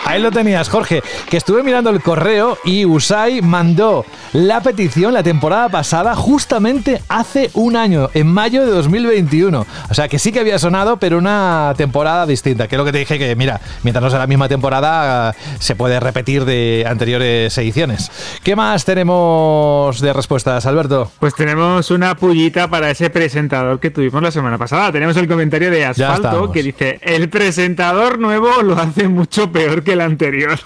[0.05, 5.23] Ahí lo tenías, Jorge, que estuve mirando el correo y Usai mandó la petición la
[5.23, 9.65] temporada pasada justamente hace un año, en mayo de 2021.
[9.89, 12.67] O sea que sí que había sonado, pero una temporada distinta.
[12.67, 15.75] Que es lo que te dije que, mira, mientras no sea la misma temporada, se
[15.75, 18.11] puede repetir de anteriores ediciones.
[18.43, 21.11] ¿Qué más tenemos de respuestas, Alberto?
[21.19, 24.91] Pues tenemos una pullita para ese presentador que tuvimos la semana pasada.
[24.91, 29.90] Tenemos el comentario de Asfalto que dice, el presentador nuevo lo hace mucho peor que
[29.91, 30.59] el anterior.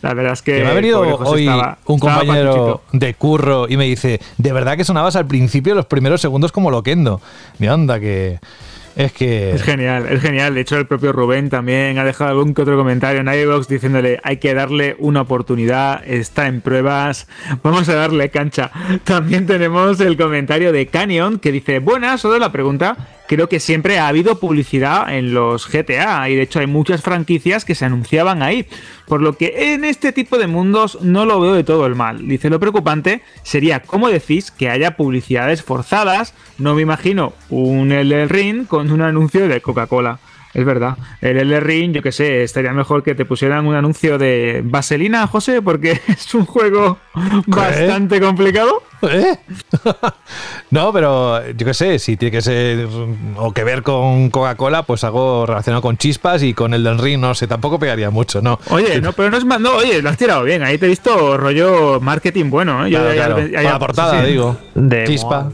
[0.00, 3.76] La verdad es que, que me ha venido hoy estaba, un compañero de curro y
[3.76, 7.20] me dice, de verdad que sonabas al principio los primeros segundos como loquendo.
[7.58, 8.38] De onda que...
[8.94, 9.52] Es que.
[9.52, 10.54] Es genial, es genial.
[10.54, 14.20] De hecho, el propio Rubén también ha dejado algún que otro comentario en iVoox diciéndole:
[14.22, 17.26] hay que darle una oportunidad, está en pruebas,
[17.62, 18.70] vamos a darle cancha.
[19.04, 22.96] También tenemos el comentario de Canyon que dice: Buenas, solo la pregunta.
[23.26, 27.64] Creo que siempre ha habido publicidad en los GTA y de hecho hay muchas franquicias
[27.64, 28.66] que se anunciaban ahí.
[29.06, 32.28] Por lo que en este tipo de mundos no lo veo de todo el mal.
[32.28, 36.34] Dice lo preocupante sería cómo decís que haya publicidades forzadas.
[36.58, 40.18] No me imagino un El Ring con un anuncio de Coca-Cola.
[40.54, 40.98] Es verdad.
[41.22, 45.26] El L Ring, yo que sé, estaría mejor que te pusieran un anuncio de vaselina,
[45.26, 47.42] José, porque es un juego ¿Qué?
[47.46, 48.82] bastante complicado.
[49.02, 49.36] ¿Eh?
[50.70, 52.86] no, pero yo que sé, si tiene que ser
[53.36, 57.18] o que ver con Coca-Cola, pues algo relacionado con chispas y con el del ring,
[57.18, 58.60] no sé, tampoco pegaría mucho, ¿no?
[58.68, 61.36] Oye, no, pero no es no, oye, lo has tirado bien, ahí te he visto
[61.36, 62.90] rollo marketing bueno, ¿eh?
[62.90, 63.62] Yo, claro, claro.
[63.62, 64.56] La portada, sí, digo.
[64.74, 65.50] De chispa.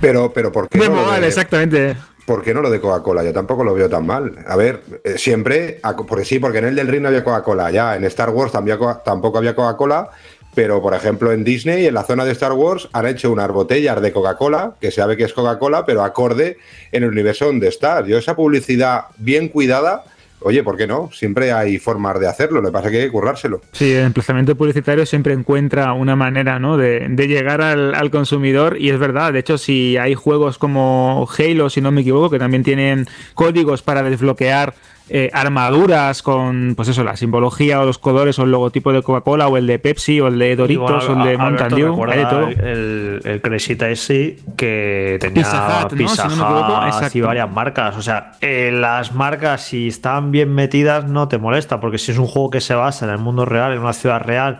[0.00, 0.78] Pero, pero ¿por qué?
[0.78, 1.28] De no Moal, de...
[1.28, 1.96] exactamente.
[2.26, 3.22] ¿Por qué no lo de Coca-Cola?
[3.22, 4.32] Yo tampoco lo veo tan mal.
[4.48, 7.70] A ver, eh, siempre, porque sí, porque en el del ring no había Coca-Cola.
[7.70, 10.10] Ya en Star Wars tampoco había Coca-Cola,
[10.52, 14.02] pero por ejemplo en Disney, en la zona de Star Wars, han hecho unas botellas
[14.02, 16.58] de Coca-Cola, que sabe que es Coca-Cola, pero acorde
[16.90, 18.04] en el universo donde estás.
[18.08, 20.02] Yo esa publicidad bien cuidada
[20.40, 21.10] oye, ¿por qué no?
[21.12, 23.60] Siempre hay formas de hacerlo, lo pasa que hay que currárselo.
[23.72, 26.76] Sí, el emplazamiento publicitario siempre encuentra una manera ¿no?
[26.76, 31.80] de, llegar al, consumidor y es verdad, de hecho si hay juegos como Halo, si
[31.80, 34.74] no me equivoco, que también tienen códigos para desbloquear
[35.08, 39.46] eh, armaduras con, pues eso, la simbología o los colores o el logotipo de Coca-Cola
[39.46, 42.26] o el de Pepsi o el de Doritos o el de Mountain Dew, hay de
[42.26, 42.48] todo.
[42.48, 47.96] El, el Crescita ese que tenía Pizza Hut, y varias marcas.
[47.96, 52.18] O sea, eh, las marcas si están bien metidas no te molesta, porque si es
[52.18, 54.58] un juego que se basa en el mundo real, en una ciudad real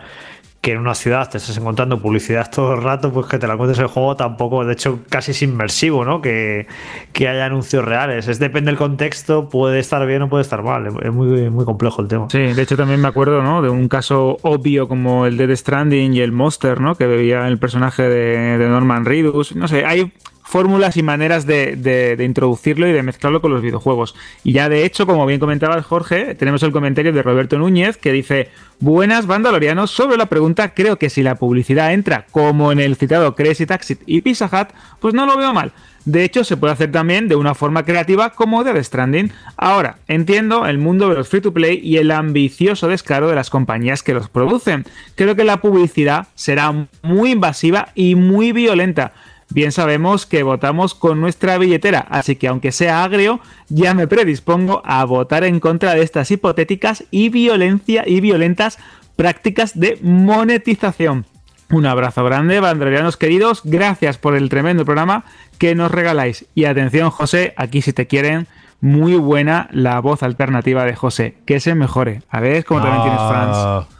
[0.67, 3.55] que en una ciudad te estás encontrando publicidad todo el rato, pues que te la
[3.55, 6.21] cuentes el juego tampoco, de hecho, casi es inmersivo, ¿no?
[6.21, 6.67] Que,
[7.15, 8.27] haya anuncios reales.
[8.27, 10.87] Es depende del contexto, puede estar bien o puede estar mal.
[11.01, 12.27] Es muy, muy complejo el tema.
[12.29, 13.61] Sí, de hecho también me acuerdo, ¿no?
[13.61, 16.95] De un caso obvio como el de Stranding y el Monster, ¿no?
[16.95, 19.55] Que bebía el personaje de, de Norman Reedus.
[19.55, 20.11] No sé, hay
[20.47, 24.15] fórmulas y maneras de, introducirlo y de mezclarlo con los videojuegos.
[24.45, 28.13] Y ya de hecho, como bien comentaba Jorge, tenemos el comentario de Roberto Núñez que
[28.13, 28.49] dice,
[28.79, 33.35] buenas bandalorianos, sobre la pregunta, creo que si la publicidad entra como en el citado
[33.35, 34.69] Crazy Taxi y Pizza Hut,
[35.01, 35.73] pues no lo veo mal.
[36.05, 39.33] De hecho, se puede hacer también de una forma creativa como de The Stranding.
[39.57, 43.49] Ahora, entiendo el mundo de los free to play y el ambicioso descaro de las
[43.49, 44.85] compañías que los producen.
[45.15, 49.11] Creo que la publicidad será muy invasiva y muy violenta
[49.49, 54.81] Bien sabemos que votamos con nuestra billetera, así que aunque sea agrio, ya me predispongo
[54.85, 58.77] a votar en contra de estas hipotéticas y violencia y violentas
[59.15, 61.25] prácticas de monetización.
[61.69, 65.23] Un abrazo grande, bandrerianos queridos, gracias por el tremendo programa
[65.57, 66.45] que nos regaláis.
[66.53, 68.47] Y atención, José, aquí si te quieren,
[68.79, 72.21] muy buena la voz alternativa de José, que se mejore.
[72.29, 73.96] A ver cómo también tienes fans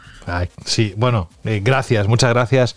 [0.64, 2.76] sí, bueno, eh, gracias, muchas gracias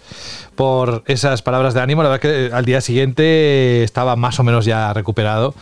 [0.55, 2.03] por esas palabras de ánimo.
[2.03, 5.53] La verdad que al día siguiente estaba más o menos ya recuperado.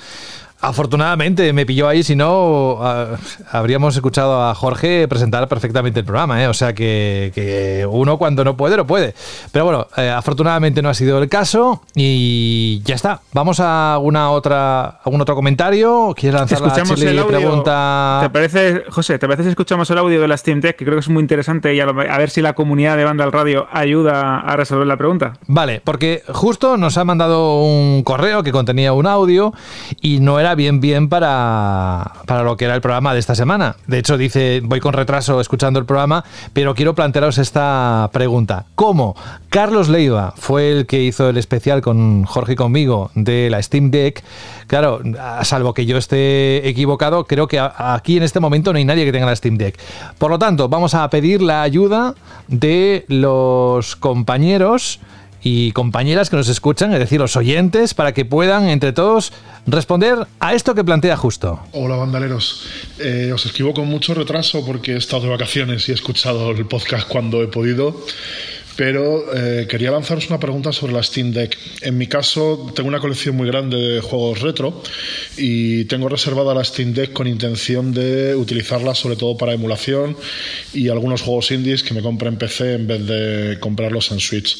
[0.62, 3.18] Afortunadamente me pilló ahí, si no, ah,
[3.52, 6.48] habríamos escuchado a Jorge presentar perfectamente el programa, ¿eh?
[6.48, 9.14] o sea que, uno cuando no puede, no puede.
[9.52, 13.22] Pero bueno, eh, afortunadamente no ha sido el caso y ya está.
[13.34, 16.14] Vamos a alguna otra, algún otro comentario.
[16.16, 17.28] ¿Quieres lanzar escuchamos la el audio.
[17.28, 18.20] pregunta?
[18.24, 21.00] ¿Te parece, José, te parece si escuchamos el audio de la Steam que creo que
[21.00, 24.56] es muy interesante y a, ver si la comunidad de Banda al Radio ayuda a
[24.56, 25.34] resolver la pregunta?
[25.48, 29.54] Vale, porque justo nos ha mandado un correo que contenía un audio
[30.02, 33.76] y no bien, bien para, para lo que era el programa de esta semana.
[33.88, 36.24] De hecho, dice, voy con retraso escuchando el programa,
[36.54, 38.66] pero quiero plantearos esta pregunta.
[38.76, 39.16] ¿Cómo
[39.50, 43.92] Carlos Leiva fue el que hizo el especial con Jorge y conmigo de la Steam
[43.92, 44.24] Deck?
[44.68, 45.02] Claro,
[45.44, 49.12] salvo que yo esté equivocado, creo que aquí en este momento no hay nadie que
[49.12, 49.80] tenga la Steam Deck.
[50.18, 52.16] Por lo tanto, vamos a pedir la ayuda
[52.48, 55.00] de los compañeros
[55.42, 59.32] y compañeras que nos escuchan, es decir, los oyentes, para que puedan entre todos
[59.66, 61.60] responder a esto que plantea justo.
[61.72, 62.68] Hola bandaleros,
[63.00, 66.66] eh, os escribo con mucho retraso porque he estado de vacaciones y he escuchado el
[66.66, 68.06] podcast cuando he podido.
[68.76, 71.58] Pero eh, quería lanzaros una pregunta sobre la Steam Deck.
[71.82, 74.82] En mi caso, tengo una colección muy grande de juegos retro
[75.36, 80.16] y tengo reservada la Steam Deck con intención de utilizarla sobre todo para emulación
[80.74, 84.58] y algunos juegos indies que me compre en PC en vez de comprarlos en Switch.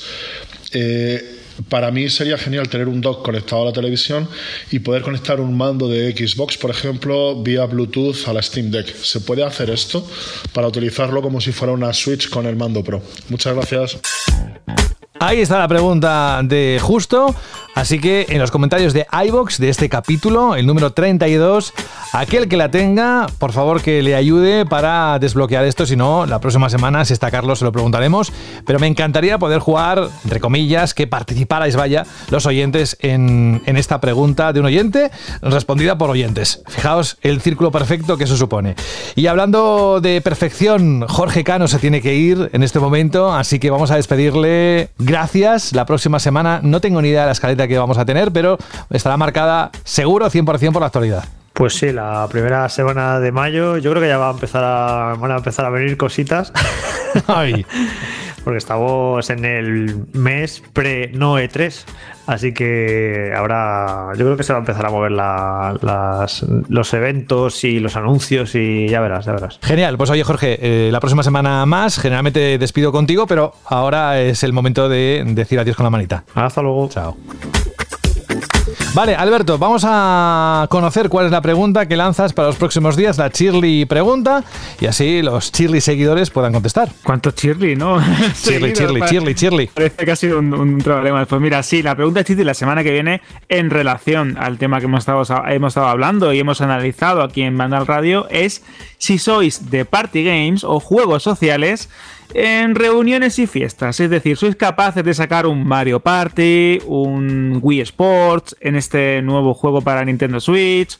[0.74, 4.28] Eh, para mí sería genial tener un dock conectado a la televisión
[4.72, 8.96] y poder conectar un mando de Xbox, por ejemplo, vía Bluetooth a la Steam Deck.
[8.96, 10.08] ¿Se puede hacer esto
[10.54, 13.02] para utilizarlo como si fuera una Switch con el mando Pro?
[13.30, 14.00] Muchas gracias.
[15.20, 17.36] Ahí está la pregunta de Justo.
[17.80, 21.74] Así que en los comentarios de iBox de este capítulo, el número 32,
[22.12, 25.86] aquel que la tenga, por favor que le ayude para desbloquear esto.
[25.86, 28.34] Si no, la próxima semana, si está Carlos, se lo preguntaremos.
[28.66, 34.52] Pero me encantaría poder jugar, entre comillas, que participarais, vaya, los oyentes en, esta pregunta
[34.52, 35.10] de un oyente
[35.42, 36.62] respondida por oyentes.
[36.68, 38.76] Fijaos el círculo perfecto que eso supone.
[39.16, 43.70] Y hablando de perfección, Jorge Cano se tiene que ir en este momento, así que
[43.70, 44.90] vamos a despedirle.
[45.00, 45.72] Gracias.
[45.72, 48.58] La próxima semana no tengo ni idea de la escaleta que vamos a tener, pero
[48.90, 51.24] estará marcada seguro 100% por la actualidad.
[51.54, 55.16] Pues sí, la primera semana de mayo yo creo que ya va a empezar a,
[55.16, 56.54] van a empezar a venir cositas.
[58.50, 61.86] Porque estamos en el mes pre-no E3.
[62.26, 65.12] Así que ahora yo creo que se va a empezar a mover
[66.68, 69.60] los eventos y los anuncios y ya verás, ya verás.
[69.62, 74.42] Genial, pues oye Jorge, eh, la próxima semana más, generalmente despido contigo, pero ahora es
[74.42, 76.24] el momento de decir adiós con la manita.
[76.34, 76.90] Hasta luego.
[76.90, 77.18] Chao.
[78.96, 83.20] Vale, Alberto, vamos a conocer cuál es la pregunta que lanzas para los próximos días,
[83.20, 84.44] la Chirly pregunta,
[84.82, 86.90] y así los Chirly seguidores puedan contestar.
[87.04, 88.02] ¿Cuántos Chirly, no?
[88.42, 89.68] Chirly, Chirly, Chirly, Chirly.
[89.68, 91.24] Parece que ha sido un, problema.
[91.28, 94.86] Pues mira, sí, la pregunta Chirly la semana que viene en relación al tema que
[94.86, 98.64] hemos estado, hemos estado hablando y hemos analizado aquí en Mandal Radio es
[98.98, 101.90] si sois de party games o juegos sociales
[102.34, 104.00] en reuniones y fiestas.
[104.00, 109.54] Es decir, sois capaces de sacar un Mario Party, un Wii Sports en este nuevo
[109.54, 110.98] juego para Nintendo Switch,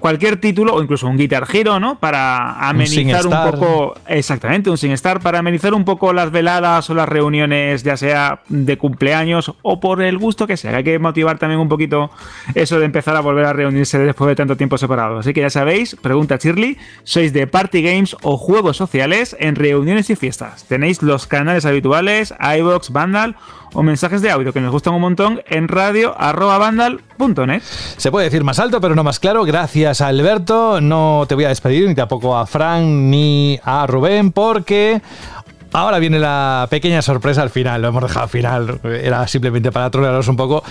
[0.00, 1.98] cualquier título o incluso un Guitar Hero, ¿no?
[1.98, 7.08] Para amenizar un, poco, exactamente, un SingStar, para amenizar un poco las veladas o las
[7.08, 10.76] reuniones, ya sea de cumpleaños o por el gusto que sea.
[10.76, 12.10] Hay que motivar también un poquito
[12.54, 15.18] eso de empezar a volver a reunirse después de tanto tiempo separado.
[15.18, 20.10] Así que ya sabéis, pregunta Shirley, ¿sois de party games o juegos sociales en reuniones
[20.10, 20.64] y fiestas?
[20.64, 23.36] Tenéis los canales habituales, iBox, Vandal
[23.72, 27.62] o mensajes de audio que nos gustan un montón en radio.bandal.net.
[27.62, 29.44] Se puede decir más alto, pero no más claro.
[29.44, 30.80] Gracias, Alberto.
[30.80, 35.00] No te voy a despedir ni tampoco a Fran ni a Rubén, porque
[35.72, 39.88] Ahora viene la pequeña sorpresa al final, lo hemos dejado al final, era simplemente para
[39.88, 40.64] trolearos un poco.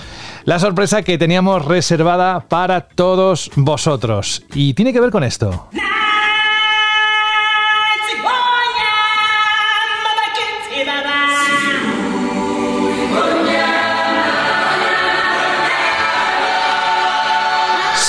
[0.44, 4.44] La sorpresa que teníamos reservada para todos vosotros.
[4.52, 5.68] Y tiene que ver con esto.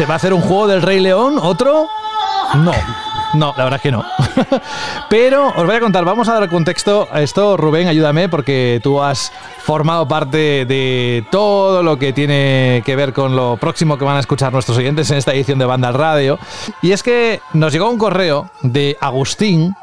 [0.02, 1.36] ¿Se va a hacer un juego del Rey León?
[1.40, 1.88] ¿Otro?
[2.56, 2.72] No.
[3.36, 4.04] No, la verdad es que no.
[5.12, 7.56] Pero os voy a contar, vamos a dar contexto a esto.
[7.56, 13.36] Rubén, ayúdame porque tú has formado parte de todo lo que tiene que ver con
[13.36, 16.40] lo próximo que van a escuchar nuestros oyentes en esta edición de Banda Radio.
[16.82, 19.76] Y es que nos llegó un correo de Agustín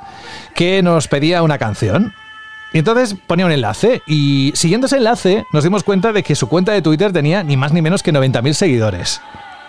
[0.53, 2.13] que nos pedía una canción.
[2.73, 6.49] Y entonces ponía un enlace y siguiendo ese enlace nos dimos cuenta de que su
[6.49, 9.21] cuenta de Twitter tenía ni más ni menos que 90.000 seguidores.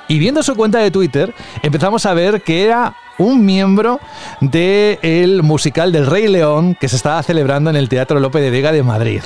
[0.09, 3.99] Y viendo su cuenta de Twitter, empezamos a ver que era un miembro
[4.41, 8.71] del musical del Rey León que se estaba celebrando en el Teatro Lope de Vega
[8.71, 9.21] de Madrid.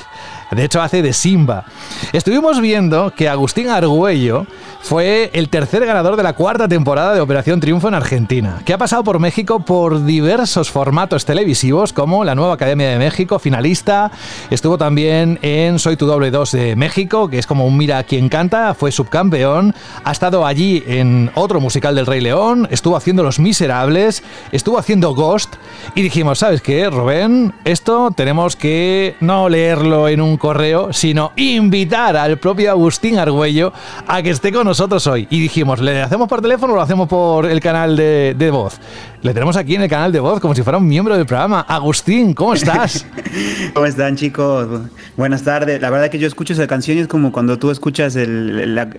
[0.56, 1.66] De hecho, hace de Simba.
[2.12, 4.46] Estuvimos viendo que Agustín Argüello
[4.84, 8.78] fue el tercer ganador de la cuarta temporada de Operación Triunfo en Argentina, que ha
[8.78, 14.12] pasado por México por diversos formatos televisivos, como la Nueva Academia de México, finalista.
[14.50, 18.28] Estuvo también en Soy tu doble 2 de México, que es como un Mira quien
[18.28, 19.74] canta, fue subcampeón.
[20.04, 24.22] Ha estado allí en otro musical del Rey León, estuvo haciendo Los Miserables,
[24.52, 25.56] estuvo haciendo Ghost.
[25.96, 27.54] Y dijimos, ¿sabes qué, Rubén?
[27.64, 33.72] Esto tenemos que no leerlo en un correo, sino invitar al propio Agustín Argüello
[34.06, 35.26] a que esté con nosotros hoy.
[35.30, 38.78] Y dijimos, ¿le hacemos por teléfono o lo hacemos por el canal de, de voz?
[39.24, 41.62] Le tenemos aquí en el canal de voz como si fuera un miembro del programa.
[41.62, 43.06] Agustín, ¿cómo estás?
[43.74, 44.82] ¿Cómo están, chicos?
[45.16, 45.80] Buenas tardes.
[45.82, 48.90] La verdad que yo escucho esa canción es como cuando tú escuchas la,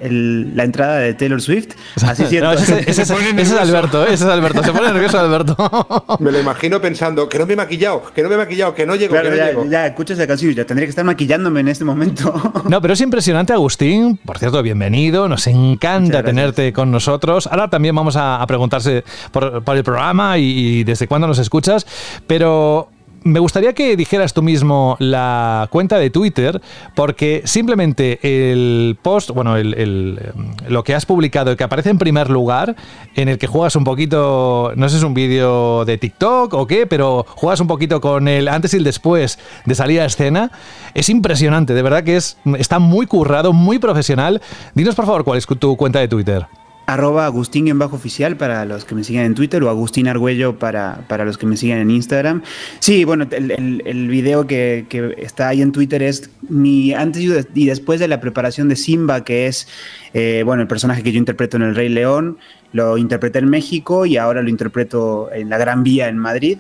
[0.65, 1.75] entrada de Taylor Swift.
[2.07, 2.53] Así cierto.
[2.53, 4.15] ese, es Alberto, ¿eh?
[4.15, 4.65] ese es Alberto.
[4.65, 6.17] Se pone nervioso Alberto.
[6.21, 8.87] me lo imagino pensando, que no me he maquillado, que no me he maquillado, que
[8.87, 9.67] no llego, que no ya, llego.
[9.69, 12.35] Ya, escuchas esa canción, ya tendría que estar maquillándome en este momento.
[12.69, 14.19] no, pero es impresionante, Agustín.
[14.19, 15.27] Por cierto, bienvenido.
[15.27, 17.47] Nos encanta tenerte con nosotros.
[17.47, 21.87] Ahora también vamos a, preguntarse por, por el programa y, desde cuándo nos escuchas,
[22.27, 22.91] pero
[23.25, 26.61] me gustaría que dijeras tú mismo la cuenta de Twitter,
[26.95, 30.21] porque simplemente el post, bueno, el,
[30.69, 32.77] lo que has publicado y que aparece en primer lugar,
[33.17, 36.67] en el que juegas un poquito, no sé si es un vídeo de TikTok o
[36.67, 40.53] qué, pero juegas un poquito con el antes y el después de salir a escena,
[40.93, 44.43] es impresionante, de verdad que es, está muy currado, muy profesional.
[44.75, 46.47] Dinos por favor cuál es tu cuenta de Twitter
[46.87, 50.59] arroba Agustín en bajo oficial para los que me siguen en Twitter o Agustín Argüello
[50.59, 52.43] para, para los que me siguen en Instagram.
[52.81, 57.23] Sí, bueno, el, el, video que, que, está ahí en Twitter es mi antes
[57.55, 59.67] y después de la preparación de Simba, que es,
[60.13, 62.39] eh, bueno, el personaje que yo interpreto en El Rey León.
[62.73, 66.59] Lo interpreté en México y ahora lo interpreto en La Gran Vía en Madrid.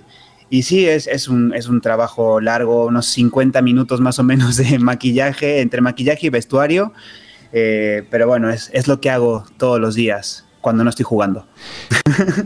[0.49, 4.57] Y sí, es, es, un, es un trabajo largo, unos 50 minutos más o menos
[4.57, 6.93] de maquillaje, entre maquillaje y vestuario.
[7.57, 11.47] Eh, pero bueno, es, es lo que hago todos los días cuando no estoy jugando.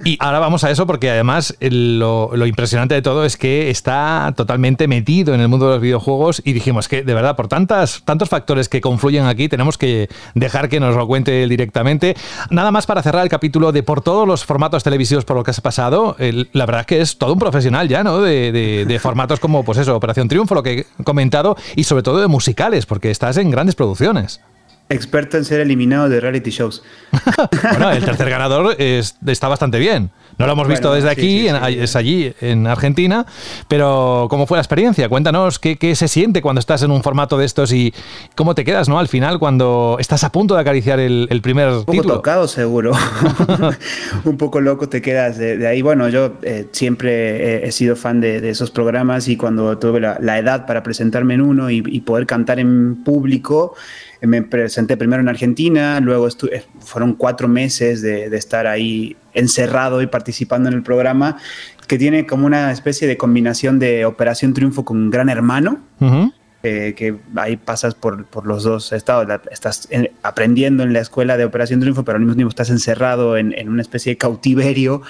[0.05, 4.33] Y ahora vamos a eso porque además lo, lo, impresionante de todo es que está
[4.37, 8.03] totalmente metido en el mundo de los videojuegos y dijimos que de verdad por tantas,
[8.05, 12.17] tantos factores que confluyen aquí tenemos que dejar que nos lo cuente directamente.
[12.51, 15.51] Nada más para cerrar el capítulo de por todos los formatos televisivos por lo que
[15.51, 18.21] has pasado, la verdad es que es todo un profesional ya, ¿no?
[18.21, 22.03] De, de, de formatos como pues eso, Operación Triunfo, lo que he comentado y sobre
[22.03, 24.41] todo de musicales porque estás en grandes producciones.
[24.91, 26.83] Experto en ser eliminado de reality shows.
[27.63, 30.11] bueno, el tercer ganador está bastante bien.
[30.39, 33.27] No lo hemos visto desde aquí, es allí, en Argentina,
[33.67, 35.09] pero ¿cómo fue la experiencia?
[35.09, 37.93] Cuéntanos qué, qué, se siente cuando estás en un formato de estos y
[38.37, 39.01] cómo te quedas, ¿no?
[39.01, 42.93] Al final, cuando estás a punto de acariciar el, el primer un poco tocado, seguro.
[44.25, 45.83] un poco loco te quedas de, ahí.
[45.83, 50.19] Bueno, yo eh, siempre he, sido fan de, de, esos programas y cuando tuve la,
[50.21, 53.75] la edad para presentarme en uno y, y poder cantar en público,
[54.23, 60.07] me presenté primero en Argentina, luego eh, fueron cuatro meses de, estar ahí encerrado y
[60.07, 61.37] participando en el programa,
[61.87, 65.81] que tiene como una especie de combinación de Operación Triunfo con Gran Hermano.
[66.65, 69.89] Eh, que ahí pasas por, por, los dos estados, estás
[70.25, 73.69] aprendiendo en la escuela de Operación Triunfo, pero al mismo tiempo estás encerrado en, en
[73.69, 75.03] una especie de cautiverio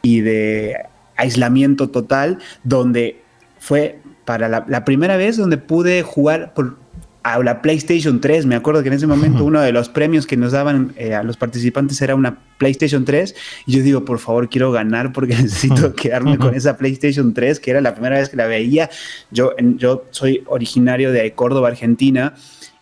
[0.00, 3.20] y de aislamiento total, donde
[3.58, 6.78] fue para la, la, primera vez donde pude jugar por
[7.26, 8.46] a la PlayStation 3.
[8.46, 11.24] Me acuerdo que en ese momento uno de los premios que nos daban eh, a
[11.24, 13.34] los participantes era una PlayStation 3.
[13.66, 17.72] Y yo digo, por favor, quiero ganar porque necesito quedarme con esa PlayStation 3, que
[17.72, 18.90] era la primera vez que la veía.
[19.32, 22.34] Yo, yo soy originario de Córdoba, Argentina,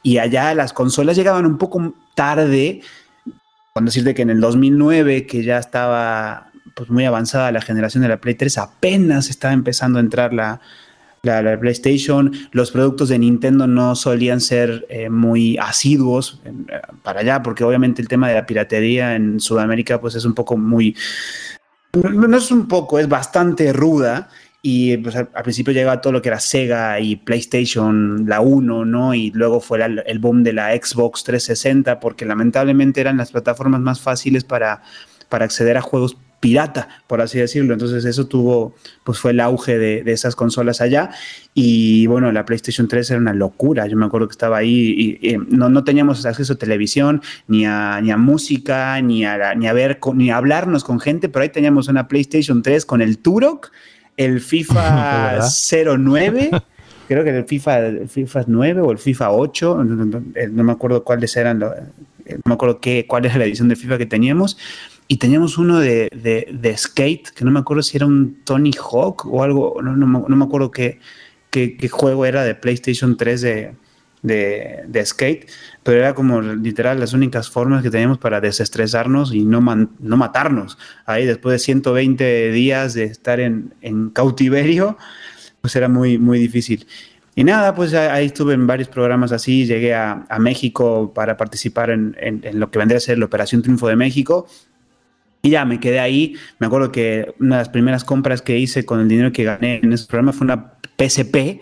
[0.03, 2.83] y allá las consolas llegaban un poco tarde.
[3.73, 8.11] Cuando decirte que en el 2009, que ya estaba pues, muy avanzada la generación de
[8.11, 10.61] la Play 3, apenas estaba empezando a entrar la,
[11.25, 16.53] la, PlayStation, los productos de Nintendo no solían ser eh, muy asiduos eh,
[17.03, 20.57] para allá, porque obviamente el tema de la piratería en Sudamérica pues es un poco
[20.57, 20.97] muy...
[21.95, 24.29] No es un poco, es bastante ruda
[24.67, 29.13] y pues, al, principio llegaba todo lo que era Sega y PlayStation, la 1, ¿no?
[29.13, 34.01] Y luego fue el boom de la Xbox 360, porque lamentablemente eran las plataformas más
[34.01, 34.83] fáciles para,
[35.29, 37.73] para acceder a juegos pirata, por así decirlo.
[37.73, 41.09] Entonces eso tuvo, pues fue el auge de, esas consolas allá.
[41.55, 43.87] Y bueno, la PlayStation 3 era una locura.
[43.87, 47.99] Yo me acuerdo que estaba ahí y, no, no, teníamos acceso a televisión, ni a,
[48.03, 51.49] ni a música, ni a, ni a ver, ni a hablarnos con gente, pero ahí
[51.49, 53.71] teníamos una PlayStation 3 con el Turok,
[54.19, 55.41] el FIFA
[55.99, 56.51] 09.
[57.09, 61.35] Creo que el FIFA, el FIFA 9 o el FIFA 8, no, me acuerdo cuáles
[61.39, 61.71] eran, no
[62.45, 64.59] me acuerdo qué, cuál era la edición de FIFA que teníamos,
[65.07, 69.27] y teníamos uno de, de, skate, que no me acuerdo si era un Tony Hawk
[69.27, 70.99] o algo, no, no, no me acuerdo qué,
[71.51, 73.75] qué, qué, juego era de PlayStation 3 de,
[74.25, 75.51] de, skate,
[75.83, 80.79] pero era como literal las únicas formas que teníamos para desestresarnos y no, no matarnos.
[81.05, 84.97] Ahí después de 120 días de estar en, en cautiverio,
[85.61, 86.87] pues era muy, muy difícil.
[87.37, 91.91] Y nada, pues ahí estuve en varios programas así, llegué a, a México para participar
[91.91, 94.47] en, en, en, lo que vendría a ser la Operación Triunfo de México,
[95.45, 96.37] y ya me quedé ahí.
[96.59, 99.81] Me acuerdo que una de las primeras compras que hice con el dinero que gané
[99.83, 101.61] en ese programa fue una PSP.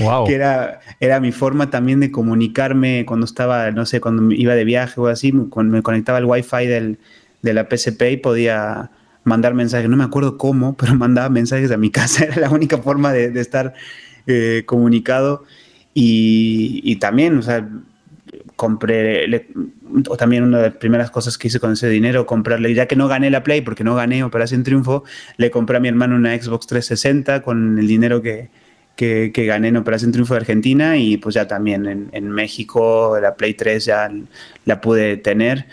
[0.00, 0.24] Wow.
[0.26, 4.64] que era, era mi forma también de comunicarme cuando estaba, no sé, cuando iba de
[4.64, 6.98] viaje o así, cuando me conectaba al wifi del,
[7.42, 8.90] de la PSP y podía
[9.24, 9.90] mandar mensajes.
[9.90, 12.24] No me acuerdo cómo, pero mandaba mensajes a mi casa.
[12.24, 13.74] Era la única forma de, de estar
[14.26, 15.44] eh, comunicado.
[15.92, 17.68] Y, y, también, o sea,
[18.56, 19.46] compré,
[20.08, 22.96] o también una de las primeras cosas que hice con ese dinero, comprarle, ya que
[22.96, 25.04] no gané la Play, porque no gané Operación Triunfo,
[25.36, 28.50] le compré a mi hermano una Xbox 360 con el dinero que,
[28.96, 33.34] que, gané en Operación Triunfo de Argentina y pues ya también en, en México la
[33.34, 34.10] Play 3 ya
[34.64, 35.66] la pude tener.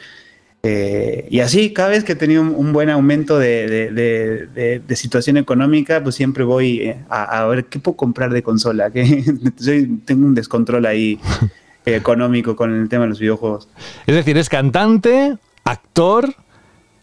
[0.63, 5.37] Eh, y así, cada vez que he tenido un, buen aumento de, de, de, situación
[5.37, 8.91] económica, pues siempre voy eh, a, a, ver qué puedo comprar de consola.
[8.91, 9.23] Que
[10.05, 11.19] tengo un descontrol ahí
[11.85, 13.67] económico con el tema de los videojuegos.
[14.05, 16.35] Es decir, es cantante, actor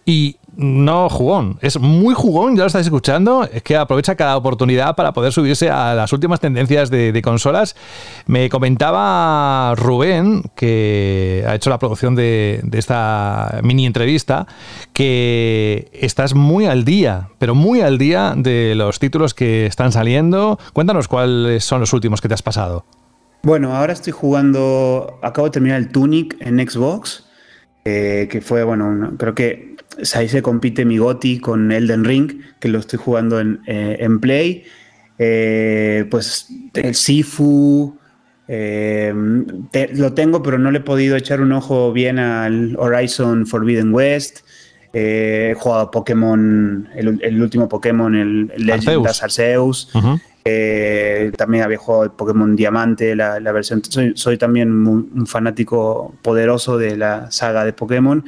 [0.05, 1.59] y no jugón.
[1.61, 3.45] Es muy jugón, ya lo estáis escuchando.
[3.45, 7.77] Es que aprovecha cada oportunidad para poder subirse a las últimas tendencias de, consolas.
[8.27, 14.49] Me comentaba Rubén, que ha hecho la producción de, de, esta mini entrevista,
[14.93, 20.59] que estás muy al día, pero muy al día de los títulos que están saliendo.
[20.73, 22.85] Cuéntanos cuáles son los últimos que te has pasado.
[23.43, 27.25] Bueno, ahora estoy jugando, acabo de terminar el Tunic en Xbox,
[27.85, 29.77] eh, que fue, bueno, creo que
[30.15, 34.21] ahí se compite mi Goti con Elden Ring, que lo estoy jugando en, eh, en
[34.21, 34.65] Play.
[35.19, 37.97] Eh, pues el Sifu,
[38.47, 39.15] te,
[39.95, 44.41] lo tengo, pero no le he podido echar un ojo bien al Horizon Forbidden West.
[44.93, 49.95] he jugado Pokémon, el, el, último Pokémon, el, el Legend of Arceus.
[49.95, 50.21] Uh -huh.
[50.51, 53.83] Eh, también había jugado Pokémon Diamante, la, versión.
[54.15, 58.25] Soy, también un, fanático poderoso de la saga de Pokémon.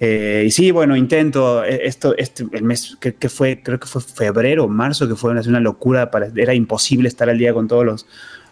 [0.00, 1.64] Eh, y sí, bueno, intento.
[1.64, 5.40] Eh, esto, este, el mes que, fue, creo que fue febrero, marzo, que fue una,
[5.42, 6.10] una locura.
[6.34, 8.06] Era imposible estar al día con todos los,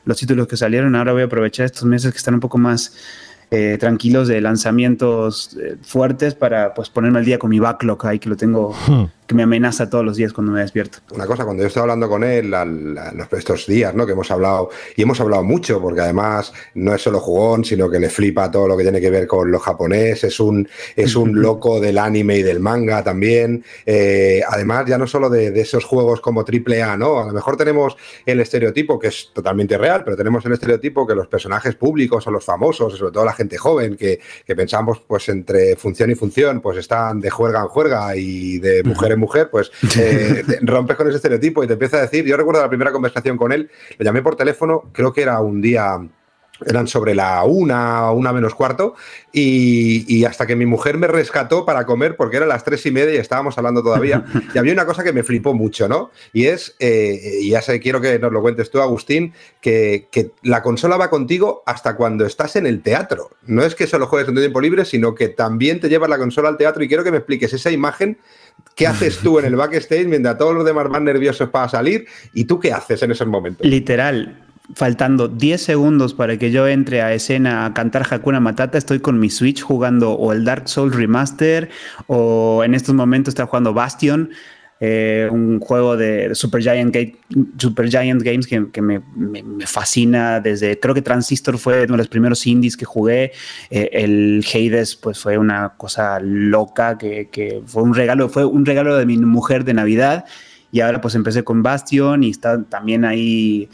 [0.04, 0.94] los títulos que salieron.
[0.94, 2.96] Ahora voy a aprovechar estos meses que están un poco más
[3.80, 8.36] tranquilos de lanzamientos fuertes para pues ponerme al día con mi backlog ahí que lo
[8.36, 10.98] tengo hmm que me amenaza todos los días cuando me despierto.
[11.12, 12.52] Una cosa, cuando yo estoy hablando con él
[13.30, 14.04] estos días, ¿no?
[14.04, 18.00] Que hemos hablado, y hemos hablado mucho, porque además no es solo jugón, sino que
[18.00, 21.40] le flipa todo lo que tiene que ver con lo japonés, es un, es un
[21.40, 23.64] loco del anime y del manga también.
[23.86, 27.20] Eh, además, ya no solo de, esos juegos como AAA, ¿no?
[27.20, 27.96] A lo mejor tenemos
[28.26, 32.32] el estereotipo, que es totalmente real, pero tenemos el estereotipo que los personajes públicos o
[32.32, 36.60] los famosos, sobre todo la gente joven, que, que pensamos pues entre función y función,
[36.60, 41.06] pues están de juerga en juerga y de mujer en mujer, pues eh, rompes con
[41.06, 44.04] ese estereotipo y te empieza a decir, yo recuerdo la primera conversación con él, le
[44.04, 46.00] llamé por teléfono, creo que era un día
[46.66, 48.94] eran sobre la una, una menos cuarto,
[49.32, 53.14] y, hasta que mi mujer me rescató para comer, porque eran las tres y media
[53.14, 54.24] y estábamos hablando todavía.
[54.54, 56.10] Y había una cosa que me flipó mucho, ¿no?
[56.32, 60.08] Y es, eh, y ya sé, quiero que nos lo cuentes tú, Agustín, que,
[60.42, 63.30] la consola va contigo hasta cuando estás en el teatro.
[63.46, 66.18] No es que solo juegues en tu tiempo libre, sino que también te llevas la
[66.18, 66.82] consola al teatro.
[66.82, 68.18] Y quiero que me expliques esa imagen
[68.74, 72.06] ¿Qué haces tú en el backstage mientras todos los demás van nerviosos para salir?
[72.32, 73.66] ¿Y tú qué haces en esos momentos?
[73.66, 79.00] Literal, faltando 10 segundos para que yo entre a escena a cantar Hakuna Matata, estoy
[79.00, 81.70] con mi Switch jugando o el Dark Souls Remaster
[82.06, 84.30] o en estos momentos estoy jugando Bastion.
[84.82, 86.96] Eh, un juego de Super Giant,
[87.58, 89.02] Super Giant Games que, me,
[89.66, 93.32] fascina desde, creo que Transistor fue uno de los primeros indies que jugué,
[93.68, 98.64] eh, el Hades pues fue una cosa loca que, que, fue un regalo, fue un
[98.64, 100.24] regalo de mi mujer de Navidad
[100.72, 103.68] y ahora pues empecé con Bastion y está también ahí,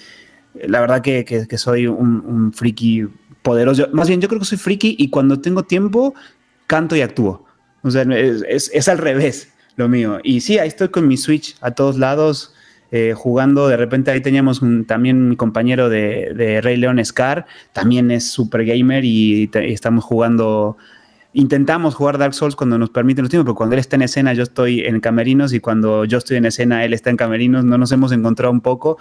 [0.67, 3.07] la verdad que, que soy un, un friki
[3.43, 6.15] poderoso, más bien yo creo que soy friki y cuando tengo tiempo
[6.67, 7.45] canto y actúo,
[7.83, 10.19] o sea, es, es al revés lo mío.
[10.23, 12.53] Y sí, ahí estoy con mi Switch a todos lados.
[12.93, 18.31] Eh, jugando, de repente ahí teníamos también mi compañero de, Rey León Scar, también es
[18.31, 20.77] super gamer y, estamos jugando,
[21.33, 24.35] intentamos jugar Dark Souls cuando nos permiten los tiempos, pero cuando él está en escena
[24.35, 27.77] yo estoy en camerinos y cuando yo estoy en escena él está en camerinos, no
[27.77, 28.99] nos hemos encontrado un poco,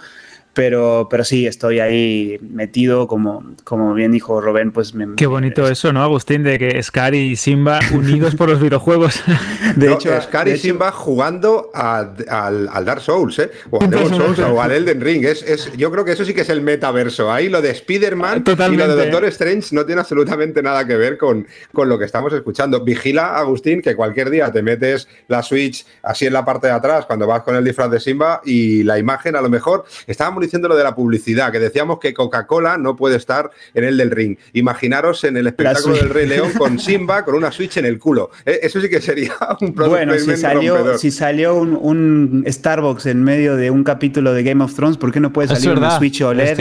[0.56, 5.68] pero, pero sí, estoy ahí metido, como, como bien dijo Robén, pues me, Qué bonito
[5.68, 6.44] eso, ¿no, Agustín?
[6.44, 9.22] De que Scar y Simba unidos por los videojuegos.
[9.76, 13.50] De hecho, Scar y Simba jugando al, al, Dark Souls, ¿eh?
[13.70, 15.26] O al Demon Souls o al Elden Ring.
[15.26, 17.30] Es, es, yo creo que eso sí que es el metaverso.
[17.30, 21.18] Ahí lo de Spider-Man y lo de Doctor Strange no tiene absolutamente nada que ver
[21.18, 22.82] con, con lo que estamos escuchando.
[22.82, 27.04] Vigila, Agustín, que cualquier día te metes la Switch así en la parte de atrás
[27.04, 30.68] cuando vas con el disfraz de Simba y la imagen a lo mejor estábamos diciendo
[30.68, 34.36] lo de la publicidad, que decíamos que Coca-Cola no puede estar en el del ring.
[34.52, 38.30] Imaginaros en el espectáculo del Rey León con Simba con una Switch en el culo.
[38.44, 43.22] Eh, eso sí que sería un producto Bueno, si salió, si salió un, Starbucks en
[43.22, 46.22] medio de un capítulo de Game of Thrones, ¿por qué no puede salir una Switch
[46.22, 46.56] OLED?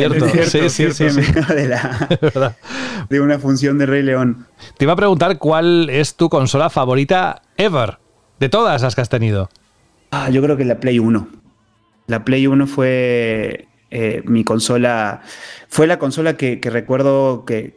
[0.46, 1.06] sí, sí, sí,
[3.10, 4.48] de, una función de Rey León.
[4.78, 7.98] Te iba a preguntar cuál es tu consola favorita ever,
[8.40, 9.50] de todas las que has tenido.
[10.12, 11.28] Ah, yo creo que la Play 1.
[12.08, 13.68] La Play 1 fue
[13.98, 15.22] eh, mi consola
[15.70, 17.74] fue la consola que, recuerdo que,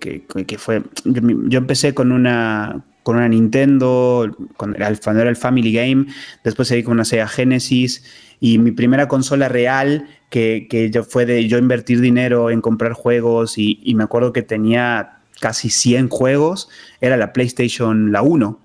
[0.59, 0.83] fue.
[1.05, 6.07] Yo, empecé con una, con una Nintendo, con, el, era el Family Game,
[6.43, 8.03] después seguí con una Sega Genesis
[8.41, 13.57] y mi primera consola real que, yo fue de yo invertir dinero en comprar juegos
[13.57, 16.69] y, me acuerdo que tenía casi 100 juegos,
[17.01, 18.59] era la PlayStation la 1.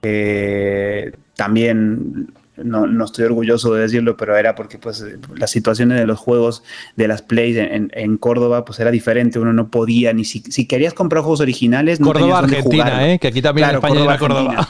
[0.00, 2.32] Eh, también
[2.62, 5.04] no, no, estoy orgulloso de decirlo, pero era porque pues
[5.34, 6.62] las situaciones de los juegos
[6.96, 10.94] de las plays en, Córdoba pues era diferente, uno no podía ni si, si querías
[10.94, 13.18] comprar juegos originales no Córdoba Argentina, ¿eh?
[13.18, 14.68] que aquí también en España Córdoba, Córdoba.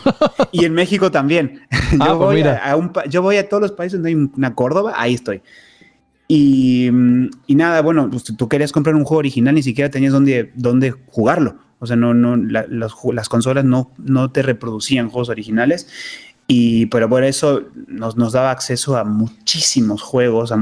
[0.52, 1.60] y en México también.
[2.00, 4.54] Ah, yo, pues voy a, un, yo voy a todos los países donde hay una
[4.54, 5.40] Córdoba, ahí estoy.
[6.26, 6.90] Y,
[7.46, 10.90] y nada, bueno, pues tú querías comprar un juego original, ni siquiera tenías dónde, dónde
[10.90, 11.58] jugarlo.
[11.78, 15.88] O sea, no, no, las consolas no, no te reproducían juegos originales.
[16.48, 20.52] Y, pero por eso nos, nos daba acceso a muchísimos juegos,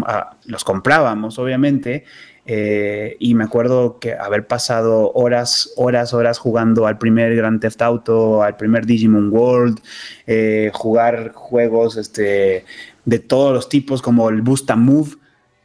[0.47, 2.05] los comprábamos, obviamente.
[2.47, 7.81] Eh, y me acuerdo que haber pasado horas, horas, horas jugando al primer Grand Theft
[7.81, 9.81] Auto, al primer Digimon World,
[10.27, 12.65] eh, jugar juegos este,
[13.05, 15.17] de todos los tipos, como el Busta Move,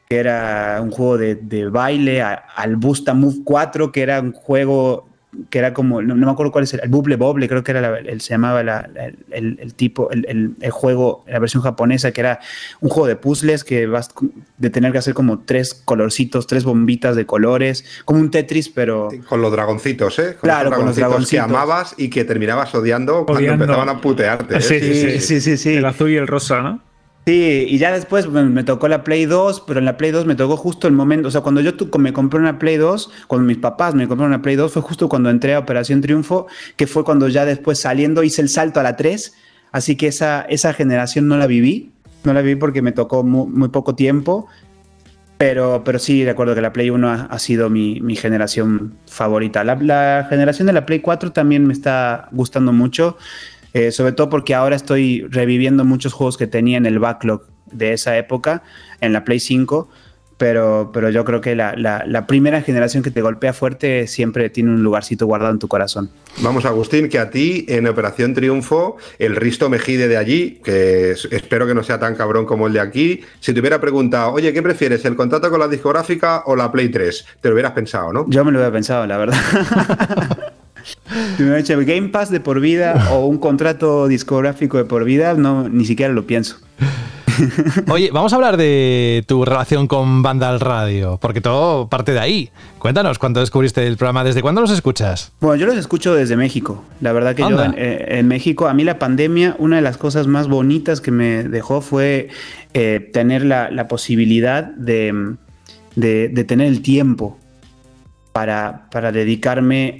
[0.08, 5.09] que era un juego de, de baile, al Busta Move 4, que era un juego
[5.50, 8.00] que era como, no, me acuerdo cuál es el, el Bubble Bobble, creo que era
[8.00, 12.40] el, se llamaba el, tipo, el, juego, la versión japonesa, que era
[12.82, 14.10] un juego de puzzles que vas
[14.58, 19.10] de tener que hacer como tres colorcitos, tres bombitas de colores, como un Tetris, pero...
[19.28, 20.36] Con los dragoncitos, ¿eh?
[20.42, 21.30] claro, con los dragoncitos.
[21.30, 24.58] Que amabas y que terminabas odiando, cuando empezaban a putearte.
[24.58, 24.62] ¿eh?
[24.62, 26.89] Sí, sí, sí, sí, El azul y el rosa, ¿no?
[27.26, 30.36] Sí, y ya después me, tocó la Play 2, pero en la Play 2 me
[30.36, 33.58] tocó justo el momento, o sea, cuando yo me compré una Play 2, cuando mis
[33.58, 37.04] papás me compraron una Play 2, fue justo cuando entré a Operación Triunfo, que fue
[37.04, 39.34] cuando ya después saliendo hice el salto a la 3,
[39.72, 41.92] así que esa, esa generación no la viví,
[42.24, 44.48] no la viví porque me tocó muy, poco tiempo,
[45.38, 49.64] pero, pero sí recuerdo que la Play 1 ha, sido mi, mi, generación favorita.
[49.64, 53.18] La, la generación de la Play 4 también me está gustando mucho.
[53.74, 57.94] Eh, sobre todo porque ahora estoy reviviendo muchos juegos que tenía en el backlog de
[57.94, 58.64] esa época,
[59.02, 59.90] en la Play 5,
[60.40, 64.70] pero, pero yo creo que la, la, primera generación que te golpea fuerte siempre tiene
[64.70, 66.10] un lugarcito guardado en tu corazón.
[66.42, 71.68] Vamos, Agustín, que a ti en Operación Triunfo, el Risto Mejide de allí, que espero
[71.68, 74.62] que no sea tan cabrón como el de aquí, si te hubiera preguntado, oye, ¿qué
[74.62, 77.26] prefieres, el contrato con la discográfica o la Play 3?
[77.42, 78.26] Te lo hubieras pensado, ¿no?
[78.30, 79.38] Yo me lo hubiera pensado, la verdad.
[81.86, 86.14] Game Pass de por vida o un contrato discográfico de por vida, no, ni siquiera
[86.14, 86.58] lo pienso.
[87.90, 92.50] Oye, vamos a hablar de tu relación con Vandal Radio, porque todo parte de ahí.
[92.80, 94.24] Cuéntanos, ¿cuándo descubriste el programa?
[94.24, 95.32] ¿Desde cuándo los escuchas?
[95.40, 96.84] Bueno, yo los escucho desde México.
[97.02, 100.28] La verdad que yo eh, en, México, a mí la pandemia, una de las cosas
[100.28, 102.30] más bonitas que me dejó fue
[102.74, 105.36] eh, tener la, posibilidad de,
[105.96, 107.38] de tener el tiempo
[108.32, 110.00] para, dedicarme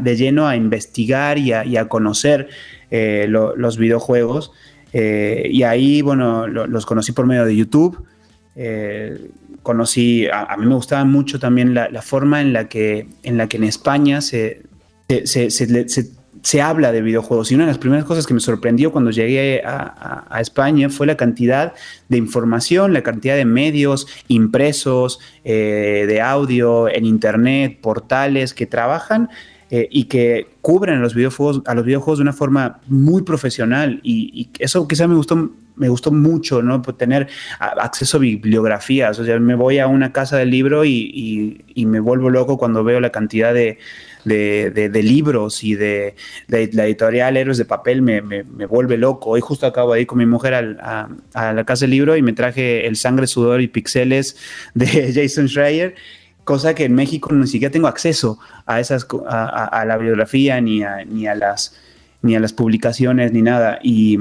[0.00, 2.48] de lleno a investigar y a, conocer
[2.90, 4.52] eh, los videojuegos.
[4.92, 8.04] Eh, y ahí, bueno, los conocí por medio de YouTube.
[8.54, 9.30] Eh,
[9.62, 13.58] conocí, a, mí me gustaba mucho también la, forma en la, que, en la que
[13.58, 14.62] en España se
[16.62, 17.50] habla de videojuegos.
[17.50, 21.16] Y una de las primeras cosas que me sorprendió cuando llegué a, España fue la
[21.16, 21.74] cantidad
[22.08, 29.28] de información, la cantidad de medios impresos, eh, de audio, en internet, portales que trabajan
[29.70, 33.98] eh, y que cubren a los videojuegos, a los videojuegos de una forma muy profesional.
[34.04, 36.80] Y, eso quizá me gustó, me gustó mucho, ¿no?
[36.80, 37.26] tener
[37.58, 39.18] acceso a bibliografías.
[39.18, 43.00] O sea, me voy a una casa del libro y me vuelvo loco cuando veo
[43.00, 43.78] la cantidad de
[44.26, 46.14] de, libros y de,
[46.48, 48.20] la editorial Héroes de Papel me,
[48.66, 49.30] vuelve loco.
[49.30, 52.32] Hoy justo acabo de ir con mi mujer a, la casa del libro y me
[52.32, 54.36] traje El sangre, sudor y pixeles
[54.74, 55.94] de Jason Schreier
[56.44, 61.04] cosa que en México ni siquiera tengo acceso a esas a, la bibliografía ni a,
[61.04, 61.76] ni a las
[62.22, 64.16] ni a las publicaciones ni nada y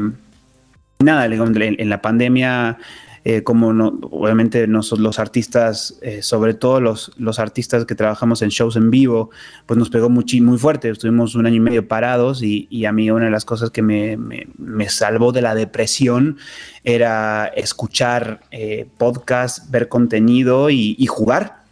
[0.98, 2.80] nada en la pandemia
[3.28, 8.44] eh, como no, obviamente nosotros los artistas, eh, sobre todo los, los artistas que trabajamos
[8.44, 9.32] en shows en vivo,
[9.66, 10.92] pues nos pegó muy, muy fuerte.
[10.92, 13.82] Estuvimos un año y medio parados y, y a mí una de las cosas que
[13.82, 16.38] me, me, salvó de la depresión
[16.84, 21.64] era escuchar eh, podcast, ver contenido y, jugar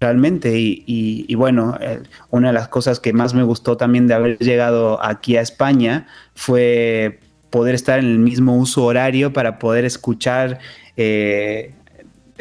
[0.00, 0.58] realmente.
[0.58, 1.78] Y, y, bueno,
[2.28, 6.06] una de las cosas que más me gustó también de haber llegado aquí a España
[6.34, 10.58] fue poder estar en el mismo uso horario para poder escuchar
[10.96, 11.74] eh,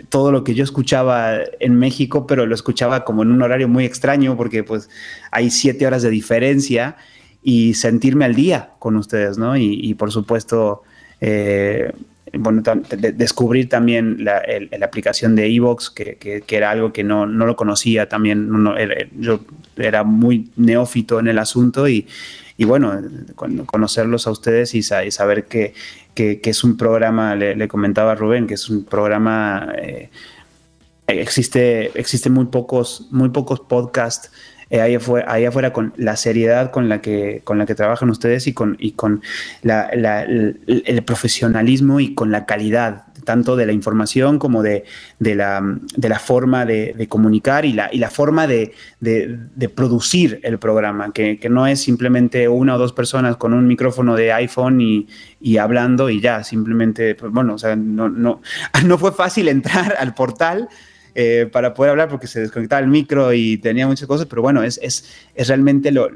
[0.09, 3.85] todo lo que yo escuchaba en México, pero lo escuchaba como en un horario muy
[3.85, 4.89] extraño porque pues
[5.31, 6.95] hay siete horas de diferencia
[7.43, 9.57] y sentirme al día con ustedes, ¿no?
[9.57, 10.83] Y, por supuesto,
[11.21, 11.91] eh,
[12.33, 12.61] bueno,
[13.13, 14.41] descubrir también la,
[14.81, 18.49] aplicación de Evox, que, era algo que no, no lo conocía también,
[19.17, 19.41] yo
[19.77, 22.07] era muy neófito en el asunto y,
[22.59, 22.93] y bueno,
[23.65, 25.73] conocerlos a ustedes y, saber que,
[26.13, 30.09] es un programa, le, comentaba Rubén, que es un programa, eh,
[31.07, 31.89] existe,
[32.29, 34.29] muy pocos, muy pocos podcasts
[34.69, 38.09] eh, ahí, afuera, ahí, afuera, con la seriedad con la que, con la que trabajan
[38.09, 39.21] ustedes y con, y con
[39.63, 44.85] el, profesionalismo y con la calidad tanto de la información como de,
[45.19, 45.61] de, la,
[45.95, 48.73] de la, forma de, comunicar y la, y la forma de,
[49.75, 54.15] producir el programa, que, que, no es simplemente una o dos personas con un micrófono
[54.15, 55.07] de iPhone y,
[55.39, 58.41] y hablando y ya, simplemente, pues, bueno, o sea, no, no,
[58.83, 60.67] no fue fácil entrar al portal.
[61.15, 64.63] Eh, para poder hablar porque se desconectaba el micro y tenía muchas cosas, pero bueno,
[64.63, 66.09] es, es, es realmente lo,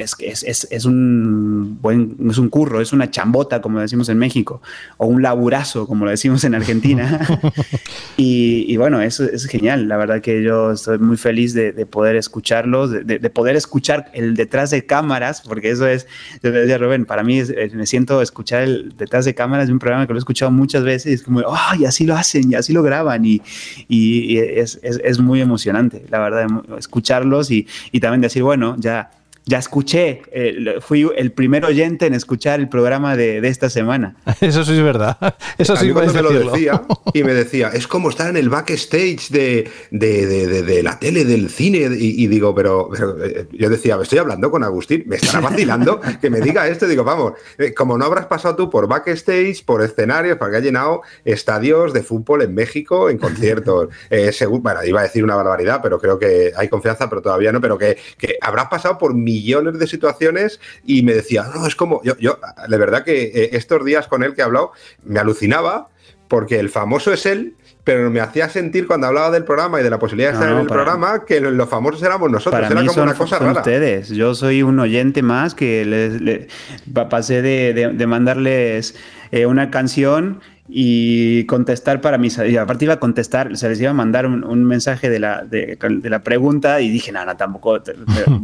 [0.00, 4.62] es, es, es, un buen, es un curro, es una chambota, como decimos en México,
[4.96, 7.20] o un laburazo, como lo decimos en Argentina.
[8.16, 9.88] y, bueno, eso es genial.
[9.88, 14.70] La verdad que yo estoy muy feliz de, poder escucharlos, de, poder escuchar el detrás
[14.70, 16.06] de cámaras, porque eso es,
[16.42, 17.42] yo decía Rubén, para mí
[17.74, 20.84] me siento escuchar el detrás de cámaras de un programa que lo he escuchado muchas
[20.84, 23.24] veces y es como, ¡ay, así lo hacen y así lo graban!
[23.24, 23.42] Y,
[23.88, 26.46] y es, es, muy emocionante, la verdad,
[26.78, 29.10] escucharlos y, y también decir, bueno, ya
[29.46, 34.16] ya escuché, eh, fui el primer oyente en escuchar el programa de, esta semana.
[34.40, 35.16] Eso sí es verdad.
[35.58, 36.82] Eso sí cuando me lo decía
[37.14, 41.88] y me decía, es como estar en el backstage de, de, la tele, del cine,
[41.98, 42.90] y, digo, pero,
[43.24, 47.04] eh, yo decía, estoy hablando con Agustín, me estará vacilando que me diga esto, digo,
[47.04, 51.92] vamos, eh, como no habrás pasado tú por backstage, por escenarios, porque ha llenado estadios
[51.92, 53.88] de fútbol en México, en conciertos,
[54.60, 57.76] bueno, iba a decir una barbaridad, pero creo que hay confianza, pero todavía no, pero
[57.76, 62.02] que, que habrás pasado por millones millones de situaciones y me decía, no, es como,
[62.02, 62.38] yo, yo
[62.68, 64.72] de verdad que eh, estos días con él que he hablado,
[65.04, 65.88] me alucinaba
[66.28, 69.90] porque el famoso es él, pero me hacía sentir cuando hablaba del programa y de
[69.90, 72.70] la posibilidad de estar en el programa que los famosos éramos nosotros.
[72.70, 73.60] Era como una cosa rara.
[73.60, 74.10] ustedes.
[74.10, 76.46] Yo soy un oyente más que les,
[77.08, 78.94] pasé de, mandarles
[79.32, 80.40] eh, una canción
[80.72, 82.38] y contestar para mis...
[82.38, 85.76] Y aparte iba a contestar, se les iba a mandar un, mensaje de la, de,
[86.04, 87.80] la, pregunta y dije, no, no, tampoco,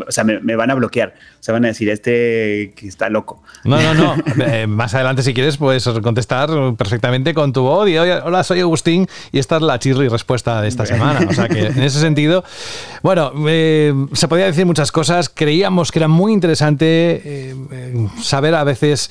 [0.06, 3.42] o sea, me, van a bloquear, o sea, van a decir, este que está loco.
[3.64, 7.96] No, no, no, eh, más adelante si quieres puedes contestar perfectamente con tu voz y,
[7.96, 11.20] hola, soy Agustín y esta es la chirri respuesta de esta semana.
[11.28, 12.42] O sea que en ese sentido,
[13.02, 18.64] bueno, eh, se podía decir muchas cosas, creíamos que era muy interesante eh, saber a
[18.64, 19.10] veces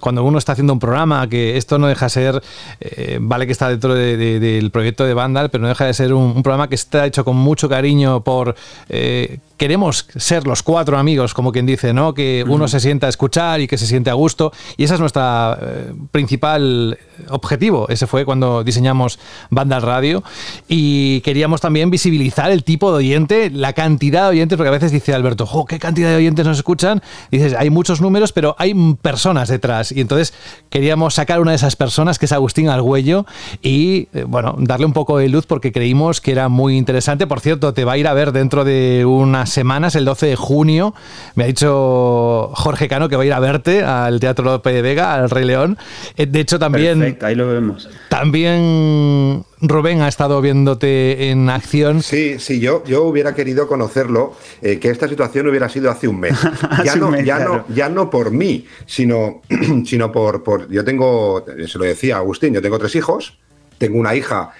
[0.00, 2.37] cuando uno está haciendo un programa que esto no deja ser
[2.80, 6.42] eh, vale que está dentro del proyecto de Vandal, pero no deja de ser un,
[6.42, 8.54] programa que está hecho con mucho cariño por...
[8.88, 12.14] Eh, queremos ser los cuatro amigos, como quien dice, ¿no?
[12.14, 14.52] Que uno se sienta a escuchar y que se siente a gusto.
[14.76, 15.20] Y ese es nuestro
[15.60, 16.96] eh, principal
[17.28, 17.86] objetivo.
[17.88, 19.18] Ese fue cuando diseñamos
[19.50, 20.22] Vandal Radio.
[20.68, 24.92] Y queríamos también visibilizar el tipo de oyente, la cantidad de oyentes, porque a veces
[24.92, 27.02] dice Alberto, ¡jo, qué cantidad de oyentes nos escuchan!
[27.30, 29.90] dices, hay muchos números, pero hay personas detrás.
[29.90, 30.32] Y entonces
[30.70, 33.26] queríamos sacar una de esas personas que es Agustín Argüello
[33.60, 37.26] y, eh, bueno, darle un poco de luz porque creímos que era muy interesante.
[37.26, 40.36] Por cierto, te va a ir a ver dentro de unas semanas, el 12 de
[40.36, 40.94] junio.
[41.34, 44.82] Me ha dicho Jorge Cano que va a ir a verte al Teatro López de
[44.82, 45.78] Vega, al Rey León.
[46.16, 46.98] Eh, de hecho, también...
[46.98, 47.88] Perfecto, ahí lo vemos.
[48.08, 52.02] También Rubén ha estado viéndote en acción.
[52.02, 56.20] Sí, sí, yo, yo hubiera querido conocerlo, eh, que esta situación hubiera sido hace un
[56.20, 56.38] mes.
[56.84, 59.42] Ya, no, ya, no, ya no por mí, sino,
[59.84, 60.68] sino por, por...
[60.70, 63.38] Yo tengo, se lo decía Agustín, yo tengo tres hijos,
[63.78, 64.50] tengo una hija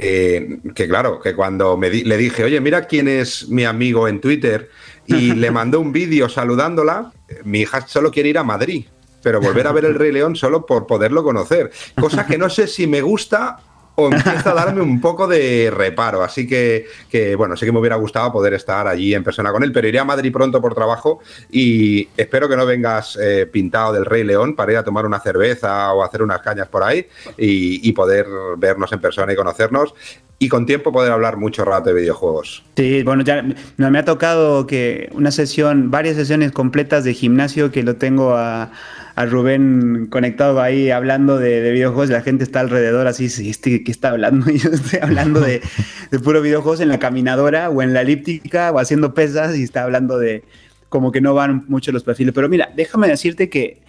[0.00, 4.20] que, que claro, que cuando me le dije, oye, mira quién es mi amigo en
[4.20, 4.70] Twitter,
[5.06, 7.12] y le mandó un vídeo saludándola,
[7.44, 8.86] mi hija solo quiere ir a Madrid
[9.22, 11.72] pero volver a ver el Rey León solo por poderlo conocer.
[11.98, 13.58] Cosa que no sé si me gusta
[13.96, 16.22] o empieza a darme un poco de reparo.
[16.22, 19.62] Así que, que, bueno, sí que me hubiera gustado poder estar allí en persona con
[19.62, 21.20] él, pero iré a Madrid pronto por trabajo
[21.50, 25.18] y espero que no vengas eh, pintado del Rey León para ir a tomar una
[25.20, 27.06] cerveza o hacer unas cañas por ahí
[27.36, 28.26] y, poder
[28.58, 29.94] vernos en persona y conocernos
[30.38, 32.62] y con tiempo poder hablar mucho rato de videojuegos.
[32.76, 33.42] Sí, bueno, ya
[33.78, 38.70] me ha tocado que una sesión, varias sesiones completas de gimnasio que lo tengo a
[39.16, 43.90] a Rubén conectado ahí hablando de, videojuegos la gente está alrededor así, sí, este, ¿qué
[43.90, 44.50] está hablando?
[44.50, 45.62] Y yo estoy hablando de,
[46.10, 49.82] de puro videojuegos en la caminadora o en la elíptica o haciendo pesas y está
[49.82, 50.44] hablando de
[50.88, 52.34] como que no van mucho los perfiles.
[52.34, 53.80] Pero mira, déjame decirte que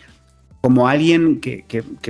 [0.61, 1.63] como alguien que,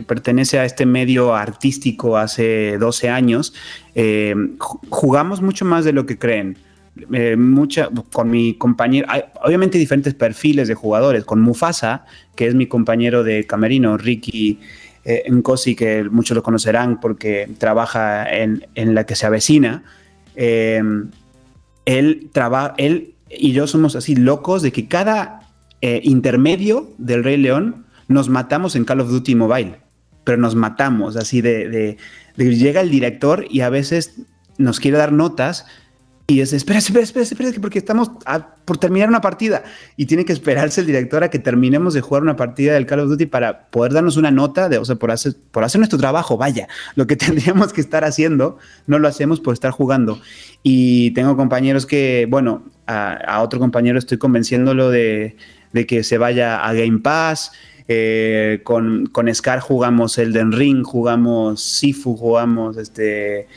[0.07, 3.53] pertenece a este medio artístico hace 12 años,
[3.95, 4.35] eh,
[4.89, 6.57] jugamos mucho más de lo que creen.
[7.13, 11.25] Eh, mucha, con mi compañero, hay obviamente diferentes perfiles de jugadores.
[11.25, 12.05] Con Mufasa,
[12.35, 14.59] que es mi compañero de camerino, Ricky
[15.05, 19.83] eh, Nkosi, que muchos lo conocerán porque trabaja en, la que se avecina.
[20.35, 20.81] Eh,
[21.85, 22.29] él,
[22.77, 25.39] él y yo somos así locos de que cada
[25.81, 29.77] eh, intermedio del Rey León nos matamos en Call of Duty Mobile,
[30.23, 31.97] pero nos matamos así de, de,
[32.35, 34.21] de llega el director y a veces
[34.57, 35.65] nos quiere dar notas
[36.29, 38.11] y es, espera, espera, espera, espera, porque estamos
[38.65, 39.63] por terminar una partida.
[39.95, 42.99] Y tiene que esperarse el director a que terminemos de jugar una partida del Call
[42.99, 45.97] of Duty para poder darnos una nota, de, o sea, por hacer, por hacer nuestro
[45.97, 46.67] trabajo, vaya.
[46.95, 50.19] Lo que tendríamos que estar haciendo, no lo hacemos por estar jugando.
[50.63, 55.37] Y tengo compañeros que, bueno, a, otro compañero estoy convenciéndolo de,
[55.71, 57.53] de, que se vaya a Game Pass.
[57.87, 63.47] Eh, con, con Scar jugamos Elden Ring, jugamos Sifu, jugamos este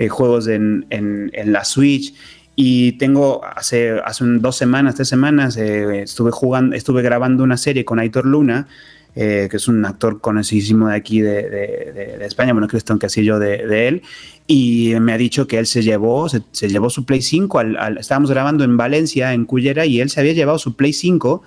[0.00, 2.14] eh, juegos en, la Switch.
[2.56, 7.84] Y tengo hace, hace dos semanas, tres semanas, eh, estuve jugando, estuve grabando una serie
[7.84, 8.66] con Aitor Luna,
[9.14, 13.88] eh, que es un actor conocidísimo de aquí de, España, bueno, Cristian Casillo de, de
[13.88, 14.02] él,
[14.46, 18.30] y me ha dicho que él se llevó, se, llevó su Play 5, al, estábamos
[18.30, 21.42] grabando en Valencia, en Cullera, y él se había llevado su Play 5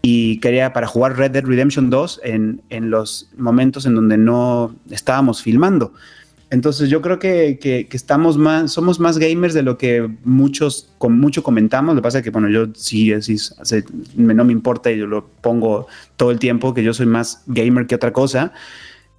[0.00, 4.74] y quería para jugar Red Dead Redemption 2 en, en los momentos en donde no
[4.90, 5.92] estábamos filmando
[6.50, 11.18] Entonces yo creo que, que, estamos más, somos más gamers de lo que muchos, con
[11.18, 11.94] mucho comentamos.
[11.94, 13.36] Lo que pasa es que, bueno, yo sí, sí,
[14.16, 15.86] no me importa y yo lo pongo
[16.16, 18.52] todo el tiempo, que yo soy más gamer que otra cosa.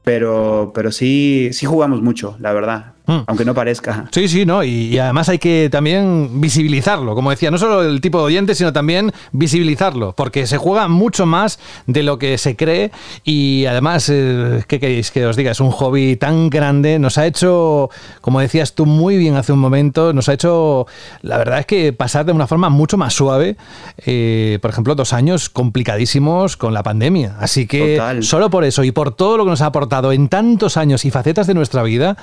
[0.03, 2.93] Pero, pero sí, sí jugamos mucho, la verdad.
[3.05, 3.19] Mm.
[3.25, 4.05] Aunque no parezca.
[4.11, 4.63] Sí, sí, ¿no?
[4.63, 8.71] Y, además hay que también visibilizarlo, como decía, no solo el tipo de oyente, sino
[8.71, 12.91] también visibilizarlo, porque se juega mucho más de lo que se cree
[13.23, 15.51] y además, eh, ¿qué queréis que os diga?
[15.51, 17.89] Es un hobby tan grande, nos ha hecho,
[18.21, 20.85] como decías tú muy bien hace un momento, nos ha hecho,
[21.21, 23.57] la verdad es que pasar de una forma mucho más suave,
[24.05, 27.35] eh, por ejemplo, dos años complicadísimos con la pandemia.
[27.39, 30.77] Así que solo por eso y por todo lo que nos ha aportado en tantos
[30.77, 32.17] años y facetas de nuestra vida,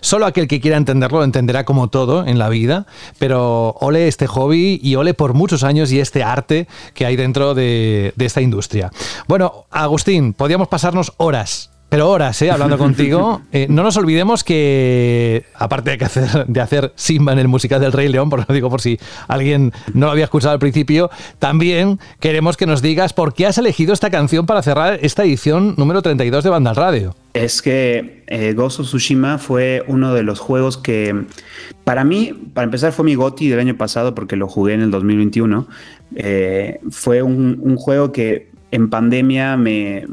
[0.00, 2.86] solo aquel que quiera entenderlo lo entenderá como todo en la vida,
[3.18, 7.54] pero ole este hobby y ole por muchos años y este arte que hay dentro
[7.54, 8.90] de, de esta industria.
[9.28, 12.50] Bueno, Agustín, podríamos pasarnos horas pero horas, ¿eh?
[12.50, 13.42] hablando contigo.
[13.52, 17.80] Eh, no nos olvidemos que, aparte de, que hacer, de hacer Simba en el musical
[17.80, 18.98] del Rey León, por lo digo por si
[19.28, 23.58] alguien no lo había escuchado al principio, también queremos que nos digas por qué has
[23.58, 27.14] elegido esta canción para cerrar esta edición número 32 de Banda al Radio.
[27.34, 31.26] Es que eh, Ghost of Tsushima fue uno de los juegos que,
[31.84, 34.90] para mí, para empezar, fue mi GOTI del año pasado porque lo jugué en el
[34.90, 35.68] 2021.
[36.14, 40.06] Eh, fue un, juego que en pandemia me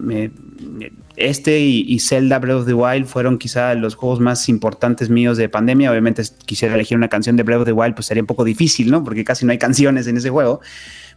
[1.15, 5.49] este y, Zelda Breath of the Wild fueron quizá los juegos más importantes míos de
[5.49, 5.91] pandemia.
[5.91, 8.91] Obviamente quisiera elegir una canción de Breath of the Wild, pues sería un poco difícil,
[8.91, 9.03] ¿no?
[9.03, 10.61] Porque casi no hay canciones en ese juego.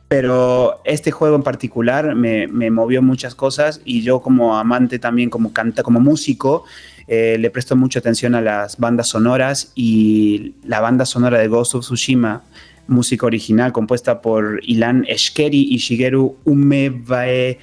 [0.08, 5.52] Pero este juego en particular me, movió muchas cosas y yo como amante también, como
[5.52, 6.64] canta, como músico,
[7.08, 11.74] eh, le presto mucha atención a las bandas sonoras y la banda sonora de Ghost
[11.74, 12.42] of Tsushima,
[12.86, 17.58] música original compuesta por Ilan Eshkeri y Shigeru Umebae,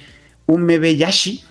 [0.46, 1.44] Umebeyashi,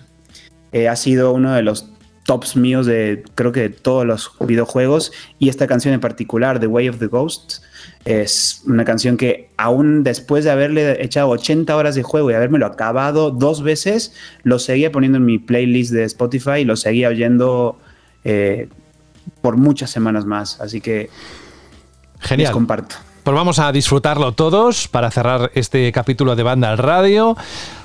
[0.72, 1.88] eh, ha sido uno de los
[2.24, 5.12] tops míos de creo que de todos los videojuegos.
[5.38, 7.62] Y esta canción en particular, The Way of the Ghost,
[8.04, 12.66] es una canción que aún después de haberle echado 80 horas de juego y habérmelo
[12.66, 17.78] acabado dos veces, lo seguía poniendo en mi playlist de Spotify y lo seguía oyendo
[18.24, 18.68] eh,
[19.40, 20.60] por muchas semanas más.
[20.60, 21.10] Así que
[22.18, 22.48] Genial.
[22.48, 22.96] les comparto.
[23.22, 27.36] Pues vamos a disfrutarlo todos para cerrar este capítulo de Banda al Radio.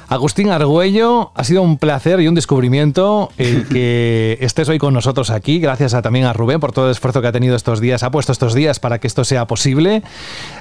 [0.09, 5.29] Agustín Argüello, ha sido un placer y un descubrimiento el que estés hoy con nosotros
[5.29, 5.59] aquí.
[5.59, 8.11] Gracias a, también a Rubén por todo el esfuerzo que ha tenido estos días, ha
[8.11, 10.03] puesto estos días para que esto sea posible.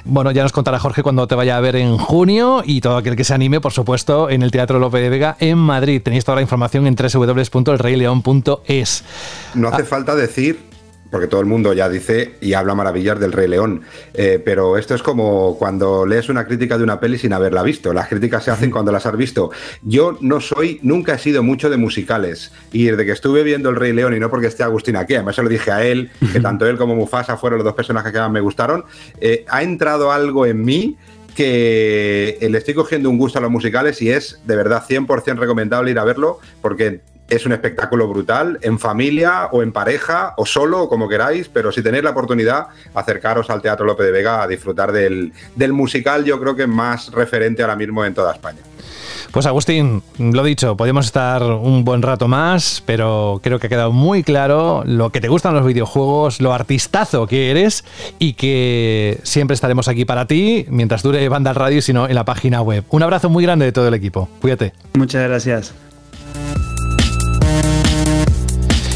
[0.03, 3.15] Bueno, ya nos contará Jorge cuando te vaya a ver en junio y todo aquel
[3.15, 6.01] que se anime, por supuesto, en el Teatro Lope de Vega en Madrid.
[6.01, 9.03] Tenéis toda la información en www.elreyleón.es.
[9.55, 10.67] No hace falta decir
[11.09, 13.81] porque todo el mundo ya dice y habla maravillas del Rey León,
[14.13, 17.93] eh, pero esto es como cuando lees una crítica de una peli sin haberla visto.
[17.93, 19.51] Las críticas se hacen cuando las has visto.
[19.83, 23.75] Yo no soy, nunca he sido mucho de musicales y desde que estuve viendo el
[23.75, 26.39] Rey León y no porque esté Agustín aquí, además se lo dije a él, que
[26.41, 28.85] tanto él como Mufasa fueron los dos personajes que más me gustaron,
[29.19, 30.97] eh, ha entrado algo en mí
[31.35, 35.91] que le estoy cogiendo un gusto a los musicales y es de verdad 100% recomendable
[35.91, 40.83] ir a verlo porque es un espectáculo brutal, en familia o en pareja o solo,
[40.83, 44.47] o como queráis, pero si tenéis la oportunidad, acercaros al Teatro Lope de Vega a
[44.47, 48.59] disfrutar del, del musical, yo creo que más referente ahora mismo en toda España.
[49.31, 53.91] Pues Agustín, lo dicho, podemos estar un buen rato más, pero creo que ha quedado
[53.91, 57.83] muy claro lo que te gustan los videojuegos, lo artistazo que eres
[58.19, 62.61] y que siempre estaremos aquí para ti mientras dure Banda Radio, sino en la página
[62.61, 62.83] web.
[62.89, 64.29] Un abrazo muy grande de todo el equipo.
[64.39, 64.73] Cuídate.
[64.95, 65.73] Muchas gracias.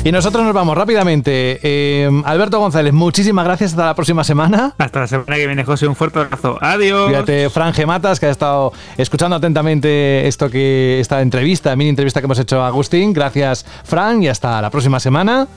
[0.03, 1.59] Y nosotros nos vamos rápidamente.
[1.61, 3.71] Eh, Alberto González, muchísimas gracias.
[3.71, 4.73] Hasta la próxima semana.
[4.79, 5.87] Hasta la semana que viene, José.
[5.87, 6.57] Un fuerte abrazo.
[6.59, 7.09] Adiós.
[7.09, 12.25] Fíjate, Fran Gematas, que ha estado escuchando atentamente esto que esta entrevista, mini entrevista que
[12.25, 13.13] hemos hecho a Agustín.
[13.13, 15.47] Gracias, Fran, y hasta la próxima semana.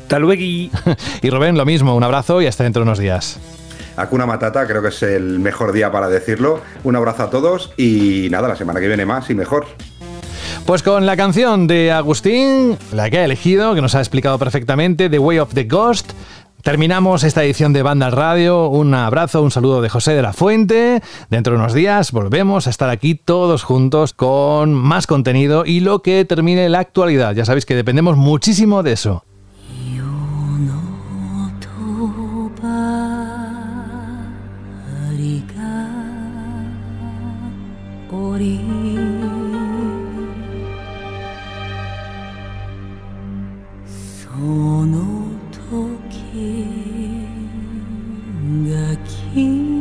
[0.00, 0.40] Hasta luego.
[0.42, 0.70] y
[1.30, 1.94] Rubén, lo mismo.
[1.94, 3.38] Un abrazo y hasta dentro de unos días.
[3.96, 6.62] Acuna Matata, creo que es el mejor día para decirlo.
[6.82, 9.66] Un abrazo a todos y nada, la semana que viene más y mejor.
[10.66, 15.10] Pues con la canción de Agustín, la que ha elegido, que nos ha explicado perfectamente,
[15.10, 16.12] The Way of the Ghost,
[16.62, 18.68] Terminamos esta edición de Banda Radio.
[18.68, 21.02] Un abrazo, un saludo de José de la Fuente.
[21.28, 26.02] Dentro de unos días volvemos a estar aquí todos juntos con más contenido y lo
[26.02, 27.34] que termine la actualidad.
[27.34, 29.24] Ya sabéis que dependemos muchísimo de eso.
[44.42, 47.28] の時
[48.68, 48.96] が
[49.32, 49.71] 君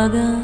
[0.00, 0.39] olmadan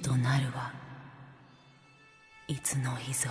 [0.00, 0.72] となるは
[2.48, 3.30] いつの日ぞ。